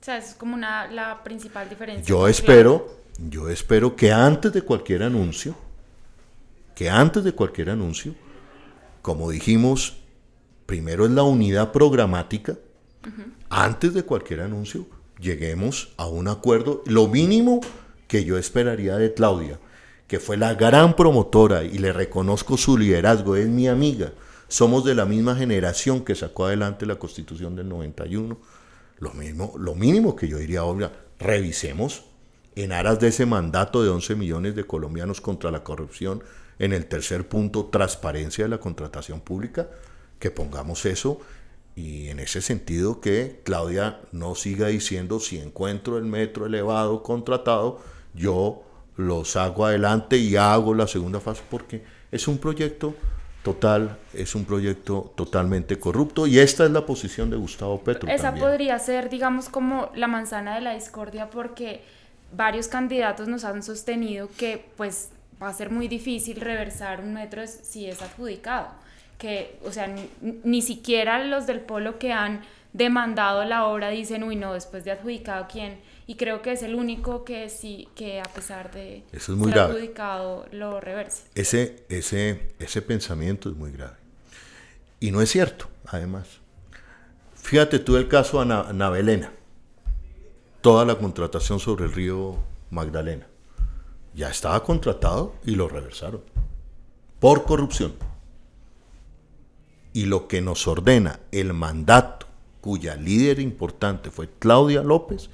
O 0.00 0.04
sea, 0.04 0.18
es 0.18 0.34
como 0.34 0.54
una, 0.54 0.86
la 0.90 1.22
principal 1.24 1.68
diferencia. 1.68 2.06
Yo 2.06 2.28
espero, 2.28 3.00
yo 3.18 3.48
espero 3.48 3.96
que 3.96 4.12
antes 4.12 4.52
de 4.52 4.62
cualquier 4.62 5.02
anuncio, 5.02 5.56
que 6.76 6.88
antes 6.88 7.24
de 7.24 7.32
cualquier 7.32 7.70
anuncio, 7.70 8.14
como 9.02 9.30
dijimos, 9.30 9.96
primero 10.66 11.06
es 11.06 11.10
la 11.10 11.24
unidad 11.24 11.72
programática, 11.72 12.56
antes 13.48 13.94
de 13.94 14.02
cualquier 14.02 14.40
anuncio, 14.40 14.86
lleguemos 15.18 15.92
a 15.96 16.06
un 16.06 16.28
acuerdo, 16.28 16.82
lo 16.86 17.06
mínimo 17.08 17.60
que 18.08 18.24
yo 18.24 18.38
esperaría 18.38 18.96
de 18.96 19.14
Claudia, 19.14 19.58
que 20.06 20.20
fue 20.20 20.36
la 20.36 20.54
gran 20.54 20.94
promotora 20.94 21.64
y 21.64 21.78
le 21.78 21.92
reconozco 21.92 22.56
su 22.56 22.78
liderazgo, 22.78 23.36
es 23.36 23.48
mi 23.48 23.68
amiga, 23.68 24.12
somos 24.48 24.84
de 24.84 24.94
la 24.94 25.04
misma 25.04 25.34
generación 25.34 26.04
que 26.04 26.14
sacó 26.14 26.46
adelante 26.46 26.86
la 26.86 26.96
constitución 26.96 27.56
del 27.56 27.68
91, 27.68 28.38
lo, 28.98 29.12
mismo, 29.12 29.54
lo 29.58 29.74
mínimo 29.74 30.14
que 30.14 30.28
yo 30.28 30.38
diría 30.38 30.60
ahora, 30.60 30.92
revisemos 31.18 32.04
en 32.54 32.72
aras 32.72 33.00
de 33.00 33.08
ese 33.08 33.26
mandato 33.26 33.82
de 33.82 33.90
11 33.90 34.14
millones 34.14 34.54
de 34.54 34.64
colombianos 34.64 35.20
contra 35.20 35.50
la 35.50 35.64
corrupción, 35.64 36.22
en 36.58 36.72
el 36.72 36.86
tercer 36.86 37.28
punto, 37.28 37.66
transparencia 37.66 38.44
de 38.44 38.50
la 38.50 38.58
contratación 38.58 39.20
pública, 39.20 39.68
que 40.18 40.30
pongamos 40.30 40.86
eso 40.86 41.20
y 41.74 42.08
en 42.08 42.20
ese 42.20 42.40
sentido 42.40 43.02
que 43.02 43.42
Claudia 43.44 44.00
no 44.10 44.34
siga 44.34 44.68
diciendo 44.68 45.20
si 45.20 45.38
encuentro 45.38 45.98
el 45.98 46.04
metro 46.04 46.46
elevado 46.46 47.02
contratado, 47.02 47.82
yo 48.16 48.62
los 48.96 49.36
hago 49.36 49.66
adelante 49.66 50.16
y 50.16 50.36
hago 50.36 50.74
la 50.74 50.86
segunda 50.86 51.20
fase 51.20 51.42
porque 51.48 51.84
es 52.10 52.26
un 52.26 52.38
proyecto 52.38 52.94
total, 53.42 53.96
es 54.12 54.34
un 54.34 54.44
proyecto 54.44 55.12
totalmente 55.14 55.78
corrupto 55.78 56.26
y 56.26 56.40
esta 56.40 56.64
es 56.64 56.72
la 56.72 56.84
posición 56.84 57.30
de 57.30 57.36
Gustavo 57.36 57.78
Petro. 57.80 58.08
Esa 58.10 58.34
podría 58.34 58.76
ser, 58.80 59.08
digamos, 59.08 59.48
como 59.48 59.90
la 59.94 60.08
manzana 60.08 60.56
de 60.56 60.62
la 60.62 60.74
discordia 60.74 61.30
porque 61.30 61.82
varios 62.32 62.66
candidatos 62.66 63.28
nos 63.28 63.44
han 63.44 63.62
sostenido 63.62 64.28
que 64.36 64.64
pues 64.76 65.10
va 65.40 65.48
a 65.48 65.52
ser 65.52 65.70
muy 65.70 65.86
difícil 65.86 66.40
reversar 66.40 67.00
un 67.00 67.14
metro 67.14 67.46
si 67.46 67.86
es 67.86 68.02
adjudicado. 68.02 68.68
Que, 69.18 69.58
o 69.64 69.72
sea, 69.72 69.94
ni, 70.20 70.60
siquiera 70.60 71.22
los 71.24 71.46
del 71.46 71.60
polo 71.60 71.98
que 71.98 72.12
han 72.12 72.42
demandado 72.72 73.44
la 73.44 73.66
obra 73.66 73.88
dicen, 73.88 74.24
uy, 74.24 74.36
no, 74.36 74.52
después 74.52 74.84
de 74.84 74.90
adjudicado, 74.90 75.46
¿quién? 75.50 75.78
Y 76.06 76.14
creo 76.14 76.40
que 76.40 76.52
es 76.52 76.62
el 76.62 76.74
único 76.74 77.24
que 77.24 77.48
sí, 77.50 77.88
que 77.96 78.20
a 78.20 78.24
pesar 78.24 78.72
de 78.72 79.04
ser 79.18 79.58
adjudicado, 79.58 80.46
lo 80.52 80.80
reverse. 80.80 81.24
Ese, 81.34 81.84
ese, 81.88 82.54
ese 82.58 82.82
pensamiento 82.82 83.48
es 83.48 83.56
muy 83.56 83.72
grave. 83.72 83.96
Y 85.00 85.10
no 85.10 85.20
es 85.20 85.30
cierto, 85.30 85.66
además. 85.86 86.40
Fíjate 87.34 87.80
tú 87.80 87.96
el 87.96 88.08
caso 88.08 88.40
de 88.40 88.46
Navelena. 88.72 89.32
Toda 90.60 90.84
la 90.84 90.96
contratación 90.96 91.58
sobre 91.58 91.84
el 91.84 91.92
río 91.92 92.36
Magdalena 92.70 93.26
ya 94.14 94.30
estaba 94.30 94.64
contratado 94.64 95.34
y 95.44 95.54
lo 95.54 95.68
reversaron 95.68 96.22
por 97.20 97.44
corrupción. 97.44 97.94
Y 99.92 100.06
lo 100.06 100.28
que 100.28 100.40
nos 100.40 100.66
ordena 100.66 101.20
el 101.32 101.52
mandato, 101.52 102.26
cuya 102.60 102.96
líder 102.96 103.40
importante 103.40 104.10
fue 104.10 104.28
Claudia 104.38 104.82
López, 104.82 105.30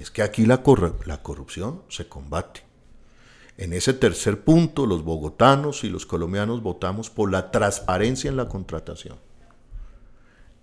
es 0.00 0.10
que 0.10 0.22
aquí 0.22 0.46
la, 0.46 0.62
corrupción 0.62 1.82
se 1.88 2.08
combate. 2.08 2.62
En 3.58 3.74
ese 3.74 3.92
tercer 3.92 4.42
punto, 4.42 4.86
los 4.86 5.04
bogotanos 5.04 5.84
y 5.84 5.90
los 5.90 6.06
colombianos 6.06 6.62
votamos 6.62 7.10
por 7.10 7.30
la 7.30 7.50
transparencia 7.50 8.30
en 8.30 8.38
la 8.38 8.48
contratación. 8.48 9.18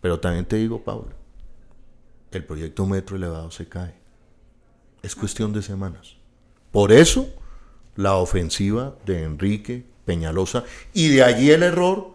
Pero 0.01 0.19
también 0.19 0.45
te 0.45 0.55
digo, 0.55 0.83
Pablo, 0.83 1.11
el 2.31 2.43
proyecto 2.43 2.88
Metro 2.88 3.15
Elevado 3.15 3.51
se 3.51 3.69
cae. 3.69 3.93
Es 5.03 5.15
cuestión 5.15 5.53
de 5.53 5.61
semanas. 5.61 6.15
Por 6.71 6.91
eso 6.91 7.29
la 7.95 8.15
ofensiva 8.15 8.95
de 9.05 9.23
Enrique 9.23 9.85
Peñalosa 10.05 10.63
y 10.93 11.09
de 11.09 11.23
allí 11.23 11.51
el 11.51 11.61
error 11.61 12.13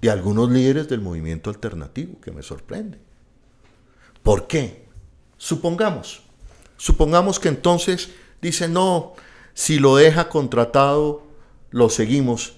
de 0.00 0.10
algunos 0.10 0.50
líderes 0.50 0.88
del 0.88 1.00
movimiento 1.00 1.50
alternativo, 1.50 2.20
que 2.20 2.32
me 2.32 2.42
sorprende. 2.42 2.98
¿Por 4.22 4.48
qué? 4.48 4.86
Supongamos, 5.36 6.22
supongamos 6.80 7.38
que 7.38 7.48
entonces 7.48 8.08
dice, 8.40 8.66
no, 8.66 9.12
si 9.52 9.78
lo 9.78 9.96
deja 9.96 10.30
contratado, 10.30 11.22
lo 11.70 11.90
seguimos. 11.90 12.54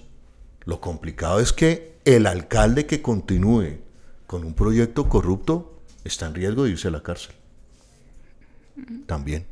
Lo 0.63 0.79
complicado 0.79 1.41
es 1.41 1.51
que 1.51 1.97
el 2.05 2.25
alcalde 2.25 2.85
que 2.85 3.01
continúe 3.01 3.79
con 4.25 4.45
un 4.45 4.53
proyecto 4.53 5.09
corrupto 5.09 5.77
está 6.05 6.27
en 6.27 6.35
riesgo 6.35 6.63
de 6.63 6.71
irse 6.71 6.87
a 6.87 6.91
la 6.91 7.03
cárcel. 7.03 7.35
También. 9.05 9.45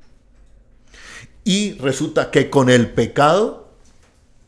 Y 1.43 1.73
resulta 1.73 2.31
que 2.31 2.49
con 2.49 2.69
el 2.69 2.91
pecado 2.91 3.73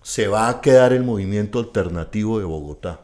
se 0.04 0.30
va 0.30 0.48
a 0.48 0.62
quedar 0.62 0.94
el 0.94 1.04
movimiento 1.04 1.60
alternativo 1.60 2.40
de 2.40 2.46
Bogotá. 2.46 3.02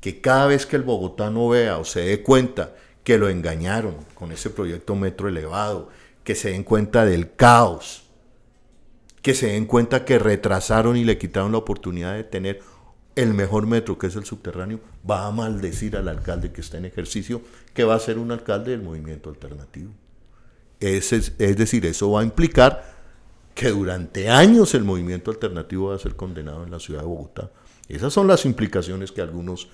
Que 0.00 0.20
cada 0.20 0.46
vez 0.46 0.66
que 0.66 0.76
el 0.76 0.82
bogotano 0.82 1.48
vea 1.48 1.78
o 1.78 1.84
se 1.84 2.00
dé 2.00 2.22
cuenta 2.22 2.74
que 3.10 3.18
lo 3.18 3.28
engañaron 3.28 3.96
con 4.14 4.30
ese 4.30 4.50
proyecto 4.50 4.94
metro 4.94 5.28
elevado, 5.28 5.88
que 6.22 6.36
se 6.36 6.50
den 6.52 6.62
cuenta 6.62 7.04
del 7.04 7.34
caos, 7.34 8.04
que 9.20 9.34
se 9.34 9.48
den 9.48 9.66
cuenta 9.66 10.04
que 10.04 10.20
retrasaron 10.20 10.96
y 10.96 11.02
le 11.02 11.18
quitaron 11.18 11.50
la 11.50 11.58
oportunidad 11.58 12.14
de 12.14 12.22
tener 12.22 12.60
el 13.16 13.34
mejor 13.34 13.66
metro, 13.66 13.98
que 13.98 14.06
es 14.06 14.14
el 14.14 14.24
subterráneo, 14.24 14.78
va 15.10 15.26
a 15.26 15.32
maldecir 15.32 15.96
al 15.96 16.06
alcalde 16.06 16.52
que 16.52 16.60
está 16.60 16.78
en 16.78 16.84
ejercicio, 16.84 17.42
que 17.74 17.82
va 17.82 17.96
a 17.96 17.98
ser 17.98 18.16
un 18.16 18.30
alcalde 18.30 18.70
del 18.70 18.82
movimiento 18.82 19.28
alternativo. 19.28 19.90
Es, 20.78 21.12
es, 21.12 21.36
decir, 21.36 21.84
eso 21.86 22.12
va 22.12 22.20
a 22.20 22.22
implicar 22.22 22.94
que 23.56 23.70
durante 23.70 24.28
años 24.30 24.72
el 24.74 24.84
movimiento 24.84 25.32
alternativo 25.32 25.88
va 25.88 25.96
a 25.96 25.98
ser 25.98 26.14
condenado 26.14 26.62
en 26.62 26.70
la 26.70 26.78
ciudad 26.78 27.00
de 27.00 27.06
Bogotá. 27.08 27.50
Esas 27.88 28.12
son 28.12 28.28
las 28.28 28.44
implicaciones 28.44 29.10
que 29.10 29.20
algunos 29.20 29.68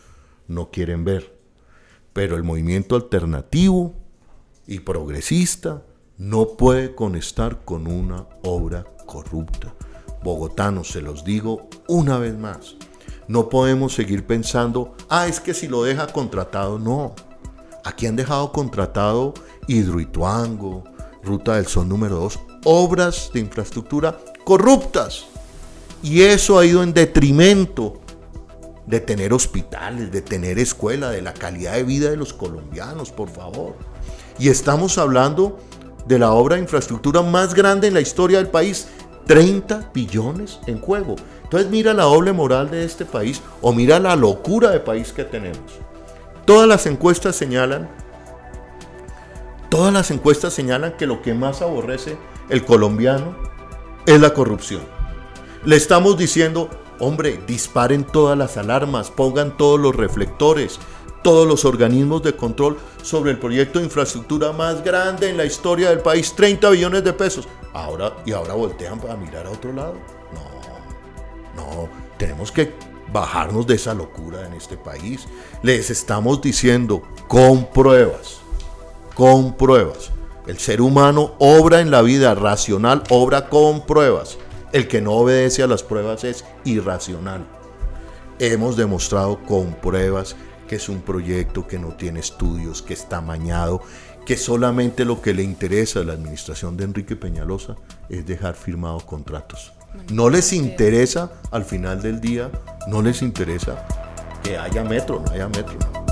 no 0.49 0.71
quieren 0.71 1.05
ver. 1.05 1.36
Pero 2.17 2.37
el 2.37 2.45
movimiento 2.45 2.97
alternativo 2.97 3.93
y 4.67 4.81
progresista 4.81 5.83
no 6.17 6.57
puede 6.57 6.95
conectar 6.95 7.63
con 7.67 7.87
una 7.87 8.27
obra 8.43 8.87
corrupta. 9.05 9.75
Bogotanos, 10.25 10.89
se 10.89 11.03
los 11.03 11.25
digo 11.25 11.69
una 11.89 12.17
vez 12.17 12.35
más, 12.35 12.77
no 13.29 13.51
podemos 13.51 13.93
seguir 13.93 14.27
pensando, 14.27 14.97
ah, 15.11 15.27
es 15.27 15.41
que 15.41 15.53
si 15.53 15.69
lo 15.69 15.83
deja 15.83 16.07
contratado, 16.07 16.79
no. 16.79 17.15
Aquí 17.85 18.07
han 18.07 18.17
dejado 18.17 18.51
contratado 18.51 19.35
Hidroituango, 19.69 20.85
Ruta 21.23 21.57
del 21.57 21.67
Sol 21.67 21.87
número 21.87 22.17
2, 22.17 22.41
obras 22.65 23.31
de 23.35 23.41
infraestructura 23.41 24.19
corruptas. 24.43 25.27
Y 26.03 26.23
eso 26.23 26.59
ha 26.59 26.65
ido 26.65 26.83
en 26.83 26.95
detrimento 26.95 28.01
de 28.87 29.01
tener 29.01 29.33
hospitales, 29.33 30.13
de 30.13 30.23
tener 30.23 30.59
escuela, 30.59 31.11
de 31.11 31.23
la 31.23 31.35
calidad 31.35 31.75
de 31.75 31.85
vida 31.85 32.11
de 32.11 32.17
los 32.17 32.33
colombianos, 32.33 33.11
por 33.11 33.29
favor. 33.29 33.75
Y 34.39 34.49
estamos 34.49 34.99
hablando 34.99 35.59
de 36.07 36.19
la 36.19 36.33
obra 36.33 36.57
de 36.57 36.63
infraestructura 36.63 37.23
más 37.23 37.55
grande 37.55 37.89
en 37.89 37.95
la 37.95 38.01
historia 38.01 38.39
del 38.39 38.49
país, 38.49 38.89
30 39.27 39.91
billones 39.93 40.61
en 40.67 40.81
juego. 40.81 41.17
Entonces 41.43 41.69
mira 41.69 41.93
la 41.93 42.05
doble 42.05 42.33
moral 42.33 42.71
de 42.71 42.85
este 42.85 43.05
país 43.05 43.43
o 43.61 43.73
mira 43.73 43.99
la 43.99 44.15
locura 44.15 44.71
de 44.71 44.81
país 44.81 45.13
que 45.13 45.25
tenemos. 45.25 45.81
Todas 46.45 46.69
las 46.69 46.87
encuestas 46.87 47.35
señalan 47.35 47.89
Todas 49.69 49.93
las 49.93 50.11
encuestas 50.11 50.53
señalan 50.53 50.97
que 50.97 51.07
lo 51.07 51.23
que 51.23 51.35
más 51.35 51.61
aborrece 51.61 52.17
el 52.49 52.65
colombiano 52.65 53.37
es 54.07 54.21
la 54.21 54.33
corrupción. 54.33 54.83
Le 55.65 55.77
estamos 55.77 56.17
diciendo, 56.17 56.71
hombre, 56.99 57.41
disparen 57.47 58.05
todas 58.05 58.37
las 58.37 58.57
alarmas, 58.57 59.11
pongan 59.11 59.57
todos 59.57 59.79
los 59.79 59.95
reflectores, 59.95 60.79
todos 61.23 61.47
los 61.47 61.65
organismos 61.65 62.23
de 62.23 62.37
control 62.37 62.79
sobre 63.03 63.33
el 63.33 63.39
proyecto 63.39 63.79
de 63.79 63.87
infraestructura 63.87 64.53
más 64.53 64.85
grande 64.85 65.29
en 65.29 65.37
la 65.37 65.45
historia 65.45 65.91
del 65.91 66.01
país, 66.01 66.33
30 66.35 66.71
billones 66.71 67.05
de 67.05 67.13
pesos. 67.13 67.49
Ahora, 67.73 68.17
y 68.25 68.33
ahora 68.33 68.55
voltean 68.55 69.01
para 69.01 69.17
mirar 69.17 69.47
a 69.47 69.51
otro 69.51 69.73
lado. 69.73 69.95
No, 70.33 71.63
no, 71.63 71.89
tenemos 72.17 72.53
que 72.53 72.73
bajarnos 73.13 73.67
de 73.67 73.75
esa 73.75 73.95
locura 73.95 74.47
en 74.47 74.55
este 74.55 74.77
país. 74.77 75.27
Les 75.63 75.91
estamos 75.91 76.41
diciendo, 76.41 77.03
con 77.29 77.67
pruebas, 77.67 78.39
con 79.15 79.57
pruebas. 79.57 80.11
El 80.47 80.59
ser 80.59 80.81
humano 80.81 81.35
obra 81.39 81.81
en 81.81 81.91
la 81.91 82.03
vida 82.03 82.35
racional, 82.35 83.03
obra 83.11 83.49
con 83.49 83.85
pruebas. 83.85 84.39
El 84.73 84.89
que 84.89 85.01
no 85.01 85.13
obedece 85.13 85.63
a 85.63 85.67
las 85.67 85.83
pruebas 85.83 86.25
es 86.25 86.45
irracional. 86.65 87.47
Hemos 88.39 88.77
demostrado 88.77 89.43
con 89.45 89.75
pruebas 89.75 90.37
que 90.67 90.77
es 90.77 90.89
un 90.89 91.01
proyecto 91.01 91.67
que 91.67 91.79
no 91.79 91.95
tiene 91.95 92.21
estudios, 92.21 92.83
que 92.83 92.95
está 92.95 93.21
mañado, 93.21 93.81
que 94.27 94.37
solamente 94.37 95.05
lo 95.05 95.23
que 95.23 95.33
le 95.33 95.43
interesa 95.43 96.01
a 96.01 96.05
la 96.05 96.15
administración 96.15 96.77
de 96.77 96.85
Enrique 96.85 97.15
Peñalosa 97.15 97.77
es 98.09 98.27
dejar 98.27 98.55
firmados 98.55 99.05
contratos. 99.05 99.73
No 100.13 100.29
les 100.29 100.53
interesa 100.53 101.33
al 101.53 101.65
final 101.65 102.03
del 102.03 102.21
día, 102.21 102.51
no 102.89 103.03
les 103.03 103.23
interesa 103.23 103.87
que 104.43 104.59
haya 104.59 104.85
metro, 104.85 105.23
no 105.25 105.33
haya 105.33 105.49
metro. 105.49 106.06